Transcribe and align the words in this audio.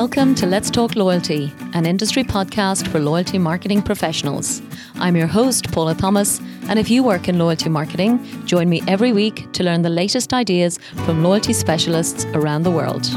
Welcome 0.00 0.34
to 0.36 0.46
Let's 0.46 0.70
Talk 0.70 0.96
Loyalty, 0.96 1.52
an 1.74 1.84
industry 1.84 2.24
podcast 2.24 2.88
for 2.88 2.98
loyalty 2.98 3.36
marketing 3.36 3.82
professionals. 3.82 4.62
I'm 4.94 5.14
your 5.14 5.26
host, 5.26 5.70
Paula 5.72 5.94
Thomas, 5.94 6.40
and 6.70 6.78
if 6.78 6.88
you 6.88 7.02
work 7.02 7.28
in 7.28 7.38
loyalty 7.38 7.68
marketing, 7.68 8.18
join 8.46 8.70
me 8.70 8.82
every 8.88 9.12
week 9.12 9.52
to 9.52 9.62
learn 9.62 9.82
the 9.82 9.90
latest 9.90 10.32
ideas 10.32 10.78
from 11.04 11.22
loyalty 11.22 11.52
specialists 11.52 12.24
around 12.32 12.62
the 12.62 12.70
world. 12.70 13.10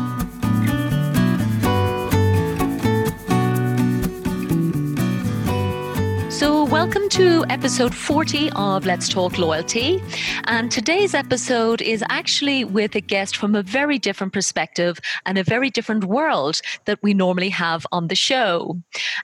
Welcome 6.83 7.07
to 7.07 7.45
episode 7.47 7.95
40 7.95 8.51
of 8.57 8.85
Let's 8.85 9.07
Talk 9.07 9.37
Loyalty. 9.37 10.03
And 10.47 10.69
today's 10.69 11.13
episode 11.13 11.81
is 11.81 12.03
actually 12.09 12.65
with 12.65 12.93
a 12.93 12.99
guest 12.99 13.37
from 13.37 13.55
a 13.55 13.63
very 13.63 13.97
different 13.97 14.33
perspective 14.33 14.99
and 15.25 15.37
a 15.37 15.45
very 15.45 15.69
different 15.69 16.03
world 16.03 16.59
that 16.83 16.99
we 17.01 17.13
normally 17.13 17.47
have 17.47 17.87
on 17.93 18.09
the 18.09 18.15
show. 18.15 18.77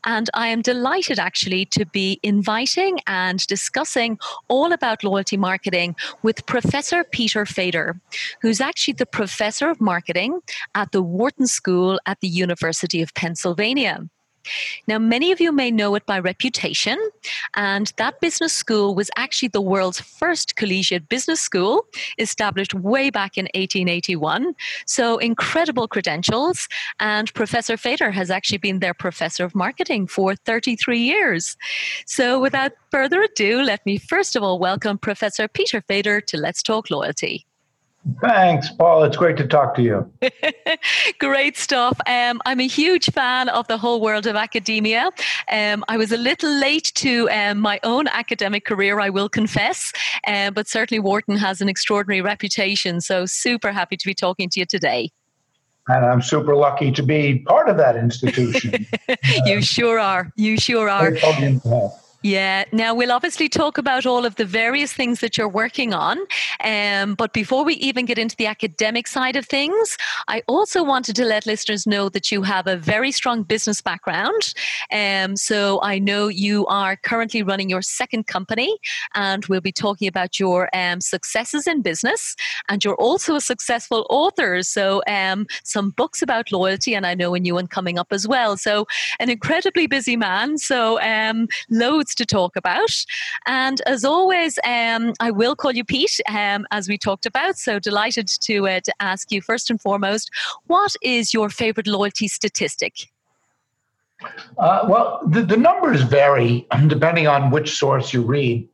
And 0.06 0.30
I 0.34 0.48
am 0.48 0.62
delighted 0.62 1.20
actually 1.20 1.66
to 1.66 1.86
be 1.86 2.22
inviting 2.24 3.02
and 3.08 3.46
discussing 3.48 4.20
all 4.48 4.72
about 4.72 5.04
loyalty 5.04 5.36
marketing 5.36 5.98
with 6.24 6.46
Professor 6.46 7.04
Peter 7.04 7.46
Fader, 7.46 8.00
who's 8.42 8.62
actually 8.62 8.94
the 8.94 9.06
professor 9.06 9.70
of 9.70 9.82
marketing 9.82 10.40
at 10.76 10.94
the 10.94 11.02
Wharton 11.02 11.46
School 11.46 12.00
at 12.06 12.22
the 12.22 12.30
University 12.30 13.02
of 13.02 13.14
Pennsylvania. 13.16 14.08
Now, 14.88 15.00
many 15.00 15.32
of 15.32 15.40
you 15.40 15.52
may 15.52 15.72
know 15.72 15.96
it 15.96 16.06
by 16.06 16.20
reputation, 16.20 16.98
and 17.56 17.92
that 17.98 18.22
business 18.22 18.54
school 18.54 18.96
was 18.96 19.10
actually 19.16 19.50
the 19.50 19.62
world's 19.62 20.00
first 20.00 20.56
collegiate 20.56 21.10
business 21.10 21.42
school, 21.42 21.86
established 22.18 22.74
way 22.74 23.10
back 23.10 23.38
in 23.38 23.46
1881. 23.56 24.54
So, 24.86 25.18
incredible 25.18 25.88
credentials, 25.88 26.68
and 27.00 27.34
Professor 27.34 27.78
Fader 27.78 28.12
has 28.12 28.30
actually 28.30 28.60
been 28.60 28.80
their 28.80 28.94
professor 28.94 29.44
of 29.44 29.56
marketing 29.56 30.08
for 30.08 30.36
33 30.36 31.00
years. 31.00 31.58
So, 32.06 32.40
without 32.40 32.72
further 32.92 33.22
ado, 33.22 33.62
let 33.62 33.86
me 33.86 33.98
first 33.98 34.36
of 34.36 34.44
all 34.44 34.60
welcome 34.60 34.98
Professor 34.98 35.48
Peter 35.48 35.82
Fader 35.82 36.22
to 36.22 36.38
Let's 36.38 36.64
Talk 36.64 36.90
Loyalty. 36.90 37.46
Thanks, 38.22 38.70
Paul. 38.72 39.04
It's 39.04 39.18
great 39.18 39.38
to 39.38 39.48
talk 39.48 39.76
to 39.76 39.82
you. 39.82 40.12
great 41.20 41.58
stuff. 41.58 42.00
Um, 42.08 42.42
I'm 42.46 42.60
a 42.60 42.68
huge 42.68 43.12
fan 43.12 43.50
of 43.50 43.68
the 43.68 43.78
whole 43.78 44.02
world 44.02 44.26
of 44.26 44.36
academia. 44.36 45.10
Um, 45.52 45.84
I 45.88 45.98
was 45.98 46.12
a 46.12 46.18
little 46.18 46.52
late 46.52 46.92
to 46.96 47.30
um, 47.30 47.60
my 47.60 47.80
own 47.84 48.08
academic 48.08 48.66
career, 48.66 49.00
I 49.00 49.10
will 49.10 49.30
confess, 49.30 49.92
uh, 50.26 50.52
but 50.52 50.68
certainly 50.68 51.00
Wharton 51.00 51.36
has 51.38 51.62
an 51.62 51.70
extraordinary 51.70 52.22
reputation. 52.22 53.02
So, 53.02 53.26
super 53.26 53.72
happy 53.72 53.98
to 53.98 54.06
be 54.06 54.14
talking 54.14 54.50
to 54.50 54.60
you 54.60 54.66
today. 54.66 55.12
And 55.88 56.06
I'm 56.06 56.22
super 56.22 56.56
lucky 56.56 56.92
to 56.92 57.04
be 57.04 57.40
part 57.40 57.68
of 57.68 57.78
that 57.78 57.96
institution. 57.96 58.86
you 59.46 59.58
uh, 59.58 59.62
sure 59.62 60.00
are. 60.00 60.32
You 60.36 60.58
sure 60.58 60.90
are. 60.90 61.12
Yeah. 62.22 62.66
Now, 62.74 62.94
we'll 62.94 63.14
obviously 63.14 63.48
talk 63.48 63.78
about 63.78 64.06
all 64.06 64.26
of 64.26 64.36
the 64.36 64.44
various 64.44 64.92
things 64.92 65.22
that 65.22 65.38
you're 65.38 65.48
working 65.48 65.94
on. 65.94 66.18
Um, 66.62 67.16
but 67.16 67.32
before 67.32 67.64
we 67.64 67.76
even 67.76 68.06
get 68.06 68.18
into 68.18 68.36
the 68.36 68.46
academic 68.46 69.08
side 69.08 69.38
of 69.38 69.46
things, 69.46 69.98
I 70.28 70.44
also 70.48 70.84
wanted 70.84 71.16
to 71.16 71.24
let 71.24 71.46
listeners 71.46 71.88
know 71.88 72.10
that 72.10 72.30
you 72.30 72.42
have 72.42 72.68
a 72.68 72.76
very 72.76 73.14
strong 73.14 73.44
business 73.44 73.82
background. 73.82 74.54
Um, 74.92 75.38
so 75.38 75.80
I 75.82 75.98
know 75.98 76.28
you 76.28 76.66
are 76.68 76.98
currently 76.98 77.42
running 77.42 77.70
your 77.70 77.82
second 77.82 78.28
company, 78.28 78.78
and 79.16 79.46
we'll 79.46 79.62
be 79.62 79.72
talking 79.72 80.10
about 80.10 80.42
your 80.42 80.70
um, 80.76 81.00
successes 81.00 81.68
in 81.68 81.82
business. 81.82 82.36
And 82.68 82.84
you're 82.84 82.96
also 82.96 83.36
a 83.36 83.42
successful 83.42 84.06
author. 84.10 84.62
So 84.62 85.02
um, 85.08 85.48
some 85.64 85.92
books 85.92 86.22
about 86.22 86.52
loyalty, 86.52 86.96
and 86.96 87.08
I 87.08 87.14
know 87.16 87.34
a 87.34 87.40
new 87.40 87.54
one 87.54 87.68
coming 87.68 87.98
up 87.98 88.12
as 88.12 88.28
well. 88.28 88.58
So 88.58 88.88
an 89.22 89.30
incredibly 89.30 89.88
busy 89.88 90.18
man. 90.18 90.58
So 90.58 91.00
um, 91.02 91.48
to 92.16 92.26
talk 92.26 92.56
about. 92.56 92.92
And 93.48 93.82
as 93.86 94.04
always, 94.06 94.60
um, 94.66 95.14
I 95.20 95.32
will 95.32 95.56
call 95.56 95.72
you 95.72 95.84
Pete, 95.84 96.20
um, 96.28 96.66
as 96.72 96.88
we 96.88 96.98
talked 96.98 97.26
about. 97.26 97.58
So 97.58 97.80
delighted 97.80 98.28
to, 98.42 98.68
uh, 98.68 98.80
to 98.82 98.94
ask 99.00 99.32
you 99.32 99.42
first 99.42 99.70
and 99.70 99.82
foremost, 99.82 100.30
what 100.68 100.96
is 101.02 101.34
your 101.34 101.50
favorite 101.50 101.88
loyalty 101.88 102.28
statistic? 102.28 102.94
Uh, 104.58 104.86
well, 104.88 105.22
the, 105.28 105.42
the, 105.42 105.56
numbers 105.56 106.02
vary 106.02 106.68
depending 106.88 107.28
on 107.28 107.52
which 107.52 107.78
source 107.78 108.14
you 108.14 108.22
read, 108.22 108.68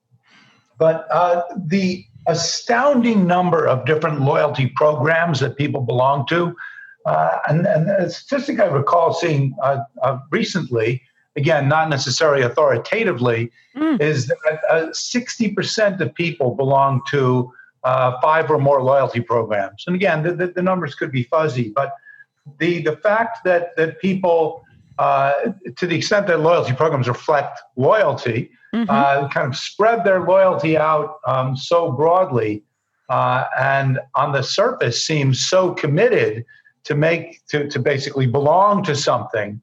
but 0.79 1.07
uh, 1.11 1.43
the 1.55 2.03
astounding 2.27 3.27
number 3.27 3.67
of 3.67 3.85
different 3.85 4.21
loyalty 4.21 4.67
programs 4.75 5.39
that 5.39 5.55
people 5.55 5.81
belong 5.81 6.25
to, 6.27 6.55
uh, 7.05 7.37
and, 7.47 7.67
and 7.67 7.89
a 7.89 8.09
statistic 8.09 8.59
I 8.59 8.65
recall 8.65 9.13
seeing 9.13 9.55
uh, 9.61 9.81
uh, 10.01 10.17
recently 10.31 11.03
again, 11.35 11.67
not 11.67 11.89
necessarily 11.89 12.43
authoritatively, 12.43 13.51
mm. 13.75 13.99
is 13.99 14.27
that 14.27 14.59
uh, 14.69 14.87
60% 14.87 15.99
of 15.99 16.13
people 16.15 16.55
belong 16.55 17.01
to 17.09 17.51
uh, 17.83 18.19
five 18.21 18.49
or 18.49 18.57
more 18.57 18.81
loyalty 18.81 19.19
programs. 19.19 19.83
And 19.85 19.95
again, 19.95 20.23
the, 20.23 20.33
the, 20.33 20.47
the, 20.47 20.61
numbers 20.61 20.95
could 20.95 21.11
be 21.11 21.23
fuzzy, 21.23 21.71
but 21.75 21.93
the, 22.59 22.81
the 22.81 22.97
fact 22.97 23.43
that, 23.43 23.75
that 23.75 23.99
people, 23.99 24.63
uh, 24.97 25.33
to 25.75 25.85
the 25.85 25.95
extent 25.95 26.25
that 26.27 26.39
loyalty 26.39 26.73
programs 26.73 27.07
reflect 27.07 27.59
loyalty, 27.75 28.49
mm-hmm. 28.73 28.89
Uh, 28.89 29.29
kind 29.29 29.47
of 29.47 29.55
spread 29.55 30.03
their 30.03 30.21
loyalty 30.21 30.77
out 30.77 31.19
um, 31.25 31.55
so 31.55 31.91
broadly 31.91 32.63
uh, 33.09 33.45
and 33.57 33.99
on 34.15 34.31
the 34.31 34.41
surface 34.41 35.05
seems 35.05 35.45
so 35.45 35.73
committed 35.73 36.45
to 36.83 36.95
make, 36.95 37.45
to, 37.47 37.67
to 37.69 37.79
basically 37.79 38.27
belong 38.27 38.83
to 38.83 38.95
something 38.95 39.61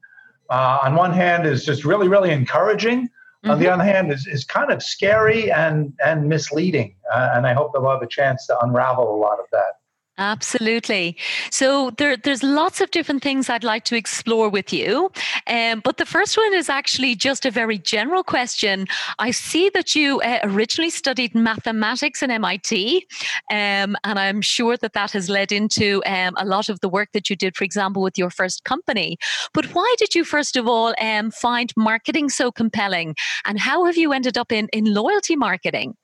uh, 0.53 0.77
on 0.83 0.93
one 0.93 1.11
hand 1.11 1.47
is 1.47 1.65
just 1.65 1.83
really 1.83 2.07
really 2.07 2.31
encouraging 2.31 3.07
mm-hmm. 3.07 3.49
on 3.49 3.59
the 3.59 3.65
mm-hmm. 3.65 3.73
other 3.73 3.83
hand 3.83 4.11
is, 4.11 4.27
is 4.27 4.45
kind 4.45 4.71
of 4.71 4.83
scary 4.83 5.51
and 5.51 5.93
and 6.05 6.29
misleading 6.29 6.95
uh, 7.13 7.31
and 7.33 7.47
i 7.47 7.53
hope 7.53 7.71
they'll 7.73 7.89
have 7.89 8.03
a 8.03 8.07
chance 8.07 8.45
to 8.45 8.57
unravel 8.59 9.15
a 9.15 9.19
lot 9.19 9.39
of 9.39 9.45
that 9.51 9.79
Absolutely. 10.19 11.17
So 11.49 11.89
there, 11.97 12.15
there's 12.15 12.43
lots 12.43 12.81
of 12.81 12.91
different 12.91 13.23
things 13.23 13.49
I'd 13.49 13.63
like 13.63 13.83
to 13.85 13.95
explore 13.95 14.47
with 14.47 14.71
you. 14.71 15.11
Um, 15.47 15.81
but 15.83 15.97
the 15.97 16.05
first 16.05 16.37
one 16.37 16.53
is 16.53 16.69
actually 16.69 17.15
just 17.15 17.47
a 17.47 17.51
very 17.51 17.79
general 17.79 18.23
question. 18.23 18.85
I 19.17 19.31
see 19.31 19.69
that 19.69 19.95
you 19.95 20.21
uh, 20.21 20.39
originally 20.43 20.91
studied 20.91 21.33
mathematics 21.33 22.21
in 22.21 22.29
MIT, 22.29 23.07
um, 23.49 23.95
and 24.03 24.19
I'm 24.19 24.41
sure 24.41 24.77
that 24.77 24.93
that 24.93 25.11
has 25.11 25.29
led 25.29 25.51
into 25.51 26.03
um, 26.05 26.35
a 26.37 26.45
lot 26.45 26.69
of 26.69 26.79
the 26.81 26.89
work 26.89 27.09
that 27.13 27.31
you 27.31 27.35
did, 27.35 27.55
for 27.55 27.63
example, 27.63 28.03
with 28.03 28.15
your 28.15 28.29
first 28.29 28.65
company. 28.65 29.17
But 29.51 29.65
why 29.73 29.95
did 29.97 30.13
you, 30.13 30.23
first 30.23 30.55
of 30.55 30.67
all, 30.67 30.93
um, 31.01 31.31
find 31.31 31.73
marketing 31.75 32.29
so 32.29 32.51
compelling? 32.51 33.15
And 33.45 33.59
how 33.59 33.85
have 33.85 33.97
you 33.97 34.13
ended 34.13 34.37
up 34.37 34.51
in, 34.51 34.67
in 34.73 34.93
loyalty 34.93 35.35
marketing? 35.35 35.95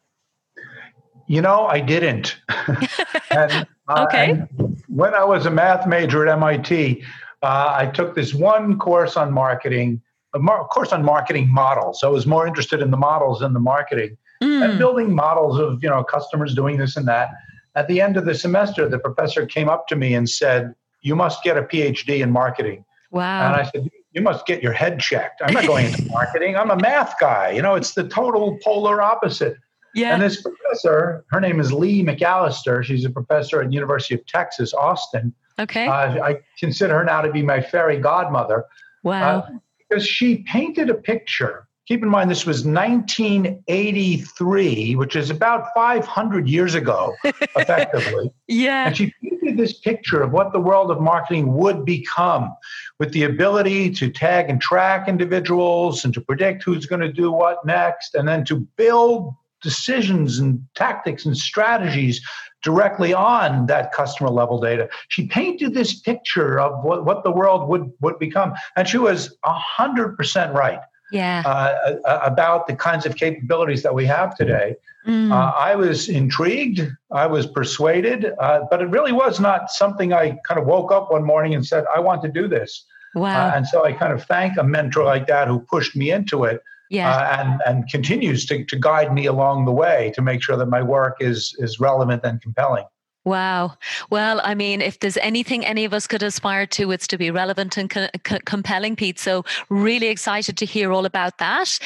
You 1.29 1.43
know, 1.43 1.67
I 1.67 1.79
didn't. 1.79 2.41
and, 3.29 3.67
okay. 3.89 4.31
And 4.31 4.81
when 4.87 5.13
I 5.13 5.23
was 5.23 5.45
a 5.45 5.51
math 5.51 5.87
major 5.87 6.27
at 6.27 6.31
MIT, 6.31 7.03
uh, 7.41 7.73
I 7.75 7.87
took 7.87 8.15
this 8.15 8.33
one 8.33 8.77
course 8.77 9.17
on 9.17 9.31
marketing, 9.31 10.01
a 10.33 10.39
mar- 10.39 10.67
course 10.67 10.91
on 10.91 11.03
marketing 11.03 11.49
models. 11.49 12.01
So 12.01 12.09
I 12.09 12.11
was 12.11 12.25
more 12.25 12.47
interested 12.47 12.81
in 12.81 12.91
the 12.91 12.97
models 12.97 13.39
than 13.39 13.53
the 13.53 13.59
marketing 13.59 14.17
mm. 14.43 14.63
and 14.63 14.77
building 14.77 15.13
models 15.13 15.59
of 15.59 15.81
you 15.83 15.89
know 15.89 16.03
customers 16.03 16.53
doing 16.53 16.77
this 16.77 16.97
and 16.97 17.07
that. 17.07 17.29
At 17.75 17.87
the 17.87 18.01
end 18.01 18.17
of 18.17 18.25
the 18.25 18.35
semester, 18.35 18.89
the 18.89 18.99
professor 18.99 19.45
came 19.45 19.69
up 19.69 19.87
to 19.87 19.95
me 19.95 20.13
and 20.13 20.29
said, 20.29 20.73
"You 21.01 21.15
must 21.15 21.43
get 21.43 21.57
a 21.57 21.61
PhD 21.61 22.21
in 22.21 22.31
marketing." 22.31 22.83
Wow. 23.11 23.47
And 23.47 23.55
I 23.55 23.63
said, 23.63 23.89
you 24.11 24.21
must 24.21 24.45
get 24.45 24.63
your 24.63 24.73
head 24.73 24.99
checked. 24.99 25.41
I'm 25.43 25.53
not 25.53 25.65
going 25.65 25.85
into 25.85 26.03
marketing. 26.11 26.55
I'm 26.55 26.71
a 26.71 26.75
math 26.75 27.15
guy. 27.19 27.51
You 27.51 27.61
know, 27.61 27.75
it's 27.75 27.93
the 27.93 28.07
total 28.07 28.57
polar 28.63 29.01
opposite. 29.01 29.57
Yeah. 29.95 30.13
And 30.13 30.21
this 30.21 30.41
professor, 30.41 31.25
her 31.29 31.39
name 31.39 31.59
is 31.59 31.73
Leigh 31.73 32.03
McAlister. 32.03 32.83
She's 32.83 33.05
a 33.05 33.09
professor 33.09 33.61
at 33.61 33.73
University 33.73 34.15
of 34.15 34.25
Texas, 34.25 34.73
Austin. 34.73 35.33
Okay. 35.59 35.87
Uh, 35.87 36.23
I 36.23 36.39
consider 36.57 36.99
her 36.99 37.03
now 37.03 37.21
to 37.21 37.31
be 37.31 37.41
my 37.41 37.61
fairy 37.61 37.97
godmother. 37.97 38.65
Wow. 39.03 39.39
Uh, 39.39 39.49
because 39.89 40.05
she 40.05 40.37
painted 40.43 40.89
a 40.89 40.95
picture. 40.95 41.65
Keep 41.87 42.03
in 42.03 42.09
mind, 42.09 42.29
this 42.29 42.45
was 42.45 42.65
1983, 42.65 44.95
which 44.95 45.15
is 45.15 45.31
about 45.31 45.69
500 45.73 46.47
years 46.47 46.75
ago, 46.75 47.15
effectively. 47.23 48.31
yeah. 48.47 48.85
And 48.85 48.95
she 48.95 49.11
painted 49.23 49.57
this 49.57 49.79
picture 49.79 50.21
of 50.21 50.31
what 50.31 50.53
the 50.53 50.59
world 50.59 50.91
of 50.91 51.01
marketing 51.01 51.51
would 51.55 51.85
become 51.85 52.55
with 52.99 53.11
the 53.11 53.23
ability 53.23 53.89
to 53.89 54.11
tag 54.11 54.51
and 54.51 54.61
track 54.61 55.07
individuals 55.07 56.05
and 56.05 56.13
to 56.13 56.21
predict 56.21 56.63
who's 56.63 56.85
going 56.85 57.01
to 57.01 57.11
do 57.11 57.31
what 57.31 57.65
next, 57.65 58.13
and 58.13 58.27
then 58.27 58.45
to 58.45 58.57
build 58.77 59.33
decisions 59.61 60.39
and 60.39 60.63
tactics 60.75 61.25
and 61.25 61.37
strategies 61.37 62.21
directly 62.61 63.13
on 63.13 63.65
that 63.67 63.91
customer 63.93 64.29
level 64.29 64.59
data. 64.59 64.89
She 65.07 65.27
painted 65.27 65.73
this 65.73 65.99
picture 65.99 66.59
of 66.59 66.83
what, 66.83 67.05
what 67.05 67.23
the 67.23 67.31
world 67.31 67.69
would, 67.69 67.91
would 68.01 68.19
become. 68.19 68.53
And 68.75 68.87
she 68.87 68.97
was 68.97 69.35
100% 69.45 70.53
right. 70.53 70.79
Yeah. 71.11 71.41
Uh, 71.43 71.95
about 72.05 72.67
the 72.67 72.75
kinds 72.75 73.05
of 73.05 73.15
capabilities 73.15 73.81
that 73.81 73.95
we 73.95 74.05
have 74.05 74.35
today. 74.35 74.75
Mm. 75.07 75.31
Uh, 75.31 75.51
I 75.57 75.75
was 75.75 76.07
intrigued. 76.07 76.87
I 77.11 77.25
was 77.25 77.47
persuaded, 77.47 78.33
uh, 78.39 78.61
but 78.69 78.81
it 78.81 78.89
really 78.89 79.11
was 79.11 79.39
not 79.39 79.71
something 79.71 80.13
I 80.13 80.37
kind 80.47 80.59
of 80.59 80.67
woke 80.67 80.91
up 80.91 81.11
one 81.11 81.23
morning 81.23 81.55
and 81.55 81.65
said, 81.65 81.85
I 81.93 81.99
want 81.99 82.21
to 82.23 82.29
do 82.29 82.47
this. 82.47 82.85
Wow. 83.15 83.47
Uh, 83.47 83.55
and 83.55 83.67
so 83.67 83.83
I 83.83 83.93
kind 83.93 84.13
of 84.13 84.23
thank 84.25 84.57
a 84.57 84.63
mentor 84.63 85.03
like 85.03 85.25
that 85.27 85.47
who 85.47 85.59
pushed 85.61 85.95
me 85.95 86.11
into 86.11 86.43
it. 86.43 86.61
Yeah. 86.89 87.11
Uh, 87.11 87.37
and 87.39 87.61
and 87.65 87.89
continues 87.89 88.45
to, 88.47 88.65
to 88.65 88.75
guide 88.75 89.13
me 89.13 89.27
along 89.27 89.65
the 89.65 89.71
way 89.71 90.11
to 90.15 90.21
make 90.21 90.41
sure 90.41 90.57
that 90.57 90.67
my 90.67 90.81
work 90.81 91.17
is 91.19 91.55
is 91.59 91.79
relevant 91.79 92.23
and 92.23 92.41
compelling. 92.41 92.85
Wow. 93.29 93.77
Well, 94.09 94.41
I 94.43 94.55
mean, 94.55 94.81
if 94.81 95.01
there's 95.01 95.17
anything 95.17 95.63
any 95.63 95.85
of 95.85 95.93
us 95.93 96.07
could 96.07 96.23
aspire 96.23 96.65
to, 96.65 96.89
it's 96.89 97.05
to 97.09 97.17
be 97.17 97.29
relevant 97.29 97.77
and 97.77 97.87
co- 97.87 98.07
co- 98.23 98.39
compelling, 98.43 98.95
Pete. 98.95 99.19
So, 99.19 99.45
really 99.69 100.07
excited 100.07 100.57
to 100.57 100.65
hear 100.65 100.91
all 100.91 101.05
about 101.05 101.37
that. 101.37 101.77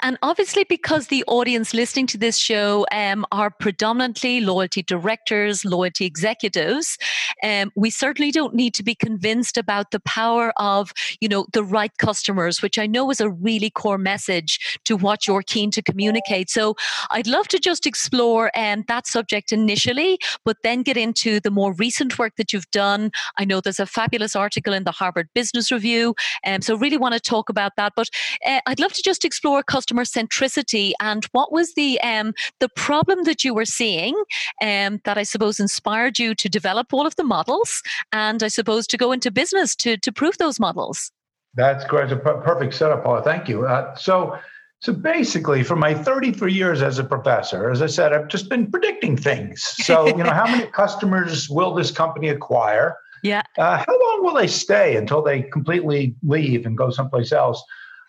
And 0.00 0.16
obviously, 0.22 0.64
because 0.64 1.08
the 1.08 1.22
audience 1.26 1.74
listening 1.74 2.06
to 2.06 2.18
this 2.18 2.38
show 2.38 2.86
um, 2.92 3.26
are 3.30 3.50
predominantly 3.50 4.40
loyalty 4.40 4.82
directors, 4.82 5.66
loyalty 5.66 6.06
executives, 6.06 6.96
um, 7.42 7.72
we 7.76 7.90
certainly 7.90 8.30
don't 8.30 8.54
need 8.54 8.72
to 8.72 8.82
be 8.82 8.94
convinced 8.94 9.58
about 9.58 9.90
the 9.90 10.00
power 10.00 10.54
of, 10.56 10.94
you 11.20 11.28
know, 11.28 11.44
the 11.52 11.62
right 11.62 11.92
customers, 11.98 12.62
which 12.62 12.78
I 12.78 12.86
know 12.86 13.10
is 13.10 13.20
a 13.20 13.28
really 13.28 13.68
core 13.68 13.98
message 13.98 14.80
to 14.84 14.96
what 14.96 15.26
you're 15.26 15.42
keen 15.42 15.70
to 15.72 15.82
communicate. 15.82 16.48
So, 16.48 16.74
I'd 17.10 17.26
love 17.26 17.48
to 17.48 17.58
just 17.58 17.86
explore 17.86 18.50
um, 18.58 18.84
that 18.88 19.06
subject 19.06 19.52
initially, 19.52 20.18
but 20.42 20.56
then 20.62 20.76
then 20.76 20.82
get 20.86 20.96
into 20.96 21.40
the 21.40 21.50
more 21.50 21.72
recent 21.74 22.18
work 22.18 22.36
that 22.36 22.52
you've 22.52 22.70
done. 22.70 23.10
I 23.36 23.44
know 23.44 23.60
there's 23.60 23.80
a 23.80 23.86
fabulous 23.86 24.34
article 24.36 24.72
in 24.72 24.84
the 24.84 24.92
Harvard 24.92 25.28
Business 25.34 25.70
Review. 25.70 26.14
Um, 26.46 26.62
so, 26.62 26.76
really 26.76 26.96
want 26.96 27.14
to 27.14 27.20
talk 27.20 27.50
about 27.50 27.72
that. 27.76 27.92
But 27.96 28.08
uh, 28.46 28.60
I'd 28.66 28.80
love 28.80 28.92
to 28.94 29.02
just 29.02 29.24
explore 29.24 29.62
customer 29.62 30.04
centricity 30.04 30.92
and 31.00 31.24
what 31.32 31.52
was 31.52 31.74
the, 31.74 32.00
um, 32.00 32.32
the 32.60 32.68
problem 32.68 33.24
that 33.24 33.44
you 33.44 33.52
were 33.52 33.64
seeing 33.64 34.14
um, 34.62 35.00
that 35.04 35.18
I 35.18 35.24
suppose 35.24 35.58
inspired 35.60 36.18
you 36.18 36.34
to 36.36 36.48
develop 36.48 36.94
all 36.94 37.06
of 37.06 37.16
the 37.16 37.24
models 37.24 37.82
and 38.12 38.42
I 38.42 38.48
suppose 38.48 38.86
to 38.88 38.96
go 38.96 39.12
into 39.12 39.30
business 39.30 39.74
to, 39.76 39.96
to 39.98 40.12
prove 40.12 40.38
those 40.38 40.60
models. 40.60 41.10
That's 41.54 41.84
great. 41.84 42.10
Perfect 42.22 42.74
setup, 42.74 43.02
Paula. 43.02 43.22
Thank 43.22 43.48
you. 43.48 43.66
Uh, 43.66 43.94
so, 43.96 44.38
so 44.80 44.92
basically, 44.92 45.62
for 45.62 45.74
my 45.74 45.94
33 45.94 46.52
years 46.52 46.82
as 46.82 46.98
a 46.98 47.04
professor, 47.04 47.70
as 47.70 47.80
I 47.80 47.86
said, 47.86 48.12
I've 48.12 48.28
just 48.28 48.48
been 48.48 48.70
predicting 48.70 49.16
things. 49.16 49.62
So, 49.62 50.06
you 50.06 50.22
know, 50.22 50.30
how 50.30 50.44
many 50.44 50.66
customers 50.72 51.48
will 51.48 51.74
this 51.74 51.90
company 51.90 52.28
acquire? 52.28 52.96
Yeah. 53.22 53.42
Uh, 53.56 53.78
how 53.78 53.92
long 53.92 54.24
will 54.24 54.34
they 54.34 54.46
stay 54.46 54.96
until 54.96 55.22
they 55.22 55.42
completely 55.42 56.14
leave 56.22 56.66
and 56.66 56.76
go 56.76 56.90
someplace 56.90 57.32
else? 57.32 57.62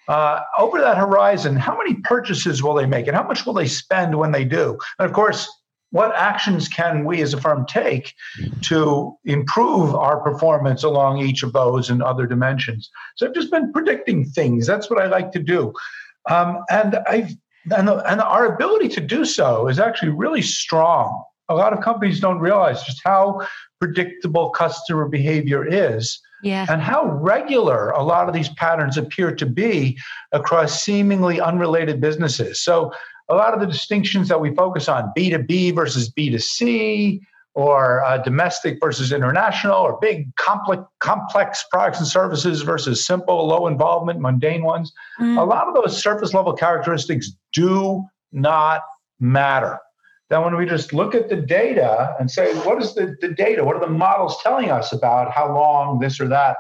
Uh, 0.08 0.42
over 0.58 0.80
that 0.80 0.98
horizon, 0.98 1.56
how 1.56 1.78
many 1.78 1.96
purchases 2.04 2.62
will 2.64 2.74
they 2.74 2.86
make 2.86 3.08
and 3.08 3.16
how 3.16 3.24
much 3.24 3.46
will 3.46 3.54
they 3.54 3.68
spend 3.68 4.18
when 4.18 4.32
they 4.32 4.46
do? 4.46 4.78
And 5.00 5.06
of 5.06 5.14
course, 5.14 5.50
what 5.92 6.14
actions 6.16 6.68
can 6.68 7.06
we 7.06 7.22
as 7.22 7.34
a 7.34 7.40
firm 7.40 7.66
take 7.66 8.14
to 8.64 9.18
improve 9.24 9.96
our 9.96 10.20
performance 10.20 10.84
along 10.84 11.20
each 11.20 11.44
of 11.44 11.54
those 11.54 11.90
and 11.90 12.04
other 12.04 12.28
dimensions? 12.28 12.90
So 13.16 13.26
I've 13.26 13.34
just 13.34 13.52
been 13.52 13.72
predicting 13.72 14.26
things. 14.26 14.68
That's 14.68 14.90
what 14.90 15.02
I 15.02 15.08
like 15.08 15.32
to 15.32 15.40
do. 15.40 15.74
Um, 16.30 16.64
and 16.70 16.96
I've 17.08 17.36
and, 17.76 17.90
and 17.90 18.22
our 18.22 18.54
ability 18.54 18.90
to 18.90 19.02
do 19.02 19.26
so 19.26 19.68
is 19.68 19.80
actually 19.80 20.10
really 20.10 20.42
strong. 20.42 21.24
A 21.50 21.56
lot 21.56 21.74
of 21.74 21.82
companies 21.82 22.20
don't 22.20 22.40
realize 22.40 22.84
just 22.84 23.02
how 23.04 23.46
predictable 23.80 24.50
customer 24.52 25.08
behavior 25.08 25.66
is. 25.68 26.20
Yeah. 26.44 26.66
And 26.70 26.82
how 26.82 27.06
regular 27.06 27.90
a 27.90 28.04
lot 28.04 28.28
of 28.28 28.34
these 28.34 28.50
patterns 28.50 28.98
appear 28.98 29.34
to 29.36 29.46
be 29.46 29.98
across 30.32 30.84
seemingly 30.84 31.42
unrelated 31.42 32.00
businesses. 32.00 32.64
So, 32.64 32.92
a 33.30 33.36
lot 33.36 33.54
of 33.54 33.60
the 33.60 33.66
distinctions 33.66 34.30
that 34.30 34.40
we 34.40 34.56
focus 34.56 34.88
on 34.88 35.12
B2B 35.18 35.76
versus 35.76 36.10
B2C, 36.10 37.20
or 37.58 38.04
uh, 38.04 38.20
domestic 38.20 38.78
versus 38.80 39.12
international, 39.12 39.74
or 39.74 39.98
big 40.00 40.34
complex, 40.36 40.84
complex 41.00 41.66
products 41.72 41.98
and 41.98 42.08
services 42.08 42.62
versus 42.62 43.04
simple, 43.04 43.48
low 43.48 43.66
involvement, 43.66 44.20
mundane 44.20 44.64
ones. 44.64 44.94
Mm. 45.20 45.42
A 45.42 45.44
lot 45.44 45.68
of 45.68 45.74
those 45.74 46.00
surface 46.00 46.36
level 46.36 46.54
characteristics 46.54 47.32
do 47.54 48.06
not 48.32 48.82
matter. 49.20 49.80
Then, 50.30 50.44
when 50.44 50.56
we 50.56 50.68
just 50.68 50.94
look 50.94 51.16
at 51.16 51.30
the 51.30 51.36
data 51.36 52.16
and 52.20 52.30
say, 52.30 52.54
what 52.60 52.80
is 52.80 52.94
the, 52.94 53.16
the 53.22 53.30
data? 53.30 53.64
What 53.64 53.76
are 53.76 53.80
the 53.80 53.88
models 53.88 54.38
telling 54.44 54.70
us 54.70 54.94
about 54.94 55.32
how 55.32 55.52
long 55.52 55.98
this 55.98 56.20
or 56.20 56.28
that? 56.28 56.58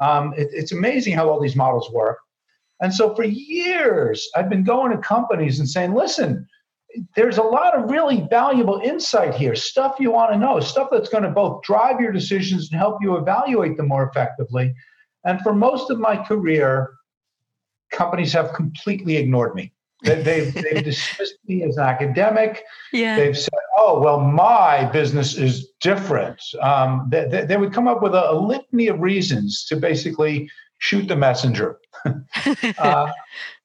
Um, 0.00 0.34
it, 0.36 0.48
it's 0.50 0.72
amazing 0.72 1.14
how 1.14 1.28
all 1.28 1.40
these 1.40 1.54
models 1.54 1.88
work. 1.92 2.18
And 2.80 2.92
so, 2.92 3.14
for 3.14 3.22
years, 3.22 4.28
I've 4.34 4.50
been 4.50 4.64
going 4.64 4.90
to 4.90 4.98
companies 4.98 5.60
and 5.60 5.68
saying, 5.68 5.94
listen, 5.94 6.48
there's 7.14 7.38
a 7.38 7.42
lot 7.42 7.76
of 7.76 7.90
really 7.90 8.26
valuable 8.30 8.80
insight 8.82 9.34
here, 9.34 9.54
stuff 9.54 9.96
you 9.98 10.10
want 10.10 10.32
to 10.32 10.38
know, 10.38 10.60
stuff 10.60 10.88
that's 10.90 11.08
going 11.08 11.22
to 11.24 11.30
both 11.30 11.62
drive 11.62 12.00
your 12.00 12.12
decisions 12.12 12.70
and 12.70 12.78
help 12.78 12.98
you 13.00 13.16
evaluate 13.16 13.76
them 13.76 13.88
more 13.88 14.08
effectively. 14.08 14.74
And 15.24 15.40
for 15.42 15.54
most 15.54 15.90
of 15.90 15.98
my 15.98 16.16
career, 16.16 16.90
companies 17.90 18.32
have 18.32 18.52
completely 18.54 19.16
ignored 19.16 19.54
me. 19.54 19.72
They, 20.02 20.22
they've, 20.22 20.54
they've 20.72 20.84
dismissed 20.84 21.38
me 21.46 21.62
as 21.62 21.76
an 21.76 21.84
academic. 21.84 22.62
Yeah. 22.92 23.16
They've 23.16 23.38
said, 23.38 23.58
oh, 23.78 24.00
well, 24.00 24.20
my 24.20 24.84
business 24.86 25.36
is 25.36 25.68
different. 25.80 26.40
Um, 26.60 27.08
they, 27.10 27.28
they, 27.28 27.44
they, 27.44 27.56
would 27.56 27.72
come 27.72 27.88
up 27.88 28.02
with 28.02 28.14
a, 28.14 28.30
a 28.30 28.34
litany 28.34 28.88
of 28.88 29.00
reasons 29.00 29.64
to 29.66 29.76
basically 29.76 30.50
shoot 30.78 31.06
the 31.06 31.16
messenger. 31.16 31.78
uh, 32.78 33.12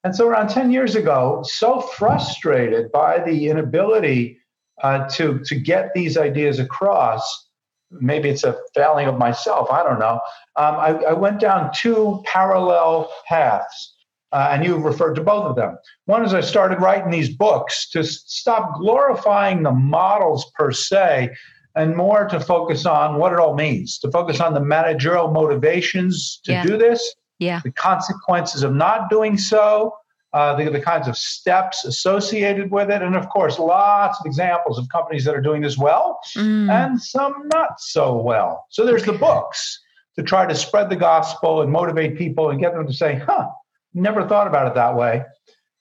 and 0.06 0.16
so, 0.16 0.28
around 0.28 0.50
10 0.50 0.72
years 0.72 0.96
ago, 0.96 1.44
so 1.44 1.81
frustrated 1.81 2.92
by 2.92 3.18
the 3.18 3.50
inability 3.50 4.38
uh, 4.84 5.10
to, 5.10 5.40
to 5.46 5.56
get 5.56 5.96
these 5.96 6.16
ideas 6.16 6.60
across, 6.60 7.48
maybe 7.90 8.30
it's 8.30 8.44
a 8.44 8.56
failing 8.75 9.07
of 9.07 9.18
myself, 9.18 9.72
I 9.72 9.81
don't 9.81 9.98
know. 9.98 10.19
Um, 10.57 10.75
I, 10.75 10.90
I, 11.10 11.13
went 11.13 11.40
down 11.40 11.72
two 11.75 12.22
parallel 12.25 13.12
paths. 13.28 13.94
Uh, 14.31 14.50
and 14.52 14.66
you 14.66 14.78
referred 14.78 15.16
to 15.16 15.24
both 15.24 15.46
of 15.46 15.56
them. 15.56 15.78
One 16.06 16.25
is 16.25 16.34
I 16.34 16.42
started 16.42 16.81
writing 16.81 17.10
these 17.10 17.34
books 17.34 17.90
to 17.92 18.04
stop 18.04 18.75
glorifying 18.75 19.63
the 19.63 19.72
models 19.72 20.51
per 20.56 20.72
se 20.72 21.30
and 21.74 21.96
more 21.96 22.28
to 22.28 22.40
focus 22.40 22.86
on 22.86 23.18
what 23.18 23.31
it 23.34 23.40
all 23.40 23.56
means, 23.56 23.98
to 24.00 24.12
focus 24.12 24.42
on 24.42 24.54
the 24.54 24.60
managerial 24.60 25.31
motivations 25.31 26.42
to 26.44 26.51
yeah. 26.51 26.66
do 26.66 26.78
this, 26.78 27.16
yeah. 27.40 27.62
the 27.64 27.72
consequences 27.72 28.64
of 28.64 28.74
not 28.74 29.10
doing 29.10 29.38
so, 29.38 29.96
uh, 30.34 30.56
the, 30.56 30.70
the 30.70 30.82
kinds 30.82 31.08
of 31.08 31.18
steps 31.18 31.86
associated 31.86 32.70
with 32.70 32.90
it, 32.90 33.02
and 33.02 33.16
of 33.16 33.30
course, 33.30 33.58
lots 33.58 34.20
of 34.20 34.26
examples 34.26 34.78
of 34.78 34.88
companies 34.90 35.24
that 35.24 35.34
are 35.34 35.42
doing 35.42 35.62
this 35.62 35.78
well 35.78 36.20
mm. 36.36 36.70
and 36.70 37.02
some 37.02 37.48
not 37.54 37.80
so 37.80 38.18
well. 38.18 38.66
So 38.70 38.86
there's 38.86 39.04
the 39.04 39.14
books 39.14 39.82
to 40.15 40.24
try 40.24 40.46
to 40.46 40.56
spread 40.56 40.89
the 40.89 40.96
gospel 40.96 41.62
and 41.62 41.72
motivate 41.72 42.18
people 42.18 42.50
and 42.50 42.60
get 42.60 42.74
them 42.74 42.86
to 42.86 42.94
say, 42.94 43.15
huh, 43.15 43.48
never 43.94 44.27
thought 44.27 44.48
about 44.48 44.68
it 44.68 44.75
that 44.75 44.96
way. 44.96 45.24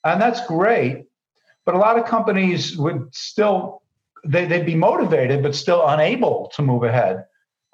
And 0.04 0.20
that's 0.20 0.46
great. 0.46 1.06
But 1.64 1.74
a 1.74 1.78
lot 1.78 1.98
of 1.98 2.04
companies 2.04 2.76
would 2.76 3.08
still, 3.14 3.82
they, 4.24 4.44
they'd 4.44 4.66
be 4.66 4.74
motivated, 4.74 5.42
but 5.42 5.54
still 5.54 5.86
unable 5.86 6.52
to 6.54 6.62
move 6.62 6.82
ahead. 6.82 7.24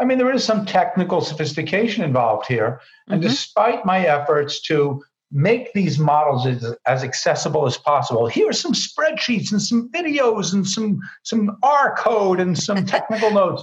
I 0.00 0.04
mean, 0.04 0.18
there 0.18 0.32
is 0.32 0.44
some 0.44 0.64
technical 0.64 1.20
sophistication 1.20 2.02
involved 2.02 2.46
here. 2.46 2.80
And 3.08 3.20
mm-hmm. 3.20 3.28
despite 3.28 3.84
my 3.84 4.06
efforts 4.06 4.60
to 4.62 5.02
make 5.30 5.72
these 5.74 5.98
models 5.98 6.46
as, 6.46 6.74
as, 6.86 7.04
accessible 7.04 7.66
as 7.66 7.76
possible, 7.76 8.26
here 8.26 8.48
are 8.48 8.52
some 8.52 8.72
spreadsheets 8.72 9.52
and 9.52 9.62
some 9.62 9.90
videos 9.90 10.54
and 10.54 10.66
some, 10.66 11.00
some 11.22 11.56
R 11.62 11.94
code 11.96 12.40
and 12.40 12.58
some 12.58 12.86
technical 12.96 13.30
notes. 13.30 13.62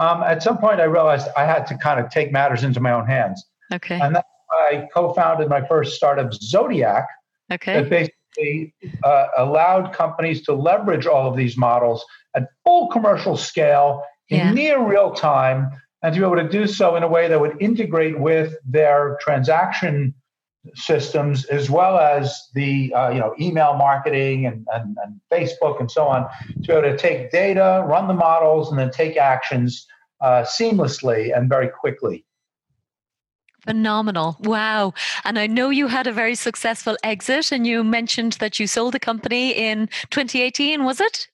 Um, 0.00 0.22
at 0.22 0.42
some 0.42 0.58
point, 0.58 0.80
I 0.80 0.84
realized 0.84 1.28
I 1.36 1.44
had 1.44 1.66
to 1.68 1.76
kind 1.76 2.00
of 2.00 2.10
take 2.10 2.32
matters 2.32 2.64
into 2.64 2.80
my 2.80 2.92
own 2.92 3.06
hands. 3.06 3.44
Okay. 3.72 4.00
And 4.00 4.16
that's 4.16 4.28
why 4.48 4.70
I 4.72 4.88
co 4.92 5.12
founded 5.12 5.48
my 5.48 5.66
first 5.66 5.94
startup, 5.94 6.32
Zodiac. 6.32 7.06
Okay. 7.52 7.82
That 7.82 7.90
basically 7.90 8.74
uh, 9.04 9.26
allowed 9.36 9.92
companies 9.92 10.42
to 10.42 10.54
leverage 10.54 11.06
all 11.06 11.30
of 11.30 11.36
these 11.36 11.56
models 11.56 12.04
at 12.34 12.48
full 12.64 12.88
commercial 12.88 13.36
scale 13.36 14.02
in 14.28 14.38
yeah. 14.38 14.52
near 14.52 14.86
real 14.86 15.12
time 15.12 15.70
and 16.02 16.14
to 16.14 16.20
be 16.20 16.26
able 16.26 16.36
to 16.36 16.48
do 16.48 16.66
so 16.66 16.96
in 16.96 17.02
a 17.02 17.08
way 17.08 17.28
that 17.28 17.40
would 17.40 17.60
integrate 17.60 18.18
with 18.18 18.54
their 18.64 19.16
transaction 19.20 20.14
systems 20.74 21.44
as 21.46 21.68
well 21.68 21.98
as 21.98 22.48
the 22.54 22.92
uh, 22.94 23.10
you 23.10 23.18
know 23.18 23.34
email 23.38 23.74
marketing 23.74 24.46
and, 24.46 24.66
and, 24.72 24.96
and, 25.04 25.20
facebook 25.30 25.78
and 25.78 25.90
so 25.90 26.06
on 26.06 26.26
to 26.62 26.68
be 26.68 26.72
able 26.72 26.82
to 26.82 26.96
take 26.96 27.30
data 27.30 27.84
run 27.86 28.08
the 28.08 28.14
models 28.14 28.70
and 28.70 28.78
then 28.78 28.90
take 28.90 29.16
actions 29.16 29.86
uh, 30.20 30.42
seamlessly 30.42 31.36
and 31.36 31.48
very 31.48 31.68
quickly 31.68 32.24
Phenomenal. 33.64 34.36
Wow. 34.40 34.92
And 35.24 35.38
I 35.38 35.46
know 35.46 35.70
you 35.70 35.86
had 35.86 36.06
a 36.06 36.12
very 36.12 36.34
successful 36.34 36.98
exit 37.02 37.50
and 37.50 37.66
you 37.66 37.82
mentioned 37.82 38.34
that 38.34 38.60
you 38.60 38.66
sold 38.66 38.92
the 38.92 39.00
company 39.00 39.52
in 39.52 39.88
2018, 40.10 40.84
was 40.84 41.00
it? 41.00 41.28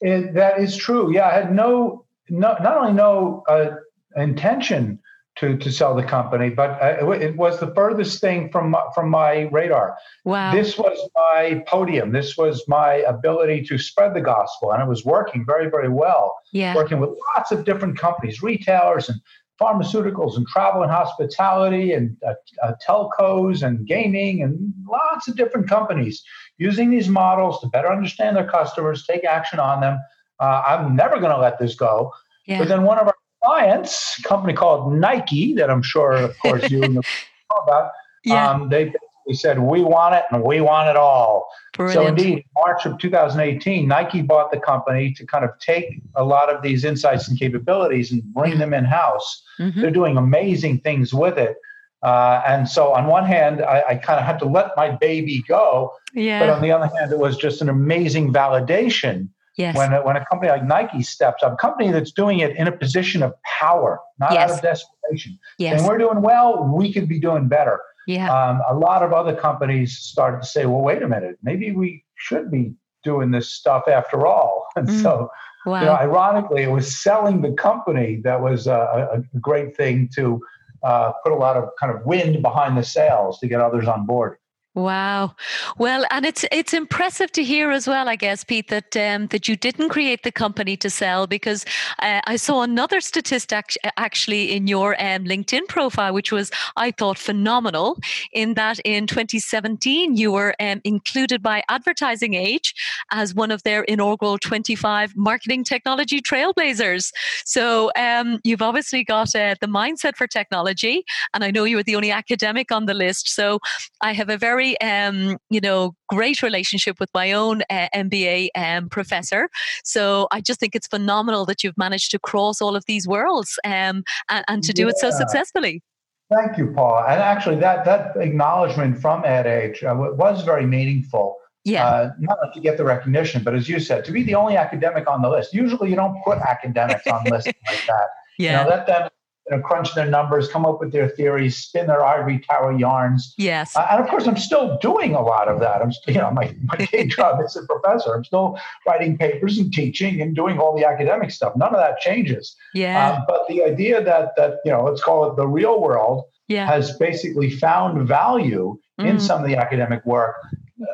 It 0.00 0.34
that 0.34 0.60
is 0.60 0.76
true. 0.76 1.12
Yeah, 1.12 1.28
I 1.28 1.32
had 1.32 1.54
no 1.54 2.04
no, 2.30 2.56
not 2.60 2.76
only 2.76 2.92
no 2.92 3.42
uh, 3.48 3.70
intention 4.16 5.00
to 5.36 5.56
to 5.56 5.70
sell 5.70 5.94
the 5.94 6.02
company, 6.02 6.50
but 6.50 6.70
uh, 6.82 7.10
it 7.12 7.36
was 7.36 7.60
the 7.60 7.72
furthest 7.74 8.20
thing 8.20 8.50
from 8.50 8.74
from 8.94 9.08
my 9.08 9.48
radar. 9.52 9.96
Wow! 10.24 10.52
This 10.52 10.76
was 10.76 10.98
my 11.14 11.62
podium. 11.66 12.12
This 12.12 12.36
was 12.36 12.64
my 12.68 12.94
ability 12.94 13.62
to 13.64 13.78
spread 13.78 14.14
the 14.14 14.20
gospel, 14.20 14.72
and 14.72 14.82
it 14.82 14.88
was 14.88 15.04
working 15.04 15.44
very 15.46 15.70
very 15.70 15.88
well. 15.88 16.34
Yeah. 16.52 16.74
Working 16.74 17.00
with 17.00 17.10
lots 17.36 17.52
of 17.52 17.64
different 17.64 17.98
companies, 17.98 18.42
retailers, 18.42 19.08
and 19.08 19.20
pharmaceuticals 19.60 20.36
and 20.36 20.46
travel 20.46 20.82
and 20.82 20.90
hospitality 20.90 21.92
and 21.92 22.16
uh, 22.26 22.34
uh, 22.62 22.72
telcos 22.86 23.62
and 23.62 23.86
gaming 23.86 24.42
and 24.42 24.72
lots 24.88 25.28
of 25.28 25.36
different 25.36 25.68
companies 25.68 26.22
using 26.58 26.90
these 26.90 27.08
models 27.08 27.60
to 27.60 27.66
better 27.68 27.90
understand 27.90 28.36
their 28.36 28.48
customers, 28.48 29.04
take 29.06 29.24
action 29.24 29.58
on 29.58 29.80
them. 29.80 29.98
Uh, 30.40 30.62
I'm 30.66 30.94
never 30.94 31.18
going 31.18 31.32
to 31.32 31.38
let 31.38 31.58
this 31.58 31.74
go. 31.74 32.12
Yeah. 32.46 32.58
But 32.60 32.68
then 32.68 32.84
one 32.84 32.98
of 32.98 33.06
our 33.06 33.14
clients, 33.44 34.18
a 34.18 34.22
company 34.22 34.54
called 34.54 34.92
Nike, 34.92 35.54
that 35.54 35.70
I'm 35.70 35.82
sure, 35.82 36.12
of 36.12 36.38
course, 36.38 36.70
you 36.70 36.80
know 36.80 37.02
about, 37.62 37.90
yeah. 38.24 38.50
Um, 38.50 38.68
they 38.68 38.92
basically 39.28 39.48
said, 39.48 39.58
we 39.58 39.82
want 39.82 40.14
it 40.14 40.24
and 40.30 40.42
we 40.42 40.60
want 40.60 40.88
it 40.88 40.96
all. 40.96 41.48
Brilliant. 41.74 41.94
So 41.94 42.06
indeed, 42.06 42.44
March 42.54 42.86
of 42.86 42.98
2018, 42.98 43.86
Nike 43.86 44.22
bought 44.22 44.50
the 44.50 44.60
company 44.60 45.12
to 45.14 45.26
kind 45.26 45.44
of 45.44 45.50
take 45.60 46.00
a 46.14 46.24
lot 46.24 46.52
of 46.52 46.62
these 46.62 46.84
insights 46.84 47.28
and 47.28 47.38
capabilities 47.38 48.10
and 48.12 48.22
bring 48.34 48.58
them 48.58 48.74
in 48.74 48.84
house. 48.84 49.42
Mm-hmm. 49.58 49.80
They're 49.80 49.90
doing 49.90 50.16
amazing 50.16 50.80
things 50.80 51.12
with 51.12 51.38
it. 51.38 51.56
Uh, 52.02 52.42
and 52.46 52.68
so, 52.68 52.92
on 52.92 53.06
one 53.06 53.24
hand, 53.24 53.60
I, 53.60 53.82
I 53.88 53.94
kind 53.96 54.20
of 54.20 54.24
had 54.24 54.38
to 54.38 54.44
let 54.44 54.70
my 54.76 54.90
baby 54.90 55.42
go. 55.48 55.92
Yeah. 56.14 56.38
But 56.38 56.50
on 56.50 56.62
the 56.62 56.70
other 56.70 56.88
hand, 56.96 57.12
it 57.12 57.18
was 57.18 57.36
just 57.36 57.60
an 57.60 57.68
amazing 57.68 58.32
validation 58.32 59.28
yes. 59.56 59.76
when, 59.76 59.90
when 60.04 60.16
a 60.16 60.24
company 60.26 60.48
like 60.52 60.64
Nike 60.64 61.02
steps 61.02 61.42
up, 61.42 61.54
a 61.54 61.56
company 61.56 61.90
that's 61.90 62.12
doing 62.12 62.38
it 62.38 62.56
in 62.56 62.68
a 62.68 62.72
position 62.72 63.20
of 63.20 63.34
power, 63.42 63.98
not 64.20 64.32
yes. 64.32 64.48
out 64.48 64.56
of 64.58 64.62
desperation. 64.62 65.36
Yes. 65.58 65.80
And 65.80 65.88
we're 65.88 65.98
doing 65.98 66.22
well, 66.22 66.72
we 66.72 66.92
could 66.92 67.08
be 67.08 67.18
doing 67.18 67.48
better. 67.48 67.80
Yeah. 68.08 68.32
Um, 68.32 68.62
a 68.66 68.74
lot 68.74 69.02
of 69.02 69.12
other 69.12 69.36
companies 69.36 69.98
started 69.98 70.40
to 70.40 70.48
say, 70.48 70.64
well, 70.64 70.80
wait 70.80 71.02
a 71.02 71.08
minute, 71.08 71.36
maybe 71.42 71.72
we 71.72 72.06
should 72.14 72.50
be 72.50 72.72
doing 73.04 73.30
this 73.30 73.52
stuff 73.52 73.84
after 73.86 74.26
all. 74.26 74.66
And 74.76 74.88
mm. 74.88 75.02
so, 75.02 75.28
wow. 75.66 75.80
you 75.80 75.86
know, 75.86 75.92
ironically, 75.92 76.62
it 76.62 76.70
was 76.70 77.02
selling 77.02 77.42
the 77.42 77.52
company 77.52 78.20
that 78.22 78.40
was 78.40 78.66
a, 78.66 79.08
a 79.12 79.38
great 79.40 79.76
thing 79.76 80.08
to 80.14 80.40
uh, 80.84 81.12
put 81.24 81.32
a 81.32 81.34
lot 81.34 81.56
of 81.56 81.68
kind 81.80 81.92
of 81.94 82.06
wind 82.06 82.40
behind 82.42 82.78
the 82.78 82.84
sails 82.84 83.40
to 83.40 83.48
get 83.48 83.60
others 83.60 83.88
on 83.88 84.06
board. 84.06 84.38
Wow. 84.78 85.34
Well, 85.76 86.04
and 86.12 86.24
it's 86.24 86.44
it's 86.52 86.72
impressive 86.72 87.32
to 87.32 87.42
hear 87.42 87.72
as 87.72 87.88
well, 87.88 88.08
I 88.08 88.14
guess, 88.14 88.44
Pete, 88.44 88.68
that 88.68 88.96
um, 88.96 89.26
that 89.26 89.48
you 89.48 89.56
didn't 89.56 89.88
create 89.88 90.22
the 90.22 90.30
company 90.30 90.76
to 90.76 90.88
sell 90.88 91.26
because 91.26 91.64
uh, 91.98 92.20
I 92.28 92.36
saw 92.36 92.62
another 92.62 93.00
statistic 93.00 93.76
actually 93.96 94.52
in 94.52 94.68
your 94.68 94.94
um, 95.02 95.24
LinkedIn 95.24 95.66
profile, 95.66 96.14
which 96.14 96.30
was 96.30 96.52
I 96.76 96.92
thought 96.92 97.18
phenomenal. 97.18 97.98
In 98.32 98.54
that, 98.54 98.78
in 98.84 99.08
2017, 99.08 100.16
you 100.16 100.30
were 100.30 100.54
um, 100.60 100.80
included 100.84 101.42
by 101.42 101.64
Advertising 101.68 102.34
Age 102.34 102.72
as 103.10 103.34
one 103.34 103.50
of 103.50 103.64
their 103.64 103.82
inaugural 103.82 104.38
25 104.38 105.16
marketing 105.16 105.64
technology 105.64 106.20
trailblazers. 106.20 107.10
So 107.44 107.90
um, 107.96 108.38
you've 108.44 108.62
obviously 108.62 109.02
got 109.02 109.34
uh, 109.34 109.56
the 109.60 109.66
mindset 109.66 110.14
for 110.14 110.28
technology, 110.28 111.04
and 111.34 111.42
I 111.42 111.50
know 111.50 111.64
you 111.64 111.74
were 111.74 111.82
the 111.82 111.96
only 111.96 112.12
academic 112.12 112.70
on 112.70 112.86
the 112.86 112.94
list. 112.94 113.28
So 113.30 113.58
I 114.00 114.12
have 114.12 114.28
a 114.28 114.38
very 114.38 114.67
um, 114.80 115.38
you 115.50 115.60
know, 115.60 115.94
great 116.08 116.42
relationship 116.42 116.98
with 117.00 117.10
my 117.14 117.32
own 117.32 117.62
uh, 117.70 117.88
MBA 117.94 118.48
um, 118.54 118.88
professor. 118.88 119.48
So 119.84 120.28
I 120.30 120.40
just 120.40 120.60
think 120.60 120.74
it's 120.74 120.86
phenomenal 120.86 121.44
that 121.46 121.62
you've 121.62 121.78
managed 121.78 122.10
to 122.12 122.18
cross 122.18 122.60
all 122.60 122.76
of 122.76 122.84
these 122.86 123.06
worlds 123.06 123.58
um, 123.64 124.02
and, 124.28 124.44
and 124.48 124.62
to 124.64 124.72
do 124.72 124.82
yeah. 124.82 124.88
it 124.88 124.98
so 124.98 125.10
successfully. 125.10 125.82
Thank 126.30 126.58
you, 126.58 126.72
Paul. 126.74 127.04
And 127.08 127.20
actually, 127.20 127.56
that 127.56 127.86
that 127.86 128.16
acknowledgement 128.16 129.00
from 129.00 129.24
Ad 129.24 129.46
Age 129.46 129.82
uh, 129.82 129.94
was 129.96 130.42
very 130.44 130.66
meaningful. 130.66 131.36
Yeah. 131.64 131.86
Uh, 131.86 132.10
not 132.18 132.38
to 132.54 132.60
get 132.60 132.76
the 132.76 132.84
recognition, 132.84 133.42
but 133.42 133.54
as 133.54 133.68
you 133.68 133.80
said, 133.80 134.04
to 134.04 134.12
be 134.12 134.22
the 134.22 134.34
only 134.34 134.56
academic 134.56 135.08
on 135.08 135.22
the 135.22 135.28
list. 135.28 135.54
Usually, 135.54 135.90
you 135.90 135.96
don't 135.96 136.22
put 136.24 136.38
academics 136.38 137.06
on 137.06 137.24
lists 137.24 137.46
like 137.68 137.86
that. 137.86 138.08
Yeah. 138.38 138.50
You 138.50 138.64
know, 138.64 138.76
that 138.76 138.86
then 138.86 139.08
you 139.50 139.56
know, 139.56 139.62
crunch 139.62 139.94
their 139.94 140.06
numbers, 140.06 140.48
come 140.48 140.66
up 140.66 140.80
with 140.80 140.92
their 140.92 141.08
theories, 141.08 141.56
spin 141.56 141.86
their 141.86 142.04
ivory 142.04 142.38
tower 142.40 142.76
yarns. 142.76 143.34
Yes. 143.38 143.76
Uh, 143.76 143.86
and 143.90 144.02
of 144.02 144.08
course, 144.08 144.26
I'm 144.26 144.36
still 144.36 144.78
doing 144.78 145.14
a 145.14 145.22
lot 145.22 145.48
of 145.48 145.60
that. 145.60 145.80
I'm, 145.80 145.92
you 146.06 146.14
know, 146.14 146.30
my, 146.30 146.54
my 146.64 146.76
day 146.86 147.06
job 147.08 147.40
is 147.44 147.56
a 147.56 147.64
professor. 147.66 148.14
I'm 148.14 148.24
still 148.24 148.58
writing 148.86 149.16
papers 149.16 149.58
and 149.58 149.72
teaching 149.72 150.20
and 150.20 150.34
doing 150.34 150.58
all 150.58 150.76
the 150.76 150.84
academic 150.84 151.30
stuff. 151.30 151.54
None 151.56 151.74
of 151.74 151.80
that 151.80 152.00
changes. 152.00 152.54
Yeah. 152.74 153.12
Um, 153.12 153.24
but 153.26 153.46
the 153.48 153.64
idea 153.64 154.02
that 154.02 154.32
that 154.36 154.58
you 154.64 154.72
know, 154.72 154.84
let's 154.84 155.02
call 155.02 155.30
it 155.30 155.36
the 155.36 155.46
real 155.46 155.80
world, 155.80 156.24
yeah. 156.48 156.66
has 156.66 156.96
basically 156.98 157.50
found 157.50 158.06
value 158.06 158.78
mm. 159.00 159.06
in 159.06 159.20
some 159.20 159.42
of 159.42 159.48
the 159.48 159.56
academic 159.56 160.04
work. 160.04 160.36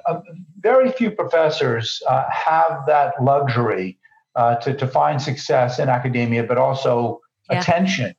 Uh, 0.07 0.21
very 0.61 0.91
few 0.93 1.11
professors 1.11 2.03
uh, 2.09 2.25
have 2.31 2.85
that 2.87 3.15
luxury 3.23 3.99
uh, 4.37 4.57
to 4.57 4.75
to 4.75 4.87
find 4.87 5.21
success 5.21 5.79
in 5.79 5.89
academia, 5.89 6.43
but 6.45 6.59
also 6.59 7.21
yeah. 7.51 7.61
attention 7.61 8.15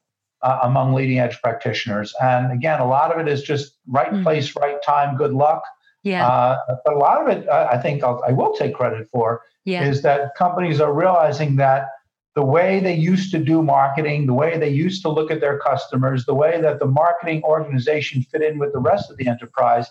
uh, 0.46 0.60
among 0.62 0.94
leading 0.94 1.18
edge 1.20 1.42
practitioners. 1.42 2.14
And 2.22 2.52
again, 2.52 2.80
a 2.80 2.88
lot 2.88 3.12
of 3.12 3.20
it 3.20 3.28
is 3.28 3.42
just 3.42 3.74
right 3.88 4.12
mm. 4.12 4.22
place, 4.22 4.56
right 4.56 4.78
time, 4.84 5.18
good 5.18 5.34
luck. 5.34 5.64
Yeah. 6.04 6.28
Uh, 6.28 6.58
but 6.86 6.94
a 6.94 6.98
lot 6.98 7.20
of 7.20 7.28
it, 7.36 7.50
I 7.50 7.80
think 7.80 8.04
I'll, 8.04 8.24
I 8.26 8.32
will 8.32 8.54
take 8.54 8.76
credit 8.76 9.10
for, 9.10 9.42
yeah. 9.66 9.84
is 9.84 10.04
that 10.04 10.36
companies 10.38 10.80
are 10.80 10.94
realizing 10.94 11.56
that 11.56 11.88
the 12.36 12.46
way 12.46 12.80
they 12.80 12.94
used 12.94 13.32
to 13.32 13.40
do 13.40 13.64
marketing, 13.64 14.28
the 14.28 14.36
way 14.36 14.60
they 14.60 14.70
used 14.70 15.02
to 15.02 15.10
look 15.10 15.32
at 15.32 15.42
their 15.42 15.58
customers, 15.58 16.26
the 16.26 16.36
way 16.36 16.62
that 16.62 16.78
the 16.78 16.86
marketing 16.86 17.42
organization 17.44 18.22
fit 18.22 18.44
in 18.44 18.60
with 18.60 18.72
the 18.72 18.80
rest 18.80 19.10
of 19.10 19.18
the 19.18 19.28
enterprise 19.28 19.90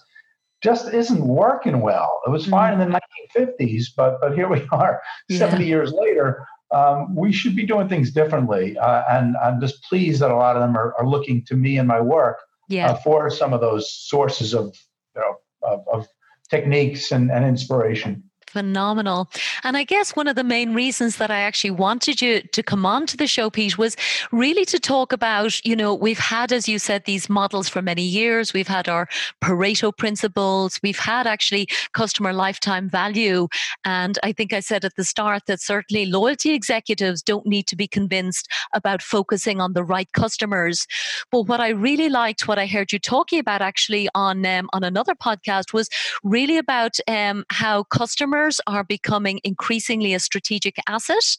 just 0.62 0.94
isn't 0.94 1.26
working 1.26 1.80
well. 1.80 2.20
It 2.26 2.30
was 2.30 2.46
fine 2.46 2.78
mm. 2.78 2.82
in 2.82 2.92
the 2.92 3.00
1950s, 3.37 3.87
but 3.96 4.20
but 4.20 4.37
here 4.37 4.49
we 4.49 4.64
are, 4.73 5.02
yeah. 5.28 5.38
70 5.38 5.66
years 5.66 5.92
later, 5.92 6.46
um, 6.74 7.14
we 7.14 7.32
should 7.32 7.54
be 7.54 7.64
doing 7.64 7.88
things 7.88 8.10
differently. 8.10 8.76
Uh, 8.76 9.02
and 9.08 9.36
I'm 9.36 9.60
just 9.60 9.82
pleased 9.84 10.20
that 10.20 10.30
a 10.30 10.36
lot 10.36 10.56
of 10.56 10.62
them 10.62 10.76
are, 10.76 10.94
are 10.98 11.06
looking 11.06 11.44
to 11.46 11.54
me 11.54 11.78
and 11.78 11.86
my 11.86 12.00
work 12.00 12.38
yeah. 12.68 12.90
uh, 12.90 12.96
for 12.96 13.30
some 13.30 13.52
of 13.52 13.60
those 13.60 13.92
sources 13.92 14.54
of, 14.54 14.74
you 15.14 15.22
know, 15.22 15.36
of, 15.62 15.86
of 15.88 16.08
techniques 16.50 17.12
and, 17.12 17.30
and 17.30 17.44
inspiration 17.44 18.24
phenomenal. 18.54 19.28
And 19.64 19.76
I 19.76 19.82
guess 19.82 20.14
one 20.14 20.28
of 20.28 20.37
the 20.37 20.44
main 20.44 20.75
reasons 20.75 21.16
that 21.16 21.30
I 21.30 21.40
actually 21.40 21.73
wanted 21.73 22.23
you 22.23 22.40
to 22.40 22.62
come 22.62 22.87
on 22.87 23.04
to 23.08 23.16
the 23.16 23.26
show, 23.26 23.50
Pete, 23.50 23.76
was 23.76 23.96
really 24.30 24.64
to 24.66 24.78
talk 24.78 25.12
about, 25.12 25.52
you 25.64 25.75
know, 25.75 25.92
we've 25.92 26.20
had, 26.20 26.52
as 26.52 26.68
you 26.68 26.78
said, 26.78 27.04
these 27.04 27.28
models 27.28 27.68
for 27.68 27.82
many 27.82 28.04
years. 28.20 28.54
We've 28.54 28.68
had 28.68 28.88
our 28.88 29.08
Pareto 29.42 29.90
principles. 30.02 30.78
We've 30.84 31.04
had 31.12 31.26
actually 31.26 31.66
customer 31.94 32.32
lifetime 32.32 32.88
value. 32.88 33.49
And 33.84 34.20
I 34.23 34.30
think 34.32 34.52
I 34.52 34.61
said 34.61 34.84
at 34.84 34.94
the 34.94 35.04
start 35.04 35.42
that 35.46 35.61
certainly 35.61 36.06
loyalty 36.06 36.54
executives 36.54 37.23
don't 37.23 37.46
need 37.46 37.66
to 37.66 37.76
be 37.76 37.88
convinced 37.88 38.46
about 38.73 39.02
focusing 39.02 39.61
on 39.61 39.73
the 39.73 39.82
right 39.82 40.11
customers. 40.12 40.87
But 41.32 41.49
what 41.49 41.61
I 41.61 41.70
really 41.70 42.08
liked, 42.08 42.46
what 42.46 42.61
I 42.61 42.66
heard 42.66 42.92
you 42.92 43.00
talking 43.00 43.40
about 43.40 43.62
actually 43.62 44.08
on 44.14 44.46
um, 44.46 44.70
on 44.73 44.84
another 44.84 45.16
podcast 45.16 45.73
was 45.73 45.88
really 46.23 46.56
about 46.56 46.94
um, 47.08 47.44
how 47.50 47.82
customers 48.00 48.43
customers 48.44 48.60
are 48.66 48.84
becoming 48.84 49.40
increasingly 49.42 50.12
a 50.12 50.18
strategic 50.18 50.76
asset 50.86 51.36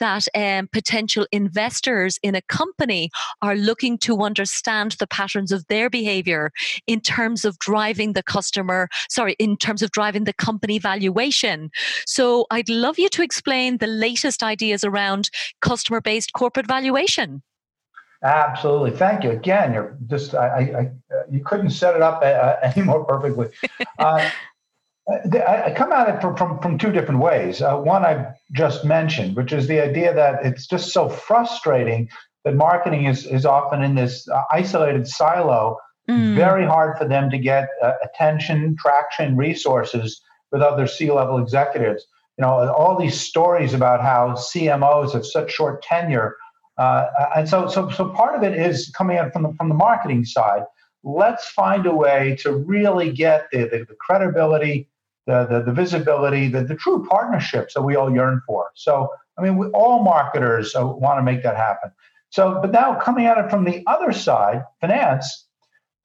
that 0.00 0.26
um, 0.34 0.68
potential 0.72 1.26
investors 1.32 2.18
in 2.22 2.34
a 2.34 2.40
company 2.42 3.10
are 3.42 3.56
looking 3.56 3.98
to 3.98 4.22
understand 4.22 4.96
the 4.98 5.06
patterns 5.06 5.52
of 5.52 5.66
their 5.68 5.90
behavior 5.90 6.50
in 6.86 7.00
terms 7.00 7.44
of 7.44 7.58
driving 7.58 8.14
the 8.14 8.22
customer, 8.22 8.88
sorry, 9.10 9.36
in 9.38 9.56
terms 9.56 9.82
of 9.82 9.90
driving 9.90 10.24
the 10.24 10.32
company 10.32 10.78
valuation. 10.78 11.70
So 12.06 12.46
I'd 12.50 12.70
love 12.70 12.98
you 12.98 13.08
to 13.10 13.22
explain 13.22 13.78
the 13.78 13.86
latest 13.86 14.42
ideas 14.42 14.82
around 14.82 15.28
customer 15.60 16.00
based 16.00 16.32
corporate 16.32 16.66
valuation. 16.66 17.42
Absolutely. 18.22 18.92
Thank 18.92 19.24
you. 19.24 19.30
Again, 19.30 19.74
you're 19.74 19.96
just, 20.06 20.34
I, 20.34 20.60
I, 20.80 20.90
you 21.30 21.44
couldn't 21.44 21.70
set 21.70 21.94
it 21.94 22.02
up 22.02 22.22
uh, 22.22 22.56
any 22.62 22.82
more 22.84 23.04
perfectly. 23.04 23.48
Uh, 23.98 24.30
I 25.08 25.72
come 25.76 25.92
at 25.92 26.08
it 26.08 26.20
from, 26.20 26.36
from, 26.36 26.58
from 26.60 26.78
two 26.78 26.90
different 26.90 27.20
ways. 27.20 27.62
Uh, 27.62 27.76
one 27.76 28.04
I 28.04 28.34
just 28.52 28.84
mentioned, 28.84 29.36
which 29.36 29.52
is 29.52 29.68
the 29.68 29.80
idea 29.80 30.12
that 30.12 30.44
it's 30.44 30.66
just 30.66 30.92
so 30.92 31.08
frustrating 31.08 32.08
that 32.44 32.56
marketing 32.56 33.04
is, 33.04 33.24
is 33.24 33.46
often 33.46 33.82
in 33.82 33.94
this 33.94 34.28
uh, 34.28 34.42
isolated 34.50 35.06
silo, 35.06 35.78
mm. 36.08 36.34
very 36.34 36.66
hard 36.66 36.98
for 36.98 37.06
them 37.06 37.30
to 37.30 37.38
get 37.38 37.68
uh, 37.82 37.92
attention, 38.02 38.76
traction, 38.80 39.36
resources 39.36 40.20
with 40.50 40.60
other 40.60 40.88
C 40.88 41.10
level 41.12 41.38
executives. 41.38 42.04
You 42.36 42.42
know, 42.42 42.72
all 42.72 42.98
these 42.98 43.20
stories 43.20 43.74
about 43.74 44.02
how 44.02 44.32
CMOs 44.32 45.12
have 45.12 45.24
such 45.24 45.52
short 45.52 45.82
tenure. 45.82 46.36
Uh, 46.78 47.06
and 47.36 47.48
so, 47.48 47.68
so, 47.68 47.90
so 47.90 48.10
part 48.10 48.34
of 48.34 48.42
it 48.42 48.58
is 48.58 48.92
coming 48.96 49.18
out 49.18 49.32
from 49.32 49.44
the, 49.44 49.52
from 49.54 49.68
the 49.68 49.74
marketing 49.74 50.24
side. 50.24 50.62
Let's 51.04 51.48
find 51.48 51.86
a 51.86 51.94
way 51.94 52.36
to 52.40 52.52
really 52.52 53.12
get 53.12 53.46
the, 53.52 53.64
the, 53.64 53.86
the 53.88 53.96
credibility, 54.00 54.88
the, 55.26 55.46
the, 55.46 55.62
the 55.62 55.72
visibility, 55.72 56.48
the, 56.48 56.62
the 56.62 56.74
true 56.74 57.06
partnerships 57.08 57.74
that 57.74 57.82
we 57.82 57.96
all 57.96 58.12
yearn 58.12 58.40
for. 58.46 58.70
So, 58.74 59.08
I 59.38 59.42
mean, 59.42 59.56
we, 59.56 59.66
all 59.68 60.02
marketers 60.02 60.74
uh, 60.74 60.86
want 60.86 61.18
to 61.18 61.22
make 61.22 61.42
that 61.42 61.56
happen. 61.56 61.90
So, 62.30 62.58
but 62.60 62.72
now 62.72 62.94
coming 62.94 63.26
at 63.26 63.38
it 63.38 63.50
from 63.50 63.64
the 63.64 63.82
other 63.86 64.12
side, 64.12 64.62
finance, 64.80 65.46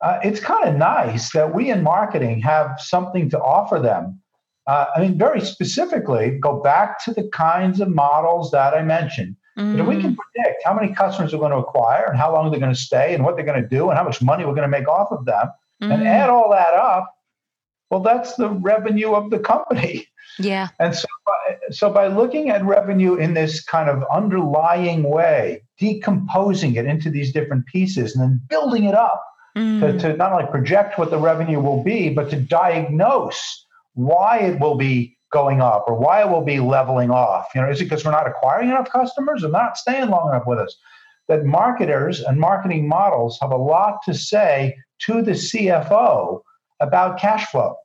uh, 0.01 0.19
it's 0.23 0.39
kind 0.39 0.67
of 0.67 0.75
nice 0.75 1.31
that 1.33 1.53
we 1.53 1.69
in 1.69 1.83
marketing 1.83 2.41
have 2.41 2.75
something 2.79 3.29
to 3.29 3.39
offer 3.39 3.79
them. 3.79 4.19
Uh, 4.67 4.85
I 4.95 5.01
mean, 5.01 5.17
very 5.17 5.41
specifically, 5.41 6.37
go 6.39 6.61
back 6.61 7.03
to 7.05 7.13
the 7.13 7.27
kinds 7.29 7.79
of 7.79 7.89
models 7.89 8.51
that 8.51 8.73
I 8.73 8.83
mentioned 8.83 9.35
Mm. 9.57 9.79
If 9.79 9.85
we 9.85 10.01
can 10.01 10.15
predict 10.15 10.63
how 10.63 10.73
many 10.73 10.93
customers 10.93 11.33
we're 11.33 11.39
going 11.39 11.51
to 11.51 11.57
acquire 11.57 12.05
and 12.05 12.17
how 12.17 12.33
long 12.33 12.51
they're 12.51 12.59
going 12.59 12.73
to 12.73 12.79
stay 12.79 13.13
and 13.13 13.23
what 13.23 13.35
they're 13.35 13.45
going 13.45 13.61
to 13.61 13.67
do 13.67 13.89
and 13.89 13.97
how 13.97 14.03
much 14.03 14.21
money 14.21 14.45
we're 14.45 14.55
going 14.55 14.69
to 14.69 14.79
make 14.79 14.87
off 14.87 15.11
of 15.11 15.25
them 15.25 15.49
mm. 15.83 15.93
and 15.93 16.07
add 16.07 16.29
all 16.29 16.49
that 16.51 16.73
up, 16.73 17.13
well, 17.91 17.99
that's 17.99 18.35
the 18.35 18.49
revenue 18.49 19.13
of 19.13 19.29
the 19.29 19.39
company. 19.39 20.07
Yeah. 20.39 20.69
And 20.79 20.95
so 20.95 21.07
by, 21.25 21.57
so 21.71 21.91
by 21.91 22.07
looking 22.07 22.49
at 22.49 22.63
revenue 22.63 23.15
in 23.15 23.33
this 23.33 23.61
kind 23.63 23.89
of 23.89 24.03
underlying 24.11 25.03
way, 25.03 25.63
decomposing 25.77 26.75
it 26.75 26.85
into 26.85 27.09
these 27.09 27.33
different 27.33 27.65
pieces 27.65 28.15
and 28.15 28.23
then 28.23 28.41
building 28.49 28.85
it 28.85 28.95
up 28.95 29.21
mm. 29.57 29.81
to, 29.81 29.99
to 29.99 30.15
not 30.15 30.31
only 30.31 30.45
project 30.49 30.97
what 30.97 31.11
the 31.11 31.19
revenue 31.19 31.59
will 31.59 31.83
be, 31.83 32.09
but 32.09 32.29
to 32.29 32.37
diagnose 32.37 33.65
why 33.93 34.39
it 34.39 34.59
will 34.59 34.75
be 34.75 35.17
going 35.33 35.61
up 35.61 35.85
or 35.87 35.95
why 35.95 36.21
it 36.21 36.29
will 36.29 36.45
be 36.45 36.59
leveling 36.59 37.11
off. 37.11 37.47
You 37.53 37.61
know, 37.61 37.69
is 37.69 37.81
it 37.81 37.85
because 37.85 38.05
we're 38.05 38.11
not 38.11 38.27
acquiring 38.27 38.69
enough 38.69 38.89
customers 38.89 39.43
or 39.43 39.49
not 39.49 39.77
staying 39.77 40.09
long 40.09 40.29
enough 40.29 40.47
with 40.47 40.59
us? 40.59 40.75
That 41.27 41.45
marketers 41.45 42.21
and 42.21 42.39
marketing 42.39 42.87
models 42.87 43.37
have 43.41 43.51
a 43.51 43.57
lot 43.57 43.99
to 44.05 44.13
say 44.13 44.77
to 44.99 45.21
the 45.21 45.31
CFO 45.31 46.41
about 46.81 47.19
cash 47.19 47.45
flow. 47.47 47.75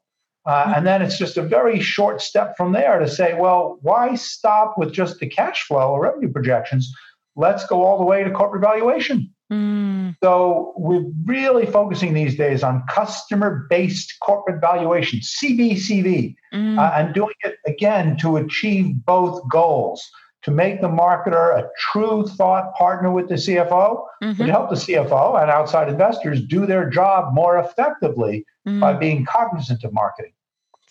Uh, 0.46 0.64
mm-hmm. 0.64 0.74
and 0.74 0.86
then 0.86 1.02
it's 1.02 1.18
just 1.18 1.36
a 1.36 1.42
very 1.42 1.80
short 1.80 2.22
step 2.22 2.56
from 2.56 2.72
there 2.72 2.98
to 2.98 3.08
say, 3.08 3.34
well, 3.34 3.78
why 3.82 4.14
stop 4.14 4.78
with 4.78 4.92
just 4.92 5.18
the 5.18 5.26
cash 5.26 5.64
flow 5.64 5.90
or 5.90 6.02
revenue 6.02 6.30
projections? 6.30 6.92
Let's 7.34 7.66
go 7.66 7.82
all 7.82 7.98
the 7.98 8.04
way 8.04 8.22
to 8.22 8.30
corporate 8.30 8.62
valuation. 8.62 9.30
Mm. 9.52 10.16
So 10.22 10.72
we're 10.76 11.04
really 11.24 11.66
focusing 11.66 12.14
these 12.14 12.36
days 12.36 12.62
on 12.62 12.82
customer-based 12.88 14.14
corporate 14.20 14.60
valuation, 14.60 15.20
CBCV, 15.20 16.34
mm. 16.54 16.78
uh, 16.78 16.92
and 16.94 17.14
doing 17.14 17.34
it 17.42 17.56
again 17.66 18.16
to 18.18 18.36
achieve 18.36 18.94
both 19.04 19.42
goals. 19.48 20.02
To 20.42 20.52
make 20.52 20.80
the 20.80 20.88
marketer 20.88 21.58
a 21.58 21.68
true 21.76 22.24
thought 22.24 22.72
partner 22.76 23.10
with 23.10 23.28
the 23.28 23.34
CFO, 23.34 24.04
mm-hmm. 24.22 24.44
to 24.44 24.44
help 24.44 24.70
the 24.70 24.76
CFO 24.76 25.42
and 25.42 25.50
outside 25.50 25.88
investors 25.88 26.40
do 26.40 26.66
their 26.66 26.88
job 26.88 27.34
more 27.34 27.58
effectively 27.58 28.46
mm. 28.64 28.78
by 28.78 28.92
being 28.92 29.24
cognizant 29.24 29.82
of 29.82 29.92
marketing. 29.92 30.30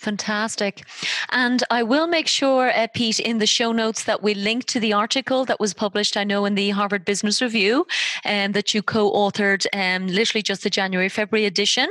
Fantastic. 0.05 0.83
And 1.31 1.63
I 1.71 1.81
will 1.81 2.05
make 2.05 2.27
sure, 2.27 2.69
uh, 2.69 2.85
Pete, 2.93 3.19
in 3.19 3.39
the 3.39 3.47
show 3.47 3.71
notes 3.71 4.03
that 4.03 4.21
we 4.21 4.35
link 4.35 4.65
to 4.65 4.79
the 4.79 4.93
article 4.93 5.45
that 5.45 5.59
was 5.59 5.73
published, 5.73 6.15
I 6.15 6.23
know, 6.23 6.45
in 6.45 6.53
the 6.53 6.69
Harvard 6.69 7.05
Business 7.05 7.41
Review 7.41 7.87
um, 8.23 8.51
that 8.51 8.71
you 8.75 8.83
co 8.83 9.11
authored, 9.11 9.65
um, 9.73 10.05
literally 10.05 10.43
just 10.43 10.61
the 10.61 10.69
January, 10.69 11.09
February 11.09 11.47
edition. 11.47 11.87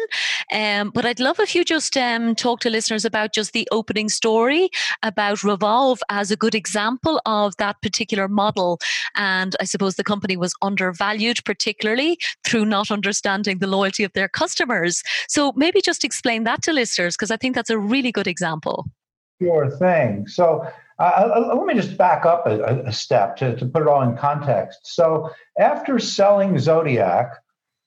Um, 0.52 0.90
but 0.90 1.04
I'd 1.04 1.18
love 1.18 1.40
if 1.40 1.56
you 1.56 1.64
just 1.64 1.96
um, 1.96 2.36
talk 2.36 2.60
to 2.60 2.70
listeners 2.70 3.04
about 3.04 3.32
just 3.32 3.52
the 3.52 3.66
opening 3.72 4.08
story 4.08 4.70
about 5.02 5.42
Revolve 5.42 5.98
as 6.08 6.30
a 6.30 6.36
good 6.36 6.54
example 6.54 7.20
of 7.26 7.56
that 7.56 7.82
particular 7.82 8.28
model. 8.28 8.78
And 9.16 9.56
I 9.60 9.64
suppose 9.64 9.96
the 9.96 10.04
company 10.04 10.36
was 10.36 10.54
undervalued, 10.62 11.44
particularly 11.44 12.16
through 12.44 12.66
not 12.66 12.92
understanding 12.92 13.58
the 13.58 13.66
loyalty 13.66 14.04
of 14.04 14.12
their 14.12 14.28
customers. 14.28 15.02
So 15.28 15.52
maybe 15.56 15.80
just 15.80 16.04
explain 16.04 16.44
that 16.44 16.62
to 16.62 16.72
listeners, 16.72 17.16
because 17.16 17.32
I 17.32 17.36
think 17.36 17.56
that's 17.56 17.70
a 17.70 17.78
really 17.78 18.03
really 18.04 18.12
good 18.12 18.26
example. 18.26 18.86
Sure 19.40 19.70
thing. 19.70 20.26
So 20.28 20.66
uh, 20.98 21.02
uh, 21.02 21.50
uh, 21.52 21.56
let 21.56 21.66
me 21.66 21.74
just 21.74 21.96
back 21.96 22.24
up 22.24 22.46
a, 22.46 22.82
a, 22.86 22.92
step 22.92 23.36
to, 23.38 23.56
to 23.56 23.66
put 23.66 23.82
it 23.82 23.88
all 23.88 24.02
in 24.02 24.16
context. 24.16 24.78
So 24.84 25.30
after 25.58 25.98
selling 25.98 26.58
Zodiac, 26.58 27.32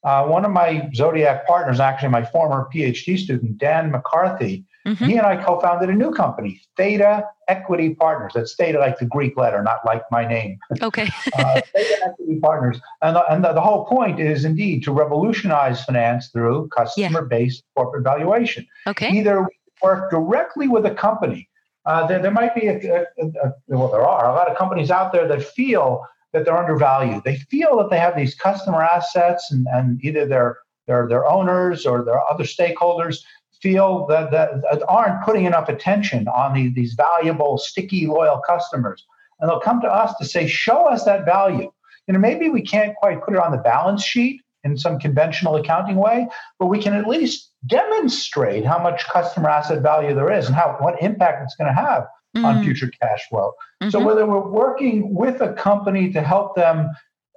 uh, 0.04 0.26
one 0.26 0.44
of 0.44 0.52
my 0.52 0.90
Zodiac 0.94 1.48
partners, 1.48 1.80
actually 1.80 2.10
my 2.10 2.26
former 2.26 2.68
PhD 2.74 3.18
student, 3.18 3.58
Dan 3.58 3.92
McCarthy, 3.92 4.66
mm-hmm. 4.86 5.06
he 5.06 5.18
and 5.18 5.26
I 5.26 5.42
co-founded 5.42 5.90
a 5.90 5.94
new 5.94 6.12
company, 6.12 6.62
Theta 6.76 7.24
Equity 7.48 7.96
Partners. 7.96 8.34
That's 8.36 8.56
Theta 8.56 8.78
like 8.78 9.00
the 9.00 9.06
Greek 9.06 9.38
letter, 9.38 9.64
not 9.64 9.80
like 9.86 10.04
my 10.12 10.28
name. 10.28 10.60
Okay. 10.82 11.08
uh, 11.38 11.62
Theta 11.76 11.98
Equity 12.08 12.40
Partners. 12.42 12.80
And, 13.02 13.16
the, 13.16 13.24
and 13.32 13.44
the, 13.44 13.54
the, 13.54 13.62
whole 13.62 13.86
point 13.86 14.20
is 14.20 14.44
indeed 14.44 14.84
to 14.84 14.92
revolutionize 14.92 15.84
finance 15.84 16.28
through 16.28 16.68
customer-based 16.70 17.64
yeah. 17.64 17.82
corporate 17.82 18.04
valuation. 18.04 18.68
Okay. 18.86 19.10
Either 19.10 19.48
work 19.82 20.10
directly 20.10 20.68
with 20.68 20.86
a 20.86 20.94
company. 20.94 21.50
Uh, 21.86 22.06
there, 22.06 22.22
there 22.22 22.32
might 22.32 22.54
be 22.54 22.68
a, 22.68 23.06
a, 23.18 23.26
a, 23.44 23.54
well, 23.68 23.90
there 23.90 24.06
are 24.06 24.30
a 24.30 24.34
lot 24.34 24.50
of 24.52 24.58
companies 24.58 24.92
out 24.92 25.12
there 25.12 25.28
that 25.28 25.44
feel 25.44 26.06
that 26.34 26.44
they're 26.44 26.58
undervalued. 26.58 27.24
They 27.24 27.38
feel 27.38 27.78
that 27.78 27.90
they 27.90 28.00
have 28.00 28.16
these 28.16 28.36
customer 28.36 28.84
assets, 28.84 29.52
and, 29.52 29.66
and 29.72 30.04
either 30.04 30.26
their 30.26 30.58
their 30.88 31.08
their 31.08 31.26
owners 31.26 31.86
or 31.86 32.04
their 32.04 32.22
other 32.28 32.44
stakeholders 32.44 33.20
feel 33.62 34.06
that, 34.08 34.32
that, 34.32 34.62
that 34.62 34.84
aren't 34.88 35.24
putting 35.24 35.46
enough 35.46 35.70
attention 35.70 36.28
on 36.28 36.54
these, 36.54 36.74
these 36.76 36.94
valuable, 36.94 37.58
sticky, 37.58 38.06
loyal 38.06 38.40
customers. 38.46 39.06
And 39.40 39.50
they'll 39.50 39.60
come 39.60 39.82
to 39.82 39.88
us 39.88 40.16
to 40.18 40.26
say, 40.26 40.48
show 40.48 40.86
us 40.86 41.06
that 41.06 41.26
value. 41.26 41.72
You 42.08 42.14
know, 42.14 42.20
maybe 42.20 42.50
we 42.50 42.62
can't 42.62 42.96
quite 42.96 43.24
put 43.24 43.34
it 43.34 43.40
on 43.40 43.52
the 43.52 43.58
balance 43.58 44.04
sheet 44.04 44.42
in 44.64 44.78
some 44.78 45.00
conventional 45.00 45.56
accounting 45.56 45.96
way, 45.96 46.28
but 46.60 46.68
we 46.68 46.82
can 46.82 46.94
at 46.94 47.08
least 47.08 47.47
demonstrate 47.68 48.66
how 48.66 48.80
much 48.80 49.06
customer 49.06 49.50
asset 49.50 49.82
value 49.82 50.14
there 50.16 50.32
is 50.32 50.48
and 50.48 50.56
how 50.56 50.76
what 50.80 51.02
impact 51.02 51.44
it's 51.44 51.56
going 51.56 51.74
to 51.74 51.80
have 51.80 52.04
mm-hmm. 52.36 52.46
on 52.46 52.64
future 52.64 52.92
cash 53.02 53.28
flow. 53.30 53.54
Mm-hmm. 53.82 53.90
So 53.90 54.04
whether 54.04 54.26
we're 54.26 54.48
working 54.48 55.14
with 55.14 55.42
a 55.42 55.54
company 55.54 56.12
to 56.14 56.22
help 56.22 56.56
them 56.56 56.90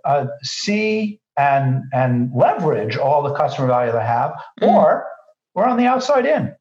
uh, 0.04 0.26
see 0.42 1.20
and 1.36 1.84
and 1.92 2.30
leverage 2.34 2.96
all 2.96 3.22
the 3.22 3.34
customer 3.34 3.66
value 3.66 3.92
they 3.92 4.04
have, 4.04 4.32
mm-hmm. 4.60 4.68
or 4.68 5.06
we're 5.54 5.64
on 5.64 5.76
the 5.76 5.86
outside 5.86 6.26
in. 6.26 6.54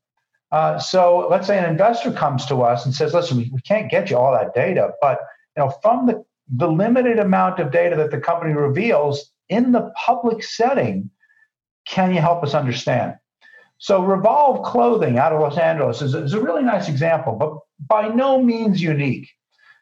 Uh, 0.52 0.80
so 0.80 1.28
let's 1.30 1.46
say 1.46 1.60
an 1.60 1.70
investor 1.70 2.12
comes 2.12 2.46
to 2.48 2.62
us 2.62 2.86
and 2.86 2.96
says, 2.96 3.14
"Listen, 3.14 3.38
we, 3.38 3.50
we 3.54 3.62
can't 3.62 3.92
get 3.92 4.10
you 4.10 4.18
all 4.18 4.32
that 4.32 4.54
data, 4.54 4.92
but 5.02 5.20
you 5.56 5.64
know, 5.64 5.70
from 5.82 6.08
the 6.08 6.24
the 6.52 6.68
limited 6.68 7.20
amount 7.20 7.60
of 7.60 7.72
data 7.72 7.96
that 7.96 8.12
the 8.12 8.20
company 8.20 8.54
reveals 8.54 9.32
in 9.50 9.72
the 9.72 9.92
public 10.06 10.44
setting, 10.44 11.10
can 11.86 12.14
you 12.14 12.22
help 12.22 12.44
us 12.44 12.54
understand?" 12.54 13.16
So 13.80 14.04
Revolve 14.04 14.66
Clothing 14.66 15.18
out 15.18 15.32
of 15.32 15.40
Los 15.40 15.58
Angeles 15.58 16.02
is, 16.02 16.14
is 16.14 16.34
a 16.34 16.42
really 16.42 16.64
nice 16.64 16.90
example, 16.90 17.36
but 17.36 17.58
by 17.88 18.10
no 18.10 18.42
means 18.42 18.82
unique. 18.82 19.30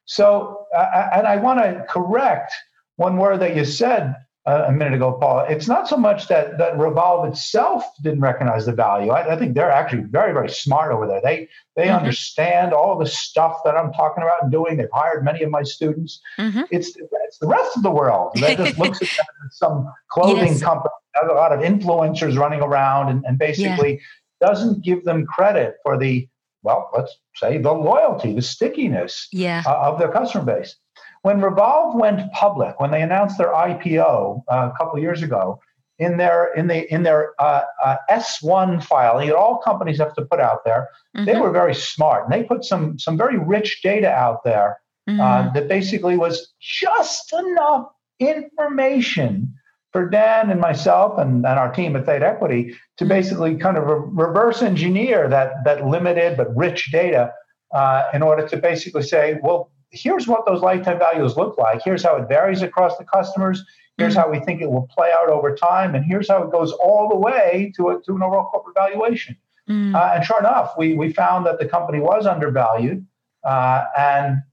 So, 0.06 0.66
uh, 0.76 1.10
and 1.14 1.28
I 1.28 1.38
want 1.38 1.60
to 1.60 1.84
correct 1.90 2.54
one 2.96 3.18
word 3.18 3.40
that 3.42 3.56
you 3.56 3.66
said 3.66 4.16
uh, 4.46 4.66
a 4.68 4.72
minute 4.72 4.94
ago, 4.94 5.18
Paul. 5.20 5.46
It's 5.50 5.68
not 5.68 5.90
so 5.90 5.98
much 5.98 6.28
that 6.30 6.58
that 6.60 6.78
Revolve 6.78 7.28
itself 7.28 7.84
didn't 8.02 8.22
recognize 8.22 8.68
the 8.68 8.72
value. 8.72 9.12
I, 9.12 9.34
I 9.34 9.38
think 9.38 9.56
they're 9.56 9.72
actually 9.72 10.04
very, 10.04 10.32
very 10.32 10.50
smart 10.50 10.94
over 10.94 11.06
there. 11.06 11.20
They 11.22 11.50
they 11.76 11.88
mm-hmm. 11.88 11.98
understand 11.98 12.74
all 12.74 12.98
the 12.98 13.08
stuff 13.08 13.60
that 13.66 13.76
I'm 13.76 13.92
talking 13.92 14.24
about 14.24 14.44
and 14.44 14.52
doing. 14.52 14.78
They've 14.78 14.88
hired 14.94 15.26
many 15.26 15.44
of 15.44 15.50
my 15.50 15.64
students. 15.64 16.22
Mm-hmm. 16.38 16.62
It's 16.72 16.96
it's 16.96 17.40
the 17.40 17.48
rest 17.48 17.76
of 17.76 17.84
the 17.84 17.92
world 17.92 18.32
that 18.36 18.58
just 18.58 18.78
looks 18.80 19.02
at 19.02 19.26
some 19.52 19.92
clothing 20.10 20.54
yes. 20.54 20.64
company 20.64 20.92
a 21.24 21.34
lot 21.34 21.52
of 21.52 21.60
influencers 21.60 22.38
running 22.38 22.62
around 22.62 23.10
and, 23.10 23.24
and 23.26 23.38
basically 23.38 23.94
yeah. 23.94 24.48
doesn't 24.48 24.84
give 24.84 25.04
them 25.04 25.26
credit 25.26 25.76
for 25.84 25.98
the 25.98 26.28
well, 26.64 26.90
let's 26.96 27.18
say 27.36 27.58
the 27.60 27.72
loyalty, 27.72 28.34
the 28.34 28.42
stickiness 28.42 29.28
yeah. 29.32 29.64
uh, 29.66 29.92
of 29.92 30.00
their 30.00 30.12
customer 30.12 30.44
base. 30.44 30.76
When 31.22 31.42
Revolve 31.42 31.96
went 31.96 32.32
public, 32.34 32.80
when 32.80 32.92
they 32.92 33.02
announced 33.02 33.38
their 33.38 33.54
IPO 33.54 34.44
uh, 34.52 34.72
a 34.74 34.78
couple 34.78 35.00
years 35.00 35.22
ago, 35.22 35.62
in 36.00 36.18
their 36.18 36.54
in 36.54 36.68
the 36.68 36.94
in 36.94 37.04
their 37.04 37.34
uh, 37.40 37.64
uh 37.84 37.96
S1 38.10 38.84
filing 38.84 39.28
that 39.28 39.36
all 39.36 39.58
companies 39.58 39.98
have 39.98 40.14
to 40.16 40.26
put 40.26 40.40
out 40.40 40.64
there, 40.64 40.90
mm-hmm. 41.16 41.26
they 41.26 41.40
were 41.40 41.52
very 41.52 41.74
smart 41.74 42.26
and 42.26 42.34
they 42.34 42.44
put 42.44 42.64
some 42.64 43.00
some 43.00 43.18
very 43.18 43.38
rich 43.40 43.82
data 43.82 44.10
out 44.10 44.44
there 44.44 44.78
uh, 45.08 45.12
mm-hmm. 45.12 45.54
that 45.54 45.68
basically 45.68 46.16
was 46.16 46.54
just 46.60 47.34
enough 47.34 47.88
information 48.20 49.54
for 49.98 50.08
Dan 50.08 50.52
and 50.52 50.62
myself 50.62 51.18
and, 51.18 51.44
and 51.44 51.58
our 51.58 51.74
team 51.74 51.96
at 51.96 52.06
Theta 52.06 52.28
Equity 52.28 52.76
to 52.98 53.04
mm-hmm. 53.04 53.10
basically 53.10 53.56
kind 53.56 53.78
of 53.78 53.86
re- 53.88 54.28
reverse 54.28 54.62
engineer 54.62 55.28
that 55.28 55.64
that 55.64 55.88
limited 55.88 56.38
but 56.38 56.56
rich 56.56 56.92
data 56.92 57.34
uh, 57.74 58.04
in 58.14 58.22
order 58.22 58.48
to 58.48 58.58
basically 58.58 59.02
say, 59.02 59.40
well, 59.42 59.72
here's 59.90 60.28
what 60.28 60.46
those 60.46 60.62
lifetime 60.62 61.00
values 61.00 61.36
look 61.36 61.58
like. 61.58 61.82
Here's 61.84 62.04
how 62.04 62.16
it 62.18 62.30
varies 62.30 62.62
across 62.62 62.96
the 63.00 63.06
customers. 63.06 63.66
Here's 63.98 64.14
mm-hmm. 64.14 64.22
how 64.22 64.30
we 64.30 64.40
think 64.46 64.62
it 64.62 64.70
will 64.70 64.88
play 64.96 65.10
out 65.20 65.30
over 65.30 65.56
time, 65.56 65.96
and 65.96 66.06
here's 66.06 66.30
how 66.30 66.44
it 66.44 66.52
goes 66.52 66.72
all 66.74 67.10
the 67.10 67.18
way 67.18 67.74
to 67.78 67.90
a, 67.90 68.02
to 68.04 68.16
an 68.16 68.22
overall 68.22 68.46
corporate 68.52 68.76
valuation. 68.76 69.36
Mm. 69.68 69.96
Uh, 69.96 70.12
and 70.14 70.24
sure 70.24 70.40
enough, 70.40 70.74
we 70.78 70.94
we 70.94 71.12
found 71.12 71.48
that 71.48 71.58
the 71.58 71.68
company 71.68 72.00
was 72.02 72.28
undervalued, 72.28 73.04
uh, 73.44 73.86
and 73.98 74.44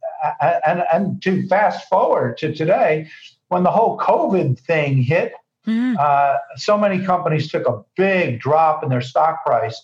and 0.41 0.85
and 0.91 1.23
to 1.23 1.47
fast 1.49 1.87
forward 1.91 2.39
to 2.39 2.55
today, 2.55 3.11
when 3.55 3.63
the 3.63 3.71
whole 3.71 3.97
COVID 3.97 4.59
thing 4.59 5.01
hit, 5.01 5.33
mm-hmm. 5.65 5.95
uh, 5.97 6.39
so 6.57 6.77
many 6.77 7.05
companies 7.05 7.49
took 7.53 7.69
a 7.69 7.83
big 7.97 8.41
drop 8.41 8.83
in 8.83 8.89
their 8.89 9.01
stock 9.01 9.45
price, 9.47 9.81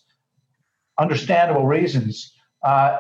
understandable 0.99 1.67
reasons. 1.67 2.33
Uh, 2.65 2.97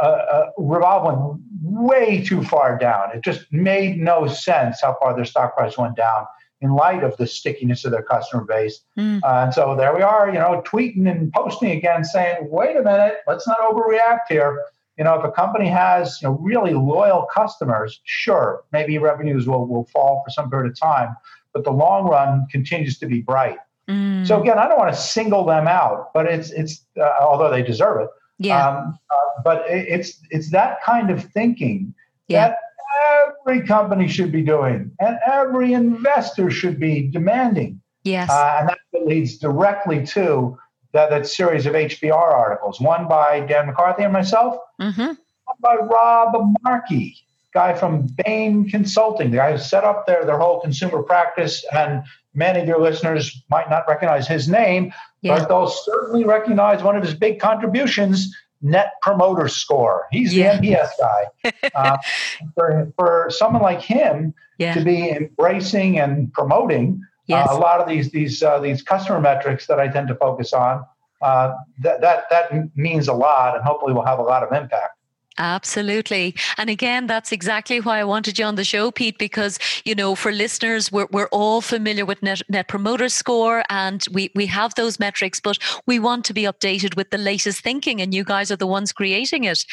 uh, 0.00 0.50
Revolve 0.56 1.02
went 1.04 1.40
way 1.60 2.22
too 2.24 2.44
far 2.44 2.78
down. 2.78 3.10
It 3.12 3.24
just 3.24 3.52
made 3.52 3.98
no 3.98 4.28
sense 4.28 4.82
how 4.82 4.96
far 5.00 5.16
their 5.16 5.24
stock 5.24 5.56
price 5.56 5.76
went 5.76 5.96
down 5.96 6.26
in 6.60 6.76
light 6.76 7.02
of 7.02 7.16
the 7.16 7.26
stickiness 7.26 7.84
of 7.84 7.90
their 7.90 8.04
customer 8.04 8.44
base. 8.44 8.80
Mm. 8.96 9.20
Uh, 9.24 9.46
and 9.46 9.52
so 9.52 9.74
there 9.74 9.92
we 9.96 10.02
are, 10.02 10.28
you 10.28 10.38
know, 10.38 10.62
tweeting 10.64 11.10
and 11.10 11.32
posting 11.32 11.72
again, 11.72 12.04
saying, 12.04 12.36
"Wait 12.48 12.76
a 12.76 12.82
minute, 12.82 13.16
let's 13.26 13.48
not 13.48 13.58
overreact 13.68 14.28
here." 14.28 14.62
You 14.98 15.04
know, 15.04 15.14
if 15.14 15.24
a 15.24 15.30
company 15.30 15.68
has 15.68 16.20
you 16.20 16.28
know, 16.28 16.34
really 16.40 16.74
loyal 16.74 17.26
customers, 17.32 18.00
sure, 18.04 18.64
maybe 18.72 18.98
revenues 18.98 19.46
will, 19.46 19.66
will 19.66 19.84
fall 19.84 20.22
for 20.24 20.30
some 20.30 20.50
period 20.50 20.70
of 20.70 20.78
time, 20.78 21.16
but 21.52 21.64
the 21.64 21.70
long 21.70 22.08
run 22.08 22.46
continues 22.50 22.98
to 22.98 23.06
be 23.06 23.20
bright. 23.20 23.58
Mm. 23.88 24.26
So 24.26 24.40
again, 24.40 24.58
I 24.58 24.68
don't 24.68 24.78
want 24.78 24.92
to 24.92 25.00
single 25.00 25.44
them 25.44 25.66
out, 25.66 26.12
but 26.12 26.26
it's 26.26 26.50
it's 26.50 26.84
uh, 27.00 27.08
although 27.20 27.50
they 27.50 27.62
deserve 27.62 28.02
it. 28.02 28.08
Yeah. 28.38 28.68
Um, 28.68 28.98
uh, 29.10 29.42
but 29.44 29.64
it, 29.70 29.86
it's 29.88 30.20
it's 30.30 30.50
that 30.50 30.82
kind 30.82 31.10
of 31.10 31.24
thinking 31.24 31.94
yeah. 32.26 32.48
that 32.48 32.58
every 33.46 33.66
company 33.66 34.08
should 34.08 34.32
be 34.32 34.42
doing, 34.42 34.90
and 35.00 35.18
every 35.26 35.72
investor 35.72 36.50
should 36.50 36.78
be 36.78 37.08
demanding. 37.08 37.80
Yes. 38.04 38.28
Uh, 38.30 38.56
and 38.60 38.68
that 38.68 38.78
leads 39.06 39.38
directly 39.38 40.04
to 40.06 40.58
that, 40.92 41.10
that 41.10 41.26
series 41.26 41.66
of 41.66 41.74
HBR 41.74 42.12
articles, 42.12 42.80
one 42.80 43.08
by 43.08 43.40
Dan 43.40 43.66
McCarthy 43.66 44.04
and 44.04 44.12
myself, 44.12 44.56
mm-hmm. 44.80 45.00
one 45.00 45.56
by 45.60 45.76
Rob 45.76 46.34
Markey, 46.62 47.16
guy 47.52 47.74
from 47.74 48.06
Bain 48.24 48.68
Consulting, 48.68 49.30
the 49.30 49.38
guy 49.38 49.52
who 49.52 49.58
set 49.58 49.84
up 49.84 50.06
their, 50.06 50.24
their 50.24 50.38
whole 50.38 50.60
consumer 50.60 51.02
practice. 51.02 51.64
And 51.72 52.02
many 52.34 52.60
of 52.60 52.68
your 52.68 52.80
listeners 52.80 53.42
might 53.50 53.68
not 53.68 53.84
recognize 53.88 54.26
his 54.26 54.48
name, 54.48 54.92
yeah. 55.22 55.38
but 55.38 55.48
they'll 55.48 55.68
certainly 55.68 56.24
recognize 56.24 56.82
one 56.82 56.96
of 56.96 57.02
his 57.02 57.14
big 57.14 57.40
contributions, 57.40 58.34
Net 58.62 58.92
Promoter 59.02 59.48
Score. 59.48 60.06
He's 60.10 60.34
yeah. 60.34 60.58
the 60.58 60.68
NPS 60.68 60.88
guy. 60.98 61.70
uh, 61.74 61.98
for, 62.54 62.92
for 62.96 63.26
someone 63.30 63.62
like 63.62 63.82
him 63.82 64.34
yeah. 64.58 64.74
to 64.74 64.84
be 64.84 65.10
embracing 65.10 65.98
and 65.98 66.32
promoting 66.32 67.02
Yes. 67.28 67.48
Uh, 67.48 67.56
a 67.56 67.58
lot 67.58 67.80
of 67.80 67.86
these 67.86 68.10
these 68.10 68.42
uh, 68.42 68.58
these 68.58 68.82
customer 68.82 69.20
metrics 69.20 69.66
that 69.66 69.78
I 69.78 69.86
tend 69.88 70.08
to 70.08 70.14
focus 70.14 70.52
on 70.52 70.84
uh, 71.20 71.54
that 71.80 72.00
that 72.00 72.24
that 72.30 72.76
means 72.76 73.08
a 73.08 73.12
lot, 73.12 73.54
and 73.54 73.64
hopefully 73.64 73.92
will 73.92 74.04
have 74.04 74.18
a 74.18 74.22
lot 74.22 74.42
of 74.42 74.52
impact. 74.52 74.97
Absolutely. 75.38 76.34
And 76.56 76.68
again, 76.68 77.06
that's 77.06 77.30
exactly 77.30 77.80
why 77.80 78.00
I 78.00 78.04
wanted 78.04 78.38
you 78.38 78.44
on 78.44 78.56
the 78.56 78.64
show, 78.64 78.90
Pete, 78.90 79.18
because, 79.18 79.58
you 79.84 79.94
know, 79.94 80.16
for 80.16 80.32
listeners, 80.32 80.90
we're, 80.90 81.06
we're 81.12 81.28
all 81.28 81.60
familiar 81.60 82.04
with 82.04 82.20
net, 82.24 82.42
net 82.48 82.66
promoter 82.66 83.08
score 83.08 83.62
and 83.70 84.04
we, 84.10 84.32
we 84.34 84.46
have 84.46 84.74
those 84.74 84.98
metrics, 84.98 85.38
but 85.38 85.56
we 85.86 86.00
want 86.00 86.24
to 86.24 86.34
be 86.34 86.42
updated 86.42 86.96
with 86.96 87.10
the 87.10 87.18
latest 87.18 87.62
thinking 87.62 88.00
and 88.00 88.12
you 88.12 88.24
guys 88.24 88.50
are 88.50 88.56
the 88.56 88.66
ones 88.66 88.92
creating 88.92 89.44
it. 89.44 89.64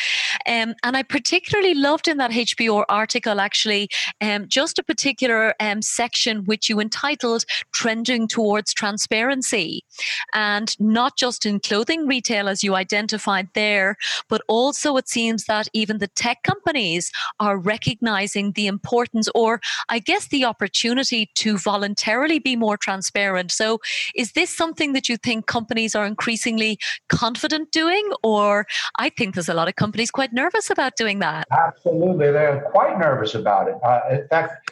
Um, 0.45 0.75
and 0.83 0.95
I 0.95 1.01
particularly 1.01 1.73
loved 1.73 2.07
in 2.07 2.17
that 2.17 2.31
HBR 2.31 2.85
article, 2.87 3.39
actually, 3.39 3.89
um, 4.21 4.47
just 4.47 4.77
a 4.77 4.83
particular 4.83 5.55
um, 5.59 5.81
section 5.81 6.45
which 6.45 6.69
you 6.69 6.79
entitled 6.79 7.43
Trending 7.73 8.27
Towards 8.27 8.71
Transparency. 8.71 9.83
And 10.33 10.79
not 10.79 11.17
just 11.17 11.43
in 11.43 11.59
clothing 11.59 12.05
retail, 12.05 12.47
as 12.47 12.63
you 12.63 12.75
identified 12.75 13.47
there, 13.55 13.97
but 14.29 14.41
also 14.47 14.97
it 14.97 15.09
seems 15.09 15.45
that 15.45 15.54
that 15.55 15.69
even 15.73 15.97
the 15.99 16.07
tech 16.07 16.43
companies 16.43 17.11
are 17.39 17.57
recognizing 17.57 18.51
the 18.53 18.67
importance 18.67 19.27
or, 19.33 19.61
I 19.89 19.99
guess, 19.99 20.27
the 20.27 20.43
opportunity 20.45 21.29
to 21.35 21.57
voluntarily 21.57 22.39
be 22.39 22.55
more 22.55 22.77
transparent. 22.77 23.51
So, 23.51 23.79
is 24.15 24.33
this 24.33 24.49
something 24.61 24.93
that 24.93 25.07
you 25.09 25.17
think 25.17 25.47
companies 25.47 25.95
are 25.95 26.05
increasingly 26.05 26.77
confident 27.09 27.71
doing? 27.71 28.05
Or 28.23 28.65
I 28.99 29.09
think 29.09 29.35
there's 29.35 29.49
a 29.49 29.53
lot 29.53 29.67
of 29.67 29.75
companies 29.75 30.11
quite 30.11 30.33
nervous 30.33 30.69
about 30.69 30.97
doing 30.97 31.19
that. 31.19 31.47
Absolutely. 31.51 32.31
They're 32.31 32.67
quite 32.71 32.99
nervous 32.99 33.35
about 33.35 33.67
it. 33.69 33.75
Uh, 33.83 33.99
in 34.11 34.27
fact, 34.27 34.71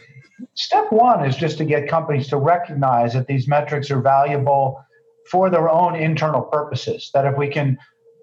step 0.55 0.91
one 0.91 1.25
is 1.25 1.35
just 1.35 1.57
to 1.59 1.65
get 1.65 1.87
companies 1.87 2.27
to 2.29 2.37
recognize 2.37 3.13
that 3.13 3.27
these 3.27 3.47
metrics 3.47 3.89
are 3.91 4.01
valuable 4.01 4.83
for 5.31 5.49
their 5.49 5.69
own 5.69 5.95
internal 5.95 6.41
purposes. 6.41 7.09
That 7.13 7.25
if 7.25 7.37
we 7.37 7.47
can 7.47 7.77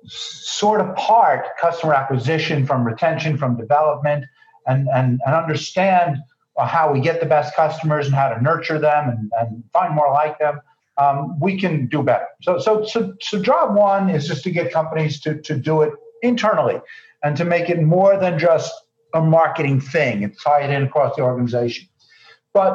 sort 0.06 0.80
apart 0.80 1.46
customer 1.60 1.94
acquisition 1.94 2.66
from 2.66 2.84
retention, 2.84 3.36
from 3.36 3.56
development, 3.56 4.24
and, 4.66 4.88
and, 4.94 5.20
and 5.24 5.34
understand 5.34 6.18
how 6.58 6.92
we 6.92 7.00
get 7.00 7.20
the 7.20 7.26
best 7.26 7.54
customers 7.54 8.06
and 8.06 8.14
how 8.14 8.28
to 8.28 8.42
nurture 8.42 8.78
them 8.78 9.08
and, 9.08 9.30
and 9.38 9.64
find 9.72 9.94
more 9.94 10.12
like 10.12 10.38
them, 10.38 10.60
um, 10.98 11.38
we 11.40 11.58
can 11.58 11.86
do 11.86 12.02
better. 12.02 12.26
So, 12.42 12.58
so, 12.58 12.84
so, 12.84 13.14
so 13.20 13.40
job 13.40 13.74
one 13.74 14.10
is 14.10 14.26
just 14.26 14.44
to 14.44 14.50
get 14.50 14.72
companies 14.72 15.20
to, 15.20 15.40
to 15.42 15.56
do 15.56 15.82
it 15.82 15.92
internally 16.22 16.80
and 17.22 17.36
to 17.36 17.44
make 17.44 17.70
it 17.70 17.80
more 17.80 18.18
than 18.18 18.38
just 18.38 18.72
a 19.14 19.22
marketing 19.22 19.80
thing 19.80 20.24
and 20.24 20.36
tie 20.42 20.62
it 20.62 20.70
in 20.70 20.82
across 20.82 21.16
the 21.16 21.22
organization. 21.22 21.88
But 22.52 22.74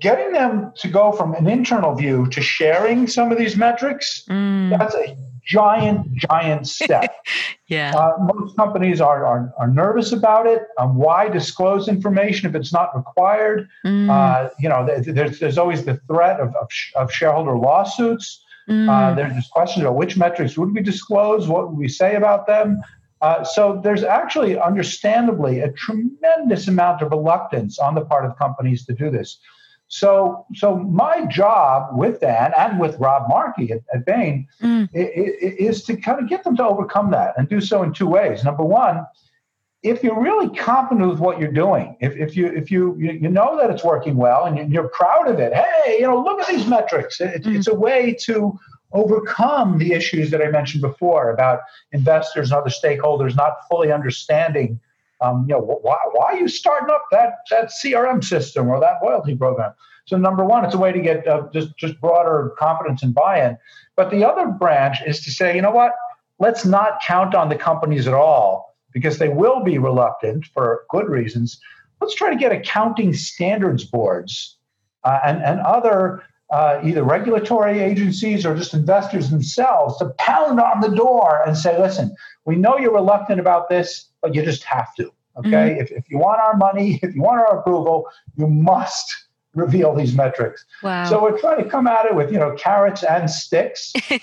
getting 0.00 0.32
them 0.32 0.72
to 0.76 0.88
go 0.88 1.12
from 1.12 1.34
an 1.34 1.46
internal 1.46 1.94
view 1.94 2.26
to 2.30 2.40
sharing 2.40 3.06
some 3.06 3.30
of 3.30 3.38
these 3.38 3.56
metrics, 3.56 4.24
mm. 4.28 4.76
that's 4.76 4.94
a 4.94 5.16
giant, 5.44 6.12
giant 6.14 6.66
step. 6.80 7.14
yeah. 7.68 7.94
Uh, 7.94 8.12
most 8.34 8.56
companies 8.56 9.00
are, 9.00 9.24
are, 9.24 9.52
are 9.58 9.68
nervous 9.68 10.12
about 10.12 10.46
it. 10.46 10.62
Um, 10.78 10.96
why 10.96 11.28
disclose 11.28 11.88
information 11.88 12.48
if 12.48 12.54
it's 12.54 12.72
not 12.72 12.96
required? 12.96 13.68
Mm. 13.84 14.10
Uh, 14.10 14.50
you 14.58 14.68
know, 14.68 14.86
there's, 14.86 15.38
there's 15.38 15.58
always 15.58 15.84
the 15.84 15.96
threat 16.06 16.40
of, 16.40 16.54
of, 16.56 16.68
of 16.96 17.12
shareholder 17.12 17.56
lawsuits. 17.56 18.42
Mm. 18.68 18.88
Uh, 18.88 19.14
there's 19.14 19.48
questions 19.48 19.82
about 19.82 19.96
which 19.96 20.16
metrics 20.16 20.56
would 20.56 20.74
we 20.74 20.82
disclose, 20.82 21.48
what 21.48 21.68
would 21.68 21.78
we 21.78 21.88
say 21.88 22.14
about 22.14 22.46
them. 22.46 22.80
Uh, 23.20 23.42
so 23.42 23.80
there's 23.82 24.04
actually, 24.04 24.58
understandably, 24.58 25.60
a 25.60 25.72
tremendous 25.72 26.68
amount 26.68 27.00
of 27.00 27.10
reluctance 27.10 27.78
on 27.78 27.94
the 27.94 28.02
part 28.02 28.24
of 28.26 28.36
companies 28.36 28.84
to 28.84 28.92
do 28.92 29.10
this. 29.10 29.38
So, 29.94 30.44
so 30.56 30.76
my 30.76 31.24
job 31.26 31.96
with 31.96 32.18
Dan 32.18 32.50
and 32.58 32.80
with 32.80 32.98
Rob 32.98 33.28
Markey 33.28 33.70
at, 33.70 33.82
at 33.94 34.04
Bain 34.04 34.48
mm. 34.60 34.88
is, 34.92 35.76
is 35.76 35.84
to 35.84 35.96
kind 35.96 36.18
of 36.18 36.28
get 36.28 36.42
them 36.42 36.56
to 36.56 36.64
overcome 36.64 37.12
that 37.12 37.34
and 37.36 37.48
do 37.48 37.60
so 37.60 37.84
in 37.84 37.92
two 37.92 38.08
ways. 38.08 38.42
Number 38.42 38.64
one, 38.64 39.06
if 39.84 40.02
you're 40.02 40.20
really 40.20 40.52
confident 40.56 41.08
with 41.08 41.20
what 41.20 41.38
you're 41.38 41.52
doing, 41.52 41.96
if, 42.00 42.16
if 42.16 42.36
you 42.36 42.48
if 42.48 42.72
you 42.72 42.96
you 42.98 43.28
know 43.28 43.56
that 43.56 43.70
it's 43.70 43.84
working 43.84 44.16
well 44.16 44.46
and 44.46 44.72
you're 44.72 44.88
proud 44.88 45.28
of 45.28 45.38
it, 45.38 45.54
hey, 45.54 45.98
you 46.00 46.08
know, 46.08 46.20
look 46.20 46.40
at 46.40 46.48
these 46.48 46.66
metrics. 46.66 47.20
It, 47.20 47.44
mm. 47.44 47.54
It's 47.54 47.68
a 47.68 47.74
way 47.74 48.16
to 48.22 48.58
overcome 48.90 49.78
the 49.78 49.92
issues 49.92 50.32
that 50.32 50.42
I 50.42 50.48
mentioned 50.48 50.82
before 50.82 51.30
about 51.30 51.60
investors 51.92 52.50
and 52.50 52.58
other 52.58 52.70
stakeholders 52.70 53.36
not 53.36 53.58
fully 53.70 53.92
understanding 53.92 54.80
um, 55.24 55.46
you 55.48 55.54
know, 55.54 55.60
why, 55.60 55.96
why 56.12 56.32
are 56.32 56.36
you 56.36 56.48
starting 56.48 56.90
up 56.90 57.06
that, 57.10 57.38
that 57.50 57.70
CRM 57.70 58.22
system 58.22 58.68
or 58.68 58.78
that 58.80 58.98
loyalty 59.02 59.34
program? 59.34 59.72
So 60.06 60.18
number 60.18 60.44
one, 60.44 60.64
it's 60.64 60.74
a 60.74 60.78
way 60.78 60.92
to 60.92 61.00
get 61.00 61.26
uh, 61.26 61.48
just, 61.52 61.76
just 61.78 61.98
broader 62.00 62.52
confidence 62.58 63.02
and 63.02 63.14
buy-in. 63.14 63.56
But 63.96 64.10
the 64.10 64.22
other 64.24 64.48
branch 64.48 64.98
is 65.06 65.24
to 65.24 65.30
say, 65.30 65.56
you 65.56 65.62
know 65.62 65.70
what? 65.70 65.92
Let's 66.38 66.66
not 66.66 67.00
count 67.02 67.34
on 67.34 67.48
the 67.48 67.56
companies 67.56 68.06
at 68.06 68.12
all 68.12 68.76
because 68.92 69.18
they 69.18 69.30
will 69.30 69.60
be 69.60 69.78
reluctant 69.78 70.44
for 70.52 70.84
good 70.90 71.08
reasons. 71.08 71.58
Let's 72.00 72.14
try 72.14 72.30
to 72.30 72.36
get 72.36 72.52
accounting 72.52 73.14
standards 73.14 73.84
boards 73.84 74.58
uh, 75.04 75.20
and, 75.24 75.42
and 75.42 75.60
other 75.60 76.22
uh, 76.50 76.80
either 76.84 77.02
regulatory 77.02 77.80
agencies 77.80 78.44
or 78.44 78.54
just 78.54 78.74
investors 78.74 79.30
themselves 79.30 79.96
to 79.98 80.10
pound 80.18 80.60
on 80.60 80.80
the 80.80 80.88
door 80.88 81.42
and 81.46 81.56
say, 81.56 81.80
listen, 81.80 82.14
we 82.44 82.56
know 82.56 82.78
you're 82.78 82.94
reluctant 82.94 83.40
about 83.40 83.68
this, 83.68 84.10
but 84.20 84.34
you 84.34 84.44
just 84.44 84.62
have 84.64 84.94
to. 84.96 85.10
Okay. 85.36 85.50
Mm-hmm. 85.50 85.80
If, 85.80 85.90
if 85.90 86.10
you 86.10 86.18
want 86.18 86.40
our 86.40 86.56
money, 86.56 87.00
if 87.02 87.14
you 87.14 87.22
want 87.22 87.40
our 87.40 87.58
approval, 87.58 88.06
you 88.36 88.46
must 88.46 89.12
reveal 89.54 89.94
these 89.94 90.14
metrics. 90.14 90.64
Wow. 90.82 91.08
So 91.08 91.22
we're 91.22 91.38
trying 91.38 91.62
to 91.62 91.70
come 91.70 91.86
at 91.86 92.06
it 92.06 92.14
with, 92.14 92.32
you 92.32 92.38
know, 92.38 92.54
carrots 92.56 93.02
and 93.04 93.30
sticks. 93.30 93.92
uh, 94.10 94.16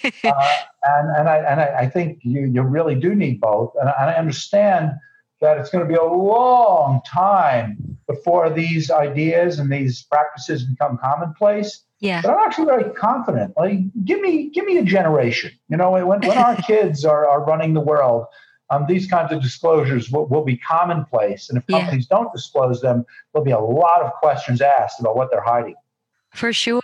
and 0.83 1.15
and, 1.17 1.29
I, 1.29 1.37
and 1.37 1.61
I, 1.61 1.75
I, 1.79 1.89
think 1.89 2.19
you, 2.21 2.45
you 2.47 2.61
really 2.61 2.95
do 2.95 3.15
need 3.15 3.39
both. 3.39 3.73
And, 3.79 3.89
and 3.99 4.09
I 4.09 4.13
understand 4.15 4.91
that 5.41 5.57
it's 5.57 5.69
going 5.69 5.83
to 5.83 5.89
be 5.89 5.97
a 5.97 6.03
long 6.03 7.01
time 7.05 7.97
before 8.07 8.49
these 8.49 8.89
ideas 8.91 9.59
and 9.59 9.71
these 9.71 10.03
practices 10.03 10.63
become 10.63 10.97
commonplace. 10.97 11.83
Yeah. 11.99 12.21
But 12.21 12.31
I'm 12.31 12.39
actually 12.45 12.65
very 12.65 12.91
confident. 12.93 13.53
Like, 13.57 13.79
give 14.05 14.21
me 14.21 14.49
give 14.49 14.65
me 14.65 14.77
a 14.77 14.83
generation. 14.83 15.51
You 15.69 15.77
know, 15.77 15.91
when, 15.91 16.05
when 16.05 16.37
our 16.37 16.55
kids 16.67 17.05
are, 17.05 17.27
are 17.27 17.43
running 17.43 17.73
the 17.73 17.81
world, 17.81 18.25
um, 18.71 18.85
these 18.87 19.07
kinds 19.07 19.31
of 19.31 19.41
disclosures 19.41 20.09
will, 20.09 20.27
will 20.27 20.43
be 20.43 20.57
commonplace. 20.57 21.49
And 21.49 21.57
if 21.57 21.67
companies 21.67 22.07
yeah. 22.09 22.17
don't 22.17 22.33
disclose 22.33 22.81
them, 22.81 23.05
there'll 23.33 23.45
be 23.45 23.51
a 23.51 23.59
lot 23.59 24.01
of 24.01 24.13
questions 24.13 24.61
asked 24.61 24.99
about 24.99 25.15
what 25.15 25.29
they're 25.31 25.43
hiding. 25.43 25.75
For 26.33 26.53
sure. 26.53 26.81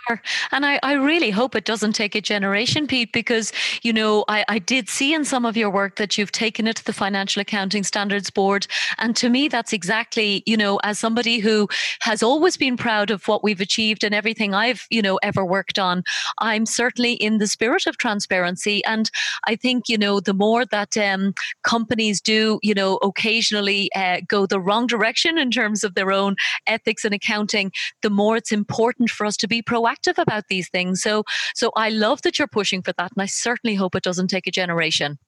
And 0.52 0.66
I, 0.66 0.78
I 0.82 0.92
really 0.92 1.30
hope 1.30 1.54
it 1.54 1.64
doesn't 1.64 1.94
take 1.94 2.14
a 2.14 2.20
generation, 2.20 2.86
Pete, 2.86 3.12
because, 3.14 3.50
you 3.82 3.94
know, 3.94 4.26
I, 4.28 4.44
I 4.46 4.58
did 4.58 4.90
see 4.90 5.14
in 5.14 5.24
some 5.24 5.46
of 5.46 5.56
your 5.56 5.70
work 5.70 5.96
that 5.96 6.18
you've 6.18 6.32
taken 6.32 6.66
it 6.66 6.76
to 6.76 6.84
the 6.84 6.92
Financial 6.92 7.40
Accounting 7.40 7.82
Standards 7.82 8.28
Board. 8.28 8.66
And 8.98 9.16
to 9.16 9.30
me, 9.30 9.48
that's 9.48 9.72
exactly, 9.72 10.42
you 10.44 10.56
know, 10.56 10.78
as 10.84 10.98
somebody 10.98 11.38
who 11.38 11.66
has 12.00 12.22
always 12.22 12.58
been 12.58 12.76
proud 12.76 13.10
of 13.10 13.26
what 13.26 13.42
we've 13.42 13.60
achieved 13.60 14.04
and 14.04 14.14
everything 14.14 14.52
I've, 14.52 14.86
you 14.90 15.00
know, 15.00 15.16
ever 15.22 15.46
worked 15.46 15.78
on, 15.78 16.04
I'm 16.40 16.66
certainly 16.66 17.14
in 17.14 17.38
the 17.38 17.46
spirit 17.46 17.86
of 17.86 17.96
transparency. 17.96 18.84
And 18.84 19.10
I 19.46 19.56
think, 19.56 19.88
you 19.88 19.96
know, 19.96 20.20
the 20.20 20.34
more 20.34 20.66
that 20.66 20.94
um, 20.98 21.32
companies 21.64 22.20
do, 22.20 22.60
you 22.62 22.74
know, 22.74 22.96
occasionally 22.96 23.90
uh, 23.94 24.20
go 24.28 24.44
the 24.44 24.60
wrong 24.60 24.86
direction 24.86 25.38
in 25.38 25.50
terms 25.50 25.84
of 25.84 25.94
their 25.94 26.12
own 26.12 26.36
ethics 26.66 27.02
and 27.06 27.14
accounting, 27.14 27.72
the 28.02 28.10
more 28.10 28.36
it's 28.36 28.52
important 28.52 29.08
for 29.08 29.24
us 29.24 29.37
to 29.38 29.48
be 29.48 29.62
proactive 29.62 30.18
about 30.18 30.44
these 30.48 30.68
things. 30.68 31.02
So, 31.02 31.24
so 31.54 31.70
I 31.76 31.88
love 31.90 32.22
that 32.22 32.38
you're 32.38 32.48
pushing 32.48 32.82
for 32.82 32.92
that, 32.92 33.12
and 33.14 33.22
I 33.22 33.26
certainly 33.26 33.74
hope 33.74 33.94
it 33.94 34.02
doesn't 34.02 34.28
take 34.28 34.46
a 34.46 34.50
generation. 34.50 35.18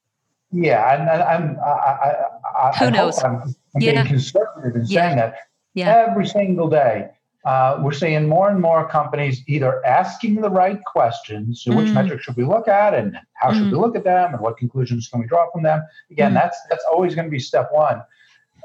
Yeah, 0.53 0.93
and, 0.93 1.09
and 1.09 1.21
I'm, 1.23 1.57
I, 1.65 2.13
I, 2.55 2.71
Who 2.79 2.85
I 2.85 2.89
knows? 2.89 3.23
I'm, 3.23 3.41
I'm 3.75 3.81
Yeah. 3.81 3.93
being 3.93 4.05
conservative 4.07 4.75
in 4.75 4.85
Yeah. 4.85 5.01
saying 5.01 5.17
that. 5.17 5.35
Yeah. 5.73 6.05
Every 6.09 6.27
single 6.27 6.67
day, 6.69 7.07
uh, 7.45 7.79
we're 7.81 7.93
seeing 7.93 8.27
more 8.27 8.49
and 8.49 8.59
more 8.59 8.85
companies 8.87 9.41
either 9.47 9.83
asking 9.85 10.41
the 10.41 10.49
right 10.49 10.83
questions, 10.85 11.61
so 11.63 11.73
which 11.75 11.87
Mm. 11.87 11.93
metrics 11.93 12.23
should 12.25 12.35
we 12.35 12.43
look 12.43 12.67
at, 12.67 12.93
and 12.93 13.17
how 13.35 13.53
should 13.53 13.71
we 13.71 13.77
look 13.77 13.95
at 13.95 14.03
them, 14.03 14.33
and 14.33 14.41
what 14.41 14.57
conclusions 14.57 15.07
can 15.07 15.21
we 15.21 15.27
draw 15.27 15.49
from 15.51 15.63
them. 15.63 15.81
Again, 16.11 16.31
Mm. 16.31 16.35
that's 16.35 16.57
that's 16.69 16.83
always 16.91 17.15
going 17.15 17.25
to 17.25 17.31
be 17.31 17.39
step 17.39 17.69
one. 17.71 18.03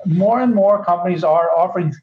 More 0.05 0.41
and 0.41 0.53
more 0.55 0.85
companies 0.85 1.23
are 1.25 1.51
offering 1.57 1.95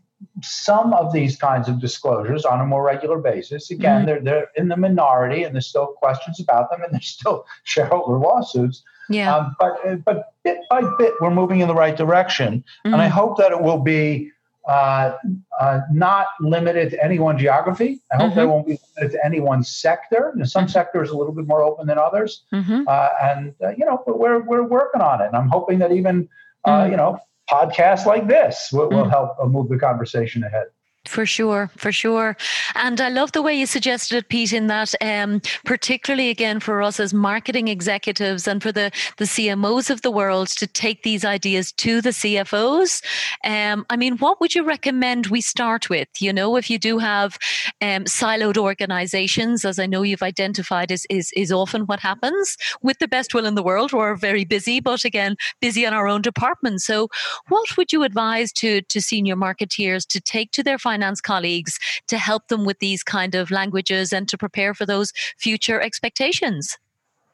some 0.41 0.93
of 0.93 1.13
these 1.13 1.38
kinds 1.38 1.67
of 1.69 1.80
disclosures 1.80 2.46
on 2.46 2.60
a 2.60 2.65
more 2.65 2.84
regular 2.84 3.19
basis. 3.19 3.69
Again, 3.72 4.02
Mhm. 4.02 4.06
they're 4.06 4.19
they're 4.22 4.48
in 4.56 4.67
the 4.67 4.78
minority, 4.78 5.43
and 5.43 5.54
there's 5.54 5.67
still 5.67 5.88
questions 5.88 6.39
about 6.39 6.69
them, 6.69 6.82
and 6.84 6.91
there's 6.93 7.08
still 7.08 7.46
shareholder 7.63 8.17
lawsuits. 8.17 8.84
Yeah. 9.10 9.36
Um, 9.36 9.56
but 9.60 10.04
but 10.06 10.34
bit 10.43 10.60
by 10.69 10.82
bit, 10.98 11.13
we're 11.22 11.30
moving 11.30 11.60
in 11.60 11.67
the 11.67 11.76
right 11.76 11.96
direction, 11.96 12.63
and 12.86 12.96
I 12.96 13.08
Mm. 13.08 13.12
hope 13.12 13.38
that 13.38 13.52
it 13.52 13.62
will 13.62 13.80
be 13.80 14.32
uh, 14.65 15.17
uh, 15.60 15.82
not 15.91 16.28
limited 16.39 16.89
to 16.91 17.04
any 17.04 17.19
one 17.19 17.38
geography. 17.38 18.00
I 18.13 18.15
hope 18.24 18.34
that 18.36 18.43
it 18.43 18.48
won't 18.48 18.65
be 18.65 18.80
limited 18.96 19.17
to 19.17 19.26
any 19.26 19.41
one 19.41 19.62
sector. 19.62 20.32
You 20.36 20.39
know, 20.39 20.46
some 20.46 20.67
Mhm. 20.67 20.69
sectors 20.69 21.10
are 21.12 21.15
a 21.15 21.17
little 21.17 21.34
bit 21.34 21.46
more 21.48 21.62
open 21.62 21.86
than 21.86 21.98
others, 22.00 22.46
Mhm. 22.54 22.88
uh, 22.88 23.10
and 23.22 23.54
uh, 23.62 23.72
you 23.78 23.84
know 23.86 24.02
but 24.06 24.17
we're 24.19 24.39
we're 24.39 24.63
working 24.63 25.02
on 25.02 25.22
it. 25.22 25.28
And 25.28 25.36
I'm 25.36 25.50
hoping 25.50 25.80
that 25.80 25.91
even 25.91 26.30
uh, 26.63 26.84
Mm. 26.86 26.91
you 26.91 26.96
know 26.98 27.19
podcasts 27.49 28.06
like 28.06 28.27
this 28.27 28.69
will, 28.71 28.89
will 28.89 29.06
Mm. 29.06 29.10
help 29.10 29.38
uh, 29.41 29.45
move 29.45 29.69
the 29.69 29.77
conversation 29.77 30.43
ahead. 30.43 30.67
For 31.05 31.25
sure, 31.25 31.69
for 31.75 31.91
sure. 31.91 32.37
And 32.75 33.01
I 33.01 33.09
love 33.09 33.33
the 33.33 33.41
way 33.41 33.53
you 33.53 33.65
suggested 33.65 34.15
it, 34.15 34.29
Pete, 34.29 34.53
in 34.53 34.67
that 34.67 34.95
um, 35.01 35.41
particularly 35.65 36.29
again 36.29 36.61
for 36.61 36.81
us 36.81 36.97
as 36.97 37.13
marketing 37.13 37.67
executives 37.67 38.47
and 38.47 38.63
for 38.63 38.71
the, 38.71 38.89
the 39.17 39.25
CMOs 39.25 39.89
of 39.89 40.01
the 40.01 40.09
world 40.11 40.47
to 40.47 40.65
take 40.65 41.03
these 41.03 41.25
ideas 41.25 41.73
to 41.73 42.01
the 42.01 42.11
CFOs. 42.11 43.03
Um, 43.43 43.85
I 43.89 43.97
mean, 43.97 44.17
what 44.19 44.39
would 44.39 44.55
you 44.55 44.63
recommend 44.63 45.27
we 45.27 45.41
start 45.41 45.89
with? 45.89 46.07
You 46.19 46.31
know, 46.31 46.55
if 46.55 46.69
you 46.69 46.79
do 46.79 46.99
have 46.99 47.37
um, 47.81 48.05
siloed 48.05 48.57
organizations, 48.57 49.65
as 49.65 49.79
I 49.79 49.85
know 49.87 50.03
you've 50.03 50.23
identified 50.23 50.89
is, 50.89 51.05
is, 51.09 51.33
is 51.35 51.51
often 51.51 51.81
what 51.81 51.99
happens 51.99 52.55
with 52.81 52.99
the 52.99 53.09
best 53.09 53.33
will 53.33 53.45
in 53.45 53.55
the 53.55 53.63
world, 53.63 53.91
we're 53.91 54.15
very 54.15 54.45
busy, 54.45 54.79
but 54.79 55.03
again, 55.03 55.35
busy 55.59 55.83
in 55.83 55.93
our 55.93 56.07
own 56.07 56.21
department. 56.21 56.81
So 56.81 57.09
what 57.49 57.75
would 57.75 57.91
you 57.91 58.03
advise 58.03 58.53
to, 58.53 58.81
to 58.83 59.01
senior 59.01 59.35
marketeers 59.35 60.07
to 60.07 60.21
take 60.21 60.51
to 60.51 60.63
their 60.63 60.77
finance 60.93 61.21
colleagues 61.21 61.79
to 62.08 62.17
help 62.17 62.47
them 62.49 62.65
with 62.65 62.79
these 62.79 63.01
kind 63.03 63.34
of 63.36 63.49
languages 63.49 64.13
and 64.13 64.27
to 64.29 64.38
prepare 64.38 64.73
for 64.73 64.86
those 64.86 65.12
future 65.38 65.82
expectations? 65.82 66.77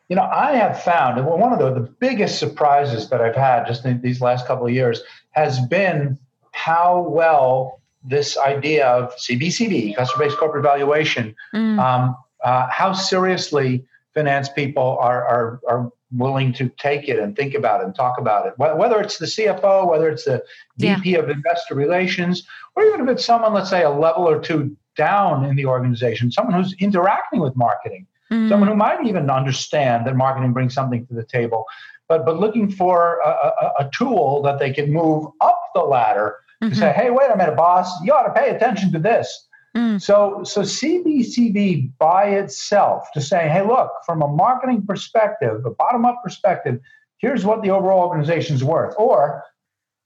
You 0.10 0.16
know, 0.16 0.28
I 0.48 0.56
have 0.56 0.82
found 0.82 1.24
one 1.26 1.54
of 1.54 1.60
the, 1.60 1.70
the 1.82 1.88
biggest 2.00 2.40
surprises 2.40 3.10
that 3.10 3.22
I've 3.22 3.36
had 3.36 3.68
just 3.68 3.86
in 3.86 4.02
these 4.02 4.22
last 4.22 4.48
couple 4.48 4.66
of 4.66 4.74
years 4.74 5.02
has 5.32 5.60
been 5.68 6.18
how 6.52 7.06
well 7.08 7.82
this 8.04 8.38
idea 8.38 8.88
of 8.88 9.16
CBCV, 9.18 9.96
customer 9.96 10.26
based 10.26 10.38
corporate 10.38 10.64
valuation, 10.64 11.36
Mm, 11.54 11.80
um, 11.80 12.16
uh, 12.44 12.68
how 12.72 12.94
seriously 12.94 13.86
finance 14.14 14.48
people 14.50 14.98
are, 15.02 15.22
are, 15.26 15.60
are 15.68 15.92
willing 16.12 16.54
to 16.54 16.70
take 16.70 17.08
it 17.08 17.20
and 17.20 17.36
think 17.36 17.54
about 17.54 17.82
it 17.82 17.86
and 17.86 17.96
talk 17.96 18.18
about 18.18 18.48
it. 18.48 18.54
Whether 18.58 19.00
it's 19.00 19.18
the 19.18 19.26
CFO, 19.28 19.88
whether 19.90 20.10
it's 20.10 20.26
the 20.26 20.44
Yeah. 20.78 20.96
VP 20.98 21.16
of 21.16 21.30
investor 21.30 21.76
relations, 21.76 22.48
or 22.76 22.84
even 22.84 23.02
if 23.02 23.10
it's 23.10 23.26
someone, 23.26 23.54
let's 23.54 23.70
say, 23.70 23.84
a 23.84 23.90
level 23.90 24.28
or 24.28 24.40
two 24.40 24.76
down 24.98 25.46
in 25.46 25.56
the 25.56 25.66
organization, 25.66 26.32
someone 26.32 26.56
who's 26.56 26.74
interacting 26.80 27.40
with 27.42 27.56
marketing 27.56 28.06
mm, 28.32 28.50
someone 28.50 28.68
who 28.70 28.76
might 28.76 29.06
even 29.06 29.30
understand 29.30 30.06
that 30.06 30.16
marketing 30.16 30.54
brings 30.54 30.74
something 30.74 31.06
to 31.08 31.14
the 31.14 31.24
table, 31.24 31.66
but 32.08 32.26
but 32.26 32.40
looking 32.40 32.70
for 32.72 33.20
a, 33.26 33.30
a, 33.30 33.74
a 33.86 33.90
tool 33.94 34.42
that 34.44 34.60
they 34.60 34.72
can 34.72 34.92
move 34.92 35.28
up 35.42 35.60
the 35.74 35.82
ladder 35.82 36.36
to 36.62 36.68
mhm, 36.70 36.76
say, 36.76 36.92
hey, 36.94 37.10
wait 37.10 37.30
a 37.32 37.38
minute, 37.38 37.56
boss, 37.56 37.90
you 38.04 38.12
ought 38.14 38.24
to 38.28 38.34
pay 38.34 38.50
attention 38.50 38.92
to 38.92 39.00
this. 39.00 39.48
Mm, 39.76 40.02
So 40.02 40.44
so 40.44 40.62
CBCV 40.62 41.92
by 42.00 42.26
itself 42.26 43.08
to 43.14 43.22
say, 43.22 43.48
hey, 43.50 43.62
look, 43.62 43.92
from 44.06 44.22
a 44.22 44.28
marketing 44.28 44.86
perspective, 44.86 45.66
a 45.66 45.70
bottom 45.72 46.06
up 46.06 46.22
perspective, 46.24 46.80
here's 47.18 47.46
what 47.46 47.62
the 47.62 47.70
overall 47.70 48.08
organization 48.08 48.56
is 48.56 48.64
worth, 48.64 48.96
or 48.98 49.44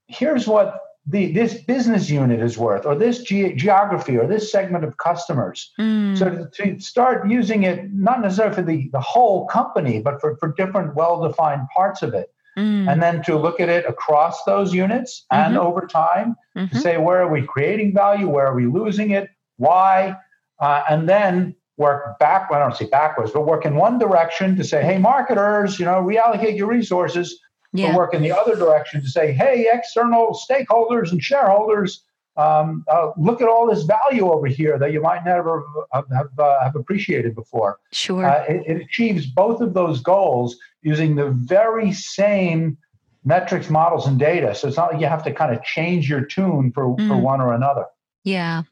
here's 0.08 0.48
what 0.48 0.80
the 1.06 1.32
this 1.34 1.62
business 1.64 2.10
unit 2.10 2.40
is 2.42 2.58
worth, 2.58 2.86
or 2.86 2.96
this 2.96 3.22
ge- 3.24 3.56
geography, 3.56 4.18
or 4.18 4.26
this 4.28 4.52
segment 4.52 4.84
of 4.84 4.98
customers. 4.98 5.72
mm, 5.80 6.18
So 6.18 6.30
to, 6.30 6.50
to 6.76 6.80
start 6.80 7.30
using 7.30 7.64
it, 7.64 7.94
not 7.94 8.22
necessarily 8.22 8.56
for 8.56 8.62
the, 8.62 8.90
the 8.92 9.02
whole 9.02 9.46
company, 9.48 10.02
but 10.02 10.22
for, 10.22 10.38
for 10.38 10.54
different 10.54 10.96
well-defined 10.96 11.68
parts 11.76 12.02
of 12.04 12.14
it. 12.14 12.34
mm, 12.58 12.90
And 12.90 13.02
then 13.04 13.22
to 13.24 13.38
look 13.38 13.60
at 13.60 13.68
it 13.70 13.86
across 13.86 14.44
those 14.46 14.74
units 14.74 15.26
and 15.32 15.56
Mhm. 15.56 15.60
over 15.60 15.88
time 15.88 16.36
to 16.56 16.62
mhm, 16.62 16.82
say, 16.82 16.98
where 16.98 17.22
are 17.22 17.28
we 17.32 17.42
creating 17.46 17.94
value? 17.94 18.30
Where 18.30 18.48
are 18.48 18.56
we 18.56 18.66
losing 18.68 19.12
it? 19.12 19.30
Why? 19.58 20.16
Uh, 20.60 20.84
and 20.90 21.08
then 21.10 21.56
work 21.78 22.18
back, 22.20 22.50
well, 22.50 22.60
I 22.60 22.64
don't 22.64 22.76
say 22.78 22.86
backwards, 22.86 23.32
but 23.32 23.46
work 23.46 23.66
in 23.66 23.76
one 23.76 23.98
direction 23.98 24.56
to 24.58 24.64
say, 24.64 24.84
hey, 24.84 24.98
marketers, 24.98 25.80
you 25.80 25.86
know, 25.86 26.02
reallocate 26.02 26.56
your 26.56 26.68
resources. 26.68 27.40
yeah, 27.74 27.88
But 27.88 27.98
work 27.98 28.14
in 28.14 28.22
the 28.22 28.32
other 28.32 28.56
direction 28.56 29.02
to 29.02 29.08
say, 29.08 29.34
hey, 29.34 29.68
external 29.72 30.40
stakeholders 30.50 31.12
and 31.12 31.22
shareholders, 31.22 32.04
um, 32.38 32.84
uh, 32.88 33.12
look 33.18 33.42
at 33.42 33.48
all 33.48 33.68
this 33.68 33.84
value 33.84 34.32
over 34.32 34.48
here 34.48 34.78
that 34.80 34.92
you 34.92 35.02
might 35.02 35.24
never 35.26 35.64
have, 35.94 36.06
have, 36.16 36.40
uh, 36.40 36.64
have 36.64 36.76
appreciated 36.76 37.36
before. 37.36 37.80
sure. 37.92 38.26
Uh, 38.26 38.44
it, 38.48 38.64
it 38.68 38.82
achieves 38.82 39.26
both 39.26 39.62
of 39.62 39.74
those 39.74 40.02
goals 40.02 40.56
using 40.82 41.16
the 41.16 41.30
very 41.30 41.92
same 41.92 42.78
metrics, 43.26 43.70
models, 43.70 44.06
and 44.08 44.20
data. 44.20 44.54
So 44.54 44.68
it's 44.68 44.78
not 44.78 44.92
like 44.92 45.02
you 45.02 45.08
have 45.08 45.24
to 45.24 45.34
kind 45.34 45.56
of 45.56 45.64
change 45.64 46.10
your 46.10 46.22
tune 46.26 46.72
for, 46.72 46.96
for 46.98 47.02
Mm. 47.16 47.22
one 47.22 47.40
or 47.42 47.54
another. 47.54 47.86
Yeah. 48.24 48.64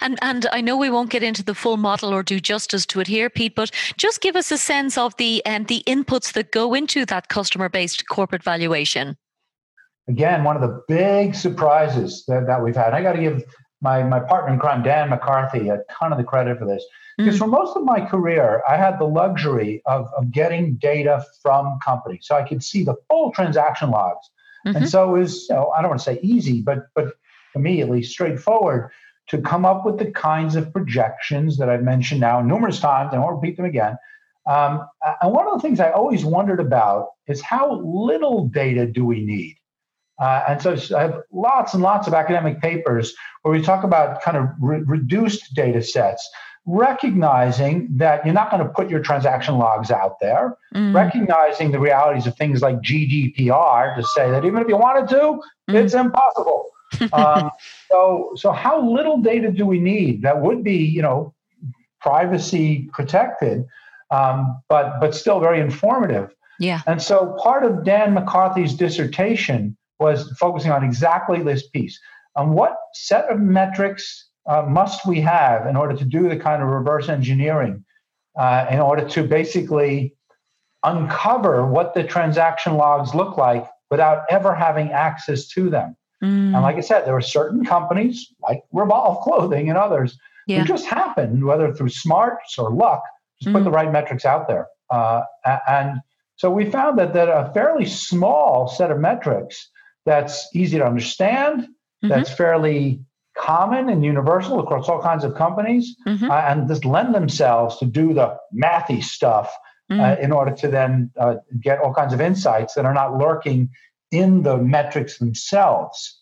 And 0.00 0.18
and 0.22 0.46
I 0.52 0.60
know 0.60 0.76
we 0.76 0.90
won't 0.90 1.10
get 1.10 1.22
into 1.22 1.42
the 1.42 1.54
full 1.54 1.76
model 1.76 2.12
or 2.12 2.22
do 2.22 2.40
justice 2.40 2.86
to 2.86 3.00
it 3.00 3.06
here, 3.06 3.30
Pete, 3.30 3.54
but 3.54 3.70
just 3.96 4.20
give 4.20 4.36
us 4.36 4.50
a 4.50 4.58
sense 4.58 4.98
of 4.98 5.16
the 5.16 5.44
um, 5.46 5.64
the 5.64 5.82
inputs 5.86 6.32
that 6.32 6.52
go 6.52 6.74
into 6.74 7.04
that 7.06 7.28
customer 7.28 7.68
based 7.68 8.08
corporate 8.08 8.42
valuation. 8.42 9.16
Again, 10.08 10.42
one 10.44 10.56
of 10.56 10.62
the 10.62 10.82
big 10.88 11.34
surprises 11.34 12.24
that, 12.26 12.46
that 12.46 12.62
we've 12.62 12.74
had. 12.74 12.92
I 12.92 13.02
got 13.02 13.12
to 13.12 13.20
give 13.20 13.44
my, 13.80 14.02
my 14.02 14.20
partner 14.20 14.52
in 14.52 14.58
crime, 14.58 14.82
Dan 14.82 15.10
McCarthy, 15.10 15.68
a 15.68 15.78
ton 15.90 16.12
of 16.12 16.18
the 16.18 16.24
credit 16.24 16.58
for 16.58 16.66
this. 16.66 16.84
Because 17.18 17.36
Mm, 17.36 17.38
for 17.38 17.46
most 17.46 17.76
of 17.76 17.84
my 17.84 18.00
career, 18.04 18.62
I 18.68 18.76
had 18.76 18.98
the 18.98 19.04
luxury 19.04 19.82
of, 19.86 20.08
of 20.16 20.32
getting 20.32 20.74
data 20.76 21.24
from 21.42 21.78
companies. 21.84 22.26
So 22.26 22.36
I 22.36 22.42
could 22.42 22.64
see 22.64 22.84
the 22.84 22.94
full 23.08 23.32
transaction 23.32 23.90
logs. 23.90 24.30
mhm, 24.66 24.76
And 24.76 24.88
so 24.88 25.14
it 25.14 25.20
was, 25.20 25.46
you 25.48 25.54
know, 25.54 25.70
I 25.76 25.82
don't 25.82 25.90
want 25.90 26.00
to 26.00 26.04
say 26.04 26.18
easy, 26.22 26.62
but 26.62 26.86
but 26.94 27.14
for 27.52 27.58
me 27.58 27.82
at 27.82 27.90
least 27.90 28.12
straightforward 28.12 28.90
to 29.32 29.40
come 29.40 29.64
up 29.64 29.84
with 29.84 29.98
the 29.98 30.10
kinds 30.12 30.54
of 30.56 30.72
projections 30.72 31.56
that 31.56 31.68
I've 31.68 31.82
mentioned 31.82 32.20
now 32.20 32.40
numerous 32.40 32.78
times. 32.78 33.12
I 33.12 33.18
won't 33.18 33.34
repeat 33.34 33.56
them 33.56 33.64
again. 33.66 33.96
Um, 34.46 34.86
and 35.22 35.32
one 35.32 35.48
of 35.48 35.54
the 35.54 35.60
things 35.60 35.80
I 35.80 35.90
always 35.90 36.24
wondered 36.24 36.60
about 36.60 37.08
is 37.26 37.40
how 37.40 37.80
little 37.80 38.46
data 38.48 38.86
do 38.86 39.04
we 39.04 39.24
need? 39.24 39.56
Uh, 40.20 40.44
and 40.48 40.62
so 40.62 40.96
I 40.96 41.00
have 41.00 41.22
lots 41.32 41.72
and 41.74 41.82
lots 41.82 42.06
of 42.06 42.14
academic 42.14 42.60
papers 42.60 43.14
where 43.40 43.52
we 43.52 43.62
talk 43.62 43.84
about 43.84 44.20
kind 44.22 44.36
of 44.36 44.48
re- 44.60 44.82
reduced 44.84 45.54
data 45.54 45.82
sets, 45.82 46.28
recognizing 46.66 47.88
that 47.96 48.24
you're 48.24 48.34
not 48.34 48.50
going 48.50 48.62
to 48.62 48.68
put 48.68 48.90
your 48.90 49.00
transaction 49.00 49.56
logs 49.56 49.90
out 49.90 50.20
there, 50.20 50.56
mm, 50.74 50.94
recognizing 50.94 51.72
the 51.72 51.80
realities 51.80 52.26
of 52.26 52.36
things 52.36 52.60
like 52.60 52.76
GDPR 52.82 53.96
to 53.96 54.02
say 54.14 54.30
that 54.30 54.44
even 54.44 54.60
if 54.60 54.68
you 54.68 54.76
wanted 54.76 55.08
to, 55.08 55.40
Mm. 55.70 55.74
it's 55.84 55.94
impossible. 55.94 56.66
um, 57.12 57.50
so, 57.92 58.32
so 58.36 58.52
how 58.52 58.82
little 58.90 59.18
data 59.18 59.52
do 59.52 59.66
we 59.66 59.78
need 59.78 60.22
that 60.22 60.40
would 60.40 60.64
be, 60.64 60.76
you 60.76 61.02
know, 61.02 61.34
privacy 62.00 62.88
protected, 62.92 63.66
um, 64.10 64.62
but 64.68 64.98
but 65.00 65.14
still 65.14 65.40
very 65.40 65.60
informative? 65.60 66.34
yeah. 66.58 66.80
And 66.86 67.02
so, 67.02 67.36
part 67.42 67.64
of 67.64 67.84
Dan 67.84 68.14
McCarthy's 68.14 68.74
dissertation 68.74 69.76
was 70.00 70.30
focusing 70.38 70.70
on 70.70 70.82
exactly 70.82 71.42
this 71.42 71.68
piece: 71.68 72.00
on 72.34 72.54
what 72.54 72.76
set 72.94 73.28
of 73.28 73.38
metrics 73.40 74.28
uh, 74.46 74.62
must 74.62 75.06
we 75.06 75.20
have 75.20 75.66
in 75.66 75.76
order 75.76 75.94
to 75.94 76.04
do 76.04 76.28
the 76.30 76.36
kind 76.36 76.62
of 76.62 76.68
reverse 76.68 77.10
engineering, 77.10 77.84
uh, 78.38 78.66
in 78.70 78.80
order 78.80 79.06
to 79.10 79.22
basically 79.22 80.16
uncover 80.82 81.66
what 81.66 81.92
the 81.92 82.04
transaction 82.04 82.74
logs 82.74 83.14
look 83.14 83.36
like 83.36 83.66
without 83.90 84.22
ever 84.30 84.54
having 84.54 84.90
access 84.92 85.46
to 85.48 85.68
them. 85.68 85.94
Mm, 86.22 86.54
And 86.54 86.62
like 86.62 86.76
I 86.76 86.80
said, 86.80 87.04
there 87.04 87.14
were 87.14 87.20
certain 87.20 87.64
companies 87.64 88.32
like 88.40 88.62
Revolve 88.72 89.20
Clothing 89.22 89.68
and 89.68 89.78
others 89.78 90.16
Yeah. 90.46 90.60
who 90.60 90.64
just 90.66 90.86
happened, 90.86 91.44
whether 91.44 91.72
through 91.74 91.88
smarts 91.90 92.58
or 92.58 92.70
luck, 92.70 93.02
just 93.40 93.52
put 93.52 93.62
Mm. 93.62 93.64
the 93.64 93.70
right 93.70 93.90
metrics 93.92 94.24
out 94.24 94.46
there. 94.48 94.68
Uh, 94.90 95.22
and 95.66 96.00
so 96.36 96.50
we 96.50 96.64
found 96.70 96.98
that, 96.98 97.12
that 97.14 97.28
a 97.28 97.50
fairly 97.52 97.84
small 97.86 98.68
set 98.68 98.90
of 98.90 98.98
metrics 98.98 99.68
that's 100.06 100.48
easy 100.54 100.78
to 100.78 100.86
understand, 100.86 101.68
mhm, 102.04 102.08
that's 102.08 102.32
fairly 102.32 103.00
common 103.36 103.88
and 103.88 104.04
universal 104.04 104.60
across 104.60 104.88
all 104.88 105.00
kinds 105.00 105.24
of 105.24 105.34
companies, 105.34 105.96
mhm, 106.06 106.28
uh, 106.28 106.34
and 106.48 106.68
just 106.68 106.84
lend 106.84 107.14
themselves 107.14 107.78
to 107.78 107.86
do 107.86 108.12
the 108.12 108.36
mathy 108.54 109.02
stuff 109.02 109.54
mm. 109.90 110.18
in 110.20 110.30
order 110.32 110.52
to 110.52 110.68
then 110.68 111.10
uh, 111.18 111.36
get 111.60 111.78
all 111.80 111.94
kinds 111.94 112.12
of 112.12 112.20
insights 112.20 112.74
that 112.74 112.84
are 112.84 112.94
not 112.94 113.16
lurking 113.16 113.68
in 114.12 114.42
the 114.42 114.56
metrics 114.56 115.18
themselves. 115.18 116.18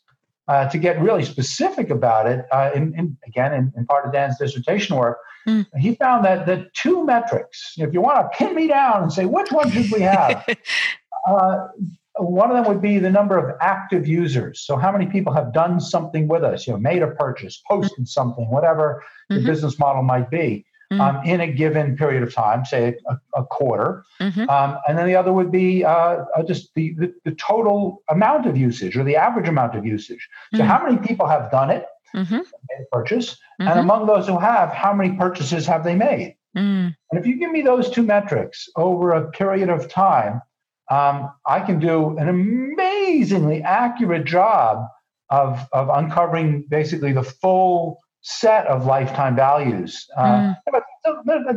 Uh, 0.49 0.69
to 0.69 0.79
get 0.79 1.01
really 1.01 1.23
specific 1.23 1.91
about 1.91 2.27
it, 2.27 2.45
uh, 2.51 2.71
in, 2.75 2.93
in, 2.99 3.17
again, 3.25 3.53
in, 3.53 3.73
in, 3.77 3.87
part 3.87 4.05
of 4.05 4.13
Dan's 4.13 4.37
dissertation 4.37 4.97
work, 4.97 5.19
mm. 5.47 5.65
he 5.79 5.95
found 5.95 6.25
that 6.25 6.45
the 6.45 6.69
two 6.75 7.05
metrics, 7.07 7.75
if 7.77 7.93
you 7.93 8.01
want 8.01 8.19
to 8.19 8.37
pin 8.37 8.57
me 8.57 8.67
down 8.67 9.05
and 9.05 9.13
say, 9.13 9.27
which 9.27 9.53
one 9.53 9.71
should 9.71 9.93
we 9.93 10.01
have? 10.01 10.45
uh, 11.29 11.69
one 12.17 12.51
of 12.51 12.57
them 12.57 12.67
would 12.67 12.83
be 12.83 12.99
the 12.99 13.11
number 13.11 13.39
of 13.39 13.57
active 13.61 14.09
users. 14.09 14.61
So, 14.63 14.77
how 14.77 14.91
many 14.91 15.07
people 15.07 15.33
have 15.33 15.53
done 15.53 15.79
something 15.79 16.27
with 16.27 16.43
us, 16.43 16.67
you 16.67 16.73
know, 16.73 16.81
made 16.81 17.03
a 17.03 17.13
purchase, 17.13 17.63
posted 17.71 18.09
something, 18.09 18.51
whatever 18.51 19.05
mm-hmm. 19.31 19.41
the 19.41 19.49
business 19.49 19.79
model 19.79 20.03
might 20.03 20.31
be 20.31 20.67
mm-hmm. 20.93 21.01
um, 21.01 21.25
in 21.25 21.41
a 21.41 21.47
given 21.47 21.97
period 21.97 22.23
of 22.23 22.35
time, 22.35 22.65
say 22.65 22.97
a, 23.07 23.17
a 23.35 23.45
quarter. 23.45 24.05
Mm-hmm. 24.21 24.49
Um, 24.49 24.79
and 24.89 24.99
then 24.99 25.07
the 25.07 25.17
other 25.17 25.33
would 25.33 25.51
be 25.51 25.85
uh, 25.85 26.25
uh, 26.37 26.43
just 26.47 26.75
the, 26.75 26.95
the, 26.99 27.15
the, 27.25 27.33
total 27.33 28.03
amount 28.11 28.47
of 28.47 28.57
usage 28.57 28.97
or 28.97 29.05
the 29.05 29.17
average 29.17 29.49
amount 29.49 29.77
of 29.77 29.87
usage. 29.87 30.29
So, 30.53 30.61
mm-hmm. 30.61 30.69
how 30.69 30.85
many 30.85 30.99
people 30.99 31.27
have 31.27 31.51
done 31.51 31.71
it, 31.71 31.87
mm-hmm. 32.15 32.37
made 32.37 32.81
a 32.81 32.97
purchase? 32.97 33.37
And 33.59 33.69
mm-hmm. 33.69 33.79
among 33.79 34.07
those 34.07 34.27
who 34.27 34.39
have, 34.39 34.73
how 34.73 34.93
many 34.93 35.17
purchases 35.17 35.67
have 35.67 35.85
they 35.85 35.95
made? 35.95 36.37
Mm. 36.57 36.97
And 37.11 37.21
if 37.21 37.27
you 37.27 37.39
give 37.39 37.53
me 37.53 37.63
those 37.63 37.91
two 37.91 38.03
metrics 38.03 38.69
over 38.77 39.13
a 39.13 39.31
period 39.31 39.69
of 39.69 39.89
time, 39.89 40.43
um, 40.91 41.33
I 41.47 41.61
can 41.61 41.79
do 41.79 42.19
an 42.19 42.29
amazingly 42.29 43.63
accurate 43.63 44.25
job 44.25 44.87
of, 45.29 45.65
of 45.73 45.89
uncovering 45.89 46.65
basically 46.69 47.13
the 47.13 47.23
full 47.23 48.01
set 48.23 48.67
of 48.67 48.87
lifetime 48.87 49.35
values. 49.35 50.07
Uh, 50.17 50.25
mm. 50.25 50.57
But 50.71 50.85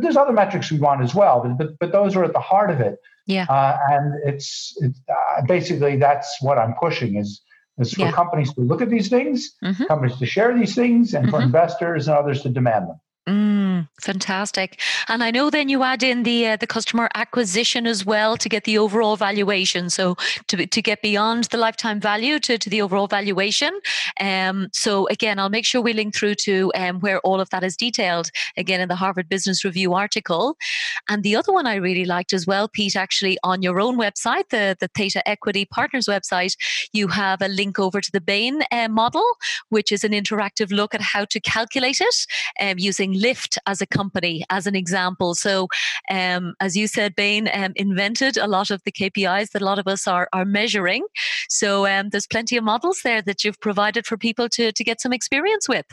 there's 0.00 0.16
other 0.16 0.32
metrics 0.32 0.70
we 0.70 0.78
want 0.78 1.02
as 1.02 1.14
well, 1.14 1.40
but, 1.42 1.58
but, 1.58 1.78
but 1.78 1.92
those 1.92 2.16
are 2.16 2.24
at 2.24 2.32
the 2.32 2.40
heart 2.40 2.70
of 2.70 2.80
it. 2.80 2.98
Yeah. 3.26 3.46
Uh, 3.48 3.78
and 3.90 4.14
it's, 4.24 4.76
it's 4.80 5.00
uh, 5.08 5.42
basically 5.46 5.96
that's 5.96 6.36
what 6.40 6.58
I'm 6.58 6.74
pushing 6.74 7.16
is, 7.16 7.42
is 7.78 7.92
for 7.92 8.02
yeah. 8.02 8.12
companies 8.12 8.52
to 8.54 8.60
look 8.60 8.82
at 8.82 8.90
these 8.90 9.08
things, 9.08 9.54
mm-hmm. 9.62 9.84
companies 9.84 10.16
to 10.18 10.26
share 10.26 10.56
these 10.56 10.74
things, 10.74 11.14
and 11.14 11.26
mm-hmm. 11.26 11.36
for 11.36 11.42
investors 11.42 12.08
and 12.08 12.16
others 12.16 12.42
to 12.42 12.48
demand 12.48 12.88
them. 12.88 13.00
Mm, 13.26 13.88
fantastic. 14.02 14.78
And 15.08 15.24
I 15.24 15.30
know 15.30 15.48
then 15.48 15.70
you 15.70 15.82
add 15.82 16.02
in 16.02 16.24
the 16.24 16.46
uh, 16.46 16.56
the 16.56 16.66
customer 16.66 17.08
acquisition 17.14 17.86
as 17.86 18.04
well 18.04 18.36
to 18.36 18.50
get 18.50 18.64
the 18.64 18.76
overall 18.76 19.16
valuation. 19.16 19.88
So 19.88 20.16
to 20.48 20.66
to 20.66 20.82
get 20.82 21.00
beyond 21.00 21.44
the 21.44 21.56
lifetime 21.56 22.00
value 22.00 22.38
to, 22.40 22.58
to 22.58 22.68
the 22.68 22.82
overall 22.82 23.06
valuation. 23.06 23.80
Um, 24.20 24.68
so 24.74 25.08
again, 25.08 25.38
I'll 25.38 25.48
make 25.48 25.64
sure 25.64 25.80
we 25.80 25.94
link 25.94 26.14
through 26.14 26.34
to 26.46 26.70
um, 26.74 27.00
where 27.00 27.18
all 27.20 27.40
of 27.40 27.48
that 27.48 27.64
is 27.64 27.78
detailed 27.78 28.30
again 28.58 28.82
in 28.82 28.88
the 28.90 28.96
Harvard 28.96 29.30
Business 29.30 29.64
Review 29.64 29.94
article. 29.94 30.58
And 31.08 31.22
the 31.22 31.34
other 31.34 31.50
one 31.50 31.66
I 31.66 31.76
really 31.76 32.04
liked 32.04 32.34
as 32.34 32.46
well, 32.46 32.68
Pete, 32.68 32.94
actually 32.94 33.38
on 33.42 33.62
your 33.62 33.80
own 33.80 33.96
website, 33.96 34.50
the 34.50 34.76
the 34.78 34.88
Theta 34.88 35.26
Equity 35.26 35.64
Partners 35.64 36.06
website, 36.06 36.56
you 36.92 37.08
have 37.08 37.40
a 37.40 37.48
link 37.48 37.78
over 37.78 38.02
to 38.02 38.12
the 38.12 38.20
Bain 38.20 38.60
uh, 38.70 38.88
model, 38.88 39.24
which 39.70 39.90
is 39.90 40.04
an 40.04 40.12
interactive 40.12 40.70
look 40.70 40.94
at 40.94 41.00
how 41.00 41.24
to 41.24 41.40
calculate 41.40 42.02
it 42.02 42.26
um, 42.60 42.78
using 42.78 43.13
Lyft 43.14 43.56
as 43.66 43.80
a 43.80 43.86
company, 43.86 44.44
as 44.50 44.66
an 44.66 44.74
example. 44.74 45.34
So, 45.34 45.68
um, 46.10 46.54
as 46.60 46.76
you 46.76 46.86
said, 46.86 47.14
Bain 47.16 47.48
um, 47.52 47.72
invented 47.76 48.36
a 48.36 48.46
lot 48.46 48.70
of 48.70 48.82
the 48.84 48.92
KPIs 48.92 49.50
that 49.50 49.62
a 49.62 49.64
lot 49.64 49.78
of 49.78 49.86
us 49.86 50.06
are, 50.06 50.28
are 50.32 50.44
measuring. 50.44 51.06
So, 51.48 51.86
um, 51.86 52.10
there's 52.10 52.26
plenty 52.26 52.56
of 52.56 52.64
models 52.64 53.00
there 53.04 53.22
that 53.22 53.44
you've 53.44 53.60
provided 53.60 54.06
for 54.06 54.16
people 54.16 54.48
to, 54.50 54.72
to 54.72 54.84
get 54.84 55.00
some 55.00 55.12
experience 55.12 55.68
with. 55.68 55.86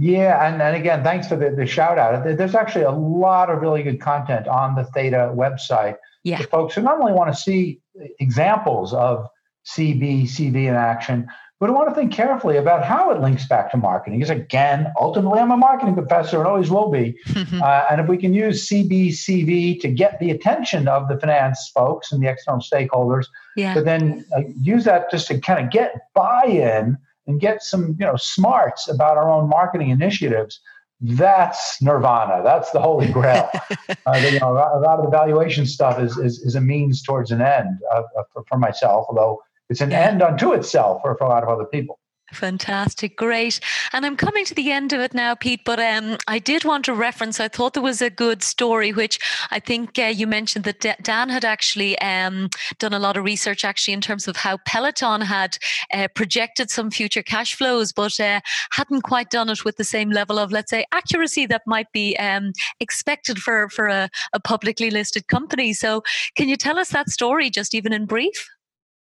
Yeah, 0.00 0.46
and, 0.46 0.62
and 0.62 0.76
again, 0.76 1.02
thanks 1.02 1.26
for 1.26 1.34
the, 1.34 1.50
the 1.50 1.66
shout 1.66 1.98
out. 1.98 2.24
There's 2.24 2.54
actually 2.54 2.84
a 2.84 2.92
lot 2.92 3.50
of 3.50 3.60
really 3.60 3.82
good 3.82 4.00
content 4.00 4.46
on 4.46 4.76
the 4.76 4.84
Theta 4.84 5.32
website 5.34 5.96
yeah. 6.22 6.38
for 6.38 6.44
folks 6.44 6.74
who 6.76 6.82
not 6.82 7.00
only 7.00 7.12
want 7.12 7.34
to 7.34 7.38
see 7.38 7.80
examples 8.20 8.94
of 8.94 9.26
CB, 9.66 10.22
CV 10.24 10.68
in 10.68 10.76
action, 10.76 11.26
but 11.60 11.68
I 11.68 11.72
want 11.72 11.88
to 11.88 11.94
think 11.94 12.12
carefully 12.12 12.56
about 12.56 12.84
how 12.84 13.10
it 13.10 13.20
links 13.20 13.46
back 13.48 13.72
to 13.72 13.76
marketing. 13.76 14.20
Because 14.20 14.30
again, 14.30 14.92
ultimately, 14.98 15.40
I'm 15.40 15.50
a 15.50 15.56
marketing 15.56 15.94
professor 15.94 16.38
and 16.38 16.46
always 16.46 16.70
will 16.70 16.90
be. 16.90 17.18
uh, 17.36 17.84
and 17.90 18.00
if 18.00 18.06
we 18.06 18.16
can 18.16 18.32
use 18.32 18.68
CBCV 18.68 19.80
to 19.80 19.88
get 19.88 20.20
the 20.20 20.30
attention 20.30 20.86
of 20.86 21.08
the 21.08 21.18
finance 21.18 21.70
folks 21.74 22.12
and 22.12 22.22
the 22.22 22.28
external 22.28 22.60
stakeholders, 22.60 23.26
yeah. 23.56 23.74
but 23.74 23.84
then 23.84 24.24
uh, 24.36 24.42
use 24.60 24.84
that 24.84 25.10
just 25.10 25.26
to 25.28 25.40
kind 25.40 25.64
of 25.64 25.72
get 25.72 25.94
buy-in 26.14 26.96
and 27.26 27.40
get 27.40 27.62
some, 27.62 27.96
you 27.98 28.06
know, 28.06 28.16
smarts 28.16 28.88
about 28.88 29.16
our 29.16 29.28
own 29.28 29.48
marketing 29.48 29.90
initiatives. 29.90 30.60
That's 31.00 31.80
nirvana. 31.82 32.42
That's 32.44 32.70
the 32.70 32.80
holy 32.80 33.10
grail. 33.10 33.50
uh, 34.06 34.16
you 34.16 34.38
know, 34.38 34.52
a 34.52 34.78
lot 34.78 34.98
of 34.98 35.04
the 35.04 35.10
valuation 35.10 35.66
stuff 35.66 36.00
is, 36.00 36.16
is, 36.18 36.38
is 36.38 36.54
a 36.54 36.60
means 36.60 37.02
towards 37.02 37.32
an 37.32 37.40
end 37.40 37.78
uh, 37.92 38.02
for, 38.32 38.44
for 38.48 38.58
myself, 38.58 39.06
although 39.08 39.40
it's 39.68 39.80
an 39.80 39.92
end 39.92 40.22
unto 40.22 40.52
itself 40.52 41.02
for, 41.02 41.16
for 41.16 41.24
a 41.24 41.28
lot 41.28 41.42
of 41.42 41.48
other 41.48 41.64
people. 41.64 41.98
Fantastic, 42.32 43.16
great. 43.16 43.58
And 43.92 44.04
I'm 44.04 44.16
coming 44.16 44.44
to 44.44 44.54
the 44.54 44.70
end 44.70 44.92
of 44.92 45.00
it 45.00 45.14
now, 45.14 45.34
Pete, 45.34 45.62
but 45.64 45.80
um, 45.80 46.18
I 46.26 46.38
did 46.38 46.62
want 46.62 46.84
to 46.84 46.92
reference, 46.92 47.40
I 47.40 47.48
thought 47.48 47.72
there 47.72 47.82
was 47.82 48.02
a 48.02 48.10
good 48.10 48.42
story, 48.42 48.92
which 48.92 49.18
I 49.50 49.58
think 49.60 49.98
uh, 49.98 50.04
you 50.04 50.26
mentioned 50.26 50.66
that 50.66 51.02
Dan 51.02 51.30
had 51.30 51.46
actually 51.46 51.98
um, 52.00 52.50
done 52.78 52.92
a 52.92 52.98
lot 52.98 53.16
of 53.16 53.24
research 53.24 53.64
actually 53.64 53.94
in 53.94 54.02
terms 54.02 54.28
of 54.28 54.36
how 54.36 54.58
Peloton 54.66 55.22
had 55.22 55.56
uh, 55.94 56.08
projected 56.14 56.70
some 56.70 56.90
future 56.90 57.22
cash 57.22 57.54
flows, 57.54 57.92
but 57.92 58.20
uh, 58.20 58.40
hadn't 58.72 59.02
quite 59.02 59.30
done 59.30 59.48
it 59.48 59.64
with 59.64 59.78
the 59.78 59.84
same 59.84 60.10
level 60.10 60.38
of, 60.38 60.52
let's 60.52 60.70
say, 60.70 60.84
accuracy 60.92 61.46
that 61.46 61.62
might 61.66 61.90
be 61.92 62.14
um, 62.18 62.52
expected 62.78 63.38
for, 63.38 63.70
for 63.70 63.86
a, 63.86 64.10
a 64.34 64.40
publicly 64.40 64.90
listed 64.90 65.28
company. 65.28 65.72
So 65.72 66.02
can 66.36 66.46
you 66.46 66.56
tell 66.56 66.78
us 66.78 66.90
that 66.90 67.08
story 67.08 67.48
just 67.48 67.74
even 67.74 67.94
in 67.94 68.04
brief? 68.04 68.46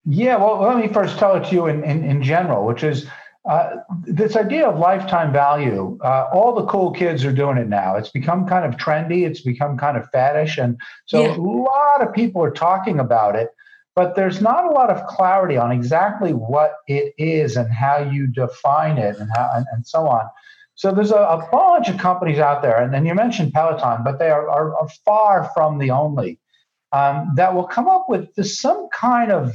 Yeah, 0.09 0.37
well, 0.37 0.61
let 0.63 0.77
me 0.79 0.93
first 0.93 1.19
tell 1.19 1.35
it 1.35 1.49
to 1.49 1.55
you 1.55 1.67
in, 1.67 1.83
in, 1.83 2.05
in 2.05 2.23
general, 2.23 2.65
which 2.65 2.85
is 2.85 3.07
uh, 3.45 3.77
this 4.05 4.37
idea 4.37 4.69
of 4.69 4.79
lifetime 4.79 5.33
value. 5.33 5.99
Uh, 6.03 6.29
all 6.33 6.55
the 6.55 6.67
cool 6.67 6.93
kids 6.93 7.25
are 7.25 7.33
doing 7.33 7.59
it 7.59 7.69
now. 7.69 7.97
It's 7.97 8.11
become 8.11 8.47
kind 8.47 8.65
of 8.65 8.79
trendy, 8.79 9.27
it's 9.27 9.41
become 9.41 9.77
kind 9.77 9.97
of 9.97 10.09
faddish. 10.13 10.63
And 10.63 10.79
so 11.07 11.23
yeah. 11.23 11.37
a 11.37 11.39
lot 11.39 12.03
of 12.03 12.15
people 12.15 12.43
are 12.43 12.53
talking 12.53 13.01
about 13.01 13.35
it, 13.35 13.51
but 13.97 14.15
there's 14.15 14.41
not 14.41 14.65
a 14.65 14.71
lot 14.71 14.91
of 14.91 15.05
clarity 15.07 15.57
on 15.57 15.73
exactly 15.73 16.33
what 16.33 16.75
it 16.87 17.13
is 17.19 17.57
and 17.57 17.73
how 17.73 17.99
you 17.99 18.29
define 18.29 18.99
it 18.99 19.17
and, 19.19 19.29
how, 19.35 19.51
and, 19.55 19.67
and 19.73 19.87
so 19.87 20.07
on. 20.07 20.29
So 20.77 20.93
there's 20.93 21.11
a, 21.11 21.17
a, 21.17 21.49
bunch 21.51 21.89
of 21.89 21.99
companies 21.99 22.39
out 22.39 22.63
there, 22.63 22.81
and 22.81 22.93
then 22.93 23.07
you 23.07 23.15
mentioned 23.15 23.55
Peloton, 23.55 24.05
but 24.05 24.19
they 24.19 24.29
are, 24.29 24.49
are, 24.49 24.77
are 24.77 24.89
far 25.07 25.51
from 25.55 25.79
the 25.79 25.91
only 25.91 26.39
um, 26.93 27.33
that 27.37 27.55
will 27.55 27.67
come 27.67 27.89
up 27.89 28.07
with 28.09 28.35
this, 28.35 28.61
some 28.61 28.89
kind 28.93 29.33
of 29.33 29.55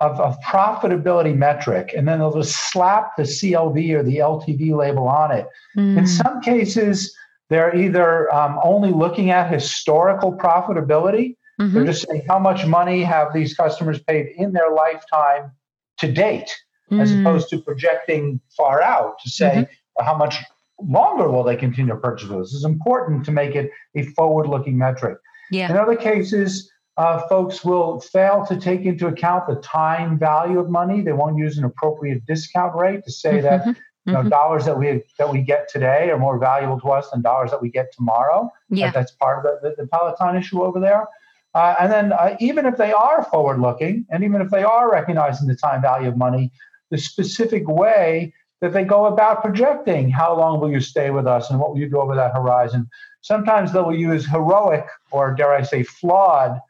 of, 0.00 0.20
of 0.20 0.38
profitability 0.40 1.36
metric, 1.36 1.92
and 1.96 2.06
then 2.06 2.18
they'll 2.18 2.34
just 2.34 2.70
slap 2.70 3.16
the 3.16 3.24
CLV 3.24 3.92
or 3.94 4.02
the 4.02 4.18
LTV 4.18 4.76
label 4.76 5.08
on 5.08 5.32
it. 5.32 5.46
Mm. 5.76 5.98
In 5.98 6.06
some 6.06 6.40
cases, 6.40 7.14
they're 7.50 7.74
either 7.74 8.32
um, 8.32 8.60
only 8.62 8.90
looking 8.90 9.30
at 9.30 9.50
historical 9.52 10.36
profitability. 10.36 11.36
Mm-hmm. 11.60 11.74
They're 11.74 11.84
just 11.84 12.06
saying 12.08 12.22
how 12.28 12.38
much 12.38 12.64
money 12.66 13.02
have 13.02 13.32
these 13.32 13.54
customers 13.54 14.00
paid 14.00 14.28
in 14.36 14.52
their 14.52 14.70
lifetime 14.70 15.50
to 15.98 16.12
date, 16.12 16.54
mm. 16.92 17.00
as 17.00 17.12
opposed 17.12 17.48
to 17.50 17.58
projecting 17.58 18.40
far 18.56 18.80
out 18.80 19.18
to 19.24 19.30
say 19.30 19.50
mm-hmm. 19.50 20.04
how 20.04 20.16
much 20.16 20.36
longer 20.80 21.28
will 21.28 21.42
they 21.42 21.56
continue 21.56 21.92
to 21.92 21.98
purchase 21.98 22.28
those. 22.28 22.54
It's 22.54 22.64
important 22.64 23.24
to 23.24 23.32
make 23.32 23.56
it 23.56 23.70
a 23.96 24.04
forward-looking 24.04 24.78
metric. 24.78 25.18
Yeah. 25.50 25.70
In 25.70 25.76
other 25.76 25.96
cases, 25.96 26.70
uh, 26.98 27.20
folks 27.28 27.64
will 27.64 28.00
fail 28.00 28.44
to 28.44 28.58
take 28.58 28.80
into 28.82 29.06
account 29.06 29.46
the 29.46 29.54
time 29.56 30.18
value 30.18 30.58
of 30.58 30.68
money. 30.68 31.00
They 31.00 31.12
won't 31.12 31.38
use 31.38 31.56
an 31.56 31.64
appropriate 31.64 32.26
discount 32.26 32.74
rate 32.74 33.04
to 33.04 33.12
say 33.12 33.40
that 33.40 33.60
mm-hmm. 33.60 33.70
you 34.04 34.12
know, 34.12 34.18
mm-hmm. 34.18 34.28
dollars 34.30 34.64
that 34.64 34.76
we 34.76 35.04
that 35.16 35.30
we 35.32 35.40
get 35.42 35.68
today 35.68 36.10
are 36.10 36.18
more 36.18 36.38
valuable 36.38 36.80
to 36.80 36.88
us 36.88 37.08
than 37.10 37.22
dollars 37.22 37.52
that 37.52 37.62
we 37.62 37.70
get 37.70 37.92
tomorrow. 37.92 38.50
Yeah. 38.68 38.90
that's 38.90 39.12
part 39.12 39.38
of 39.38 39.44
the, 39.44 39.68
the, 39.68 39.82
the, 39.82 39.88
Peloton 39.88 40.36
issue 40.36 40.60
over 40.60 40.80
there. 40.80 41.06
Uh, 41.54 41.76
and 41.78 41.92
then 41.92 42.12
uh, 42.12 42.36
even 42.40 42.66
if 42.66 42.76
they 42.76 42.92
are 42.92 43.24
forward 43.24 43.60
looking, 43.60 44.04
and 44.10 44.24
even 44.24 44.42
if 44.42 44.50
they 44.50 44.64
are 44.64 44.90
recognizing 44.90 45.46
the 45.46 45.54
time 45.54 45.80
value 45.80 46.08
of 46.08 46.16
money, 46.16 46.50
the 46.90 46.98
specific 46.98 47.68
way 47.68 48.34
that 48.60 48.72
they 48.72 48.82
go 48.82 49.06
about 49.06 49.40
projecting 49.40 50.10
how 50.10 50.36
long 50.36 50.60
will 50.60 50.70
you 50.70 50.80
stay 50.80 51.10
with 51.10 51.28
us 51.28 51.48
and 51.48 51.60
what 51.60 51.70
will 51.70 51.78
you 51.78 51.88
do 51.88 52.00
over 52.00 52.16
that 52.16 52.34
horizon. 52.34 52.90
Sometimes 53.20 53.72
they 53.72 53.80
will 53.80 53.96
use 53.96 54.26
heroic 54.26 54.86
or 55.12 55.32
dare 55.32 55.54
I 55.54 55.62
say 55.62 55.84
flawed 55.84 56.60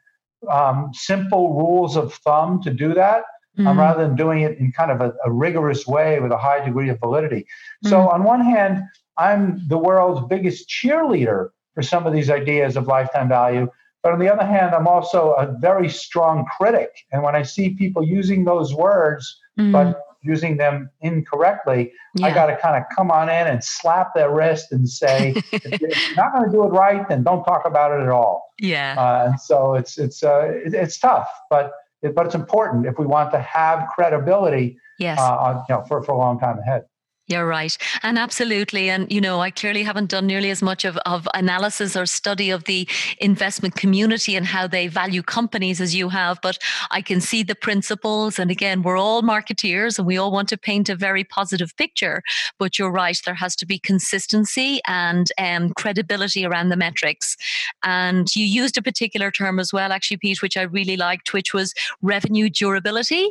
um, 0.47 0.91
simple 0.93 1.53
rules 1.55 1.95
of 1.95 2.13
thumb 2.13 2.61
to 2.63 2.71
do 2.71 2.93
that. 2.93 3.23
Um, 3.57 3.65
mm-hmm. 3.65 3.67
Um, 3.67 3.79
rather 3.79 4.07
than 4.07 4.15
doing 4.15 4.41
it 4.41 4.57
in 4.59 4.71
kind 4.71 4.91
of 4.91 5.01
a, 5.01 5.13
a, 5.25 5.31
rigorous 5.31 5.85
way 5.85 6.19
with 6.19 6.31
a 6.31 6.37
high 6.37 6.63
degree 6.63 6.87
of 6.89 6.99
validity. 6.99 7.45
So, 7.83 7.97
mm-hmm. 7.97 8.13
on 8.13 8.23
one 8.23 8.41
hand, 8.41 8.83
I'm 9.17 9.67
the 9.67 9.77
world's 9.77 10.25
biggest 10.29 10.69
cheerleader 10.69 11.49
for 11.73 11.81
some 11.81 12.07
of 12.07 12.13
these 12.13 12.29
ideas 12.29 12.77
of 12.77 12.87
lifetime 12.87 13.27
value. 13.27 13.67
But 14.01 14.13
on 14.13 14.19
the 14.19 14.31
other 14.31 14.45
hand, 14.45 14.73
I'm 14.73 14.87
also 14.87 15.31
a 15.31 15.57
very 15.59 15.89
strong 15.89 16.45
critic. 16.57 16.89
And 17.11 17.21
when 17.21 17.35
I 17.35 17.41
see 17.41 17.71
people 17.71 18.03
using 18.03 18.45
those 18.45 18.73
words, 18.73 19.37
mm-hmm. 19.59 19.73
but 19.73 20.01
using 20.21 20.57
them 20.57 20.89
incorrectly, 21.01 21.91
yeah. 22.15 22.27
I 22.27 22.33
got 22.33 22.47
to 22.47 22.57
kind 22.57 22.75
of 22.75 22.83
come 22.95 23.11
on 23.11 23.29
in 23.29 23.47
and 23.47 23.63
slap 23.63 24.13
their 24.13 24.33
wrist 24.33 24.71
and 24.71 24.87
say, 24.89 25.33
if 25.51 25.81
you're 25.81 26.15
not 26.15 26.33
going 26.33 26.45
to 26.45 26.51
do 26.51 26.63
it 26.63 26.69
right, 26.69 27.07
then 27.07 27.23
don't 27.23 27.43
talk 27.43 27.63
about 27.65 27.91
it 27.91 28.03
at 28.03 28.09
all. 28.09 28.53
Yeah. 28.59 28.95
Uh, 28.97 29.29
and 29.29 29.39
so 29.39 29.75
it's 29.75 29.97
it's 29.97 30.23
uh, 30.23 30.51
it, 30.65 30.73
it's 30.73 30.99
tough, 30.99 31.29
but 31.49 31.71
it, 32.01 32.15
but 32.15 32.25
it's 32.25 32.35
important 32.35 32.85
if 32.85 32.99
we 32.99 33.05
want 33.05 33.31
to 33.31 33.39
have 33.39 33.87
credibility. 33.95 34.77
Yes. 34.97 35.19
Uh, 35.19 35.63
you 35.69 35.75
know, 35.75 35.83
for 35.87 36.03
for 36.03 36.11
a 36.11 36.17
long 36.17 36.39
time 36.39 36.59
ahead. 36.59 36.83
You're 37.29 37.45
right. 37.45 37.77
And 38.01 38.17
absolutely. 38.17 38.89
And, 38.89 39.11
you 39.11 39.21
know, 39.21 39.39
I 39.39 39.51
clearly 39.51 39.83
haven't 39.83 40.09
done 40.09 40.25
nearly 40.25 40.49
as 40.49 40.63
much 40.63 40.83
of, 40.83 40.97
of 41.05 41.27
analysis 41.35 41.95
or 41.95 42.07
study 42.07 42.49
of 42.49 42.63
the 42.63 42.87
investment 43.19 43.75
community 43.75 44.35
and 44.35 44.47
how 44.47 44.65
they 44.65 44.87
value 44.87 45.21
companies 45.21 45.79
as 45.79 45.93
you 45.93 46.09
have, 46.09 46.39
but 46.41 46.57
I 46.89 47.03
can 47.03 47.21
see 47.21 47.43
the 47.43 47.53
principles. 47.53 48.39
And 48.39 48.49
again, 48.49 48.81
we're 48.81 48.97
all 48.97 49.21
marketeers 49.21 49.99
and 49.99 50.07
we 50.07 50.17
all 50.17 50.31
want 50.31 50.49
to 50.49 50.57
paint 50.57 50.89
a 50.89 50.95
very 50.95 51.23
positive 51.23 51.77
picture. 51.77 52.23
But 52.57 52.79
you're 52.79 52.91
right, 52.91 53.19
there 53.23 53.35
has 53.35 53.55
to 53.57 53.65
be 53.67 53.77
consistency 53.77 54.81
and 54.87 55.27
um, 55.37 55.71
credibility 55.75 56.47
around 56.47 56.69
the 56.69 56.77
metrics. 56.77 57.37
And 57.83 58.35
you 58.35 58.43
used 58.43 58.75
a 58.75 58.81
particular 58.81 59.29
term 59.29 59.59
as 59.59 59.71
well, 59.71 59.91
actually, 59.91 60.17
Pete, 60.17 60.41
which 60.41 60.57
I 60.57 60.63
really 60.63 60.97
liked, 60.97 61.31
which 61.31 61.53
was 61.53 61.75
revenue 62.01 62.49
durability. 62.49 63.29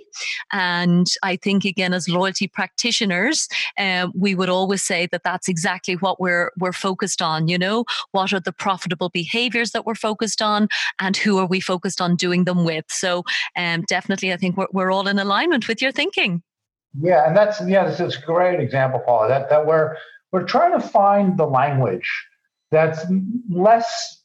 And 0.53 1.09
I 1.25 1.35
think, 1.35 1.65
again, 1.65 1.93
as 1.93 2.09
loyalty 2.09 2.47
practitioners, 2.47 3.49
um, 3.77 3.88
we 4.15 4.35
would 4.35 4.49
always 4.49 4.83
say 4.83 5.07
that 5.13 5.23
that's 5.25 5.49
exactly 5.49 5.95
what 5.95 6.21
we're 6.21 6.51
we're 6.59 6.73
focused 6.73 7.23
on. 7.23 7.49
You 7.49 7.59
know, 7.59 7.85
what 8.13 8.33
are 8.33 8.41
the 8.41 8.53
profitable 8.53 9.09
behaviors 9.09 9.71
that 9.73 9.87
we're 9.87 9.95
focused 9.95 10.43
on, 10.43 10.69
and 10.99 11.17
who 11.17 11.39
are 11.39 11.47
we 11.47 11.61
focused 11.61 12.01
on 12.01 12.17
doing 12.17 12.45
them 12.45 12.65
with? 12.65 12.85
So, 12.89 13.25
um, 13.57 13.83
definitely, 13.89 14.33
I 14.33 14.37
think 14.37 14.57
we're 14.57 14.69
we're 14.73 14.91
all 14.91 15.09
in 15.09 15.19
alignment 15.19 15.69
with 15.69 15.83
your 15.83 15.93
thinking. 15.93 16.43
Yeah, 17.01 17.27
and 17.27 17.37
that's 17.37 17.61
yeah, 17.67 17.85
this 17.85 18.01
is 18.01 18.17
a 18.17 18.27
great 18.27 18.61
example, 18.61 19.01
Paula. 19.01 19.29
That 19.29 19.51
that 19.51 19.67
we're 19.67 19.97
we're 20.33 20.45
trying 20.45 20.79
to 20.79 20.87
find 20.87 21.39
the 21.39 21.47
language 21.47 22.11
that's 22.71 23.05
less 23.51 24.23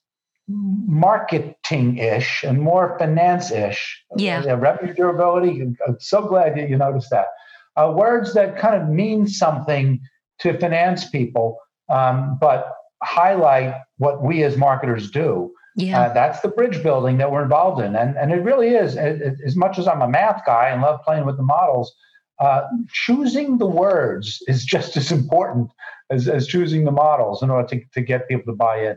marketing-ish 0.48 2.44
and 2.44 2.60
more 2.60 2.98
finance-ish. 3.00 4.04
Yeah. 4.18 4.44
yeah 4.44 4.54
revenue 4.54 4.94
durability. 4.94 5.62
I'm 5.62 5.98
so 6.00 6.28
glad 6.28 6.58
that 6.58 6.70
you 6.70 6.78
noticed 6.78 7.10
that 7.12 7.28
uh, 7.76 7.92
words 7.96 8.34
that 8.34 8.58
kind 8.58 8.82
of 8.82 8.90
mean 8.90 9.28
something 9.28 10.00
to 10.40 10.58
finance 10.58 11.10
people, 11.10 11.58
um, 11.90 12.38
but 12.40 12.74
highlight 13.04 13.76
what 13.98 14.24
we 14.24 14.44
as 14.44 14.58
marketers 14.58 15.12
do. 15.12 15.54
Yeah. 15.76 16.02
Uh, 16.02 16.14
that's 16.14 16.42
the 16.42 16.50
bridge 16.50 16.84
building 16.84 17.18
that 17.18 17.32
we're 17.32 17.44
involved 17.44 17.82
in. 17.82 17.96
And, 17.96 18.16
and 18.16 18.32
it 18.32 18.44
really 18.44 18.70
is, 18.70 18.96
it, 18.96 19.22
it, 19.22 19.36
as 19.46 19.56
much 19.56 19.80
as 19.80 19.88
I'm 19.88 20.02
a 20.02 20.08
math 20.08 20.46
guy 20.46 20.70
and 20.70 20.82
love 20.82 21.02
playing 21.04 21.26
with 21.26 21.38
the 21.38 21.44
models, 21.44 21.94
uh, 22.40 22.64
choosing 22.92 23.58
the 23.58 23.66
words 23.66 24.40
is 24.48 24.66
just 24.76 24.98
as 24.98 25.12
important 25.12 25.72
as, 26.10 26.28
as 26.28 26.48
choosing 26.48 26.86
the 26.86 26.92
models 26.92 27.42
in 27.42 27.50
order 27.50 27.68
to, 27.70 27.82
to 27.94 28.02
get 28.02 28.28
people 28.28 28.54
to 28.54 28.58
buy 28.58 28.78
in. 28.78 28.96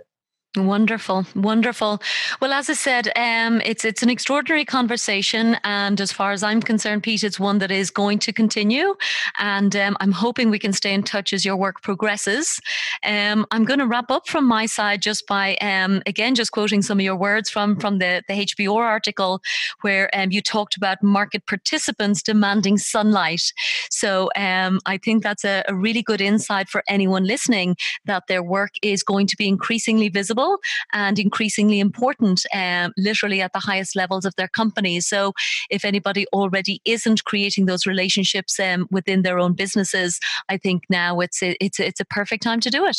Wonderful, 0.56 1.26
wonderful. 1.34 2.00
Well, 2.40 2.54
as 2.54 2.70
I 2.70 2.72
said, 2.72 3.12
um, 3.14 3.60
it's 3.66 3.84
it's 3.84 4.02
an 4.02 4.08
extraordinary 4.08 4.64
conversation, 4.64 5.58
and 5.64 6.00
as 6.00 6.12
far 6.12 6.32
as 6.32 6.42
I'm 6.42 6.62
concerned, 6.62 7.02
Pete, 7.02 7.24
it's 7.24 7.38
one 7.38 7.58
that 7.58 7.70
is 7.70 7.90
going 7.90 8.18
to 8.20 8.32
continue, 8.32 8.94
and 9.38 9.76
um, 9.76 9.98
I'm 10.00 10.12
hoping 10.12 10.48
we 10.48 10.58
can 10.58 10.72
stay 10.72 10.94
in 10.94 11.02
touch 11.02 11.34
as 11.34 11.44
your 11.44 11.56
work 11.56 11.82
progresses. 11.82 12.58
Um, 13.04 13.46
I'm 13.50 13.66
going 13.66 13.80
to 13.80 13.86
wrap 13.86 14.10
up 14.10 14.28
from 14.28 14.46
my 14.46 14.64
side 14.64 15.02
just 15.02 15.26
by 15.26 15.56
um, 15.56 16.02
again 16.06 16.34
just 16.34 16.52
quoting 16.52 16.80
some 16.80 17.00
of 17.00 17.04
your 17.04 17.16
words 17.16 17.50
from 17.50 17.78
from 17.78 17.98
the 17.98 18.22
the 18.26 18.34
HBR 18.46 18.80
article, 18.80 19.42
where 19.82 20.08
um, 20.14 20.30
you 20.30 20.40
talked 20.40 20.74
about 20.74 21.02
market 21.02 21.44
participants 21.46 22.22
demanding 22.22 22.78
sunlight. 22.78 23.52
So 23.90 24.30
um, 24.36 24.80
I 24.86 24.96
think 24.96 25.22
that's 25.22 25.44
a, 25.44 25.64
a 25.68 25.74
really 25.74 26.02
good 26.02 26.22
insight 26.22 26.70
for 26.70 26.82
anyone 26.88 27.24
listening 27.24 27.76
that 28.06 28.22
their 28.26 28.42
work 28.42 28.70
is 28.80 29.02
going 29.02 29.26
to 29.26 29.36
be 29.36 29.48
increasingly 29.48 30.08
visible 30.08 30.45
and 30.92 31.18
increasingly 31.18 31.80
important, 31.80 32.44
um, 32.54 32.92
literally 32.96 33.40
at 33.42 33.52
the 33.52 33.58
highest 33.58 33.96
levels 33.96 34.24
of 34.24 34.34
their 34.36 34.48
companies. 34.48 35.06
So, 35.06 35.32
if 35.70 35.84
anybody 35.84 36.26
already 36.32 36.80
isn't 36.84 37.24
creating 37.24 37.66
those 37.66 37.86
relationships 37.86 38.58
um, 38.60 38.86
within 38.90 39.22
their 39.22 39.38
own 39.38 39.52
businesses, 39.54 40.18
I 40.48 40.56
think 40.56 40.84
now 40.88 41.20
it's 41.20 41.42
a, 41.42 41.56
it's 41.60 41.78
a, 41.80 41.86
it's 41.86 42.00
a 42.00 42.04
perfect 42.06 42.42
time 42.42 42.60
to 42.60 42.70
do 42.70 42.84
it. 42.84 42.98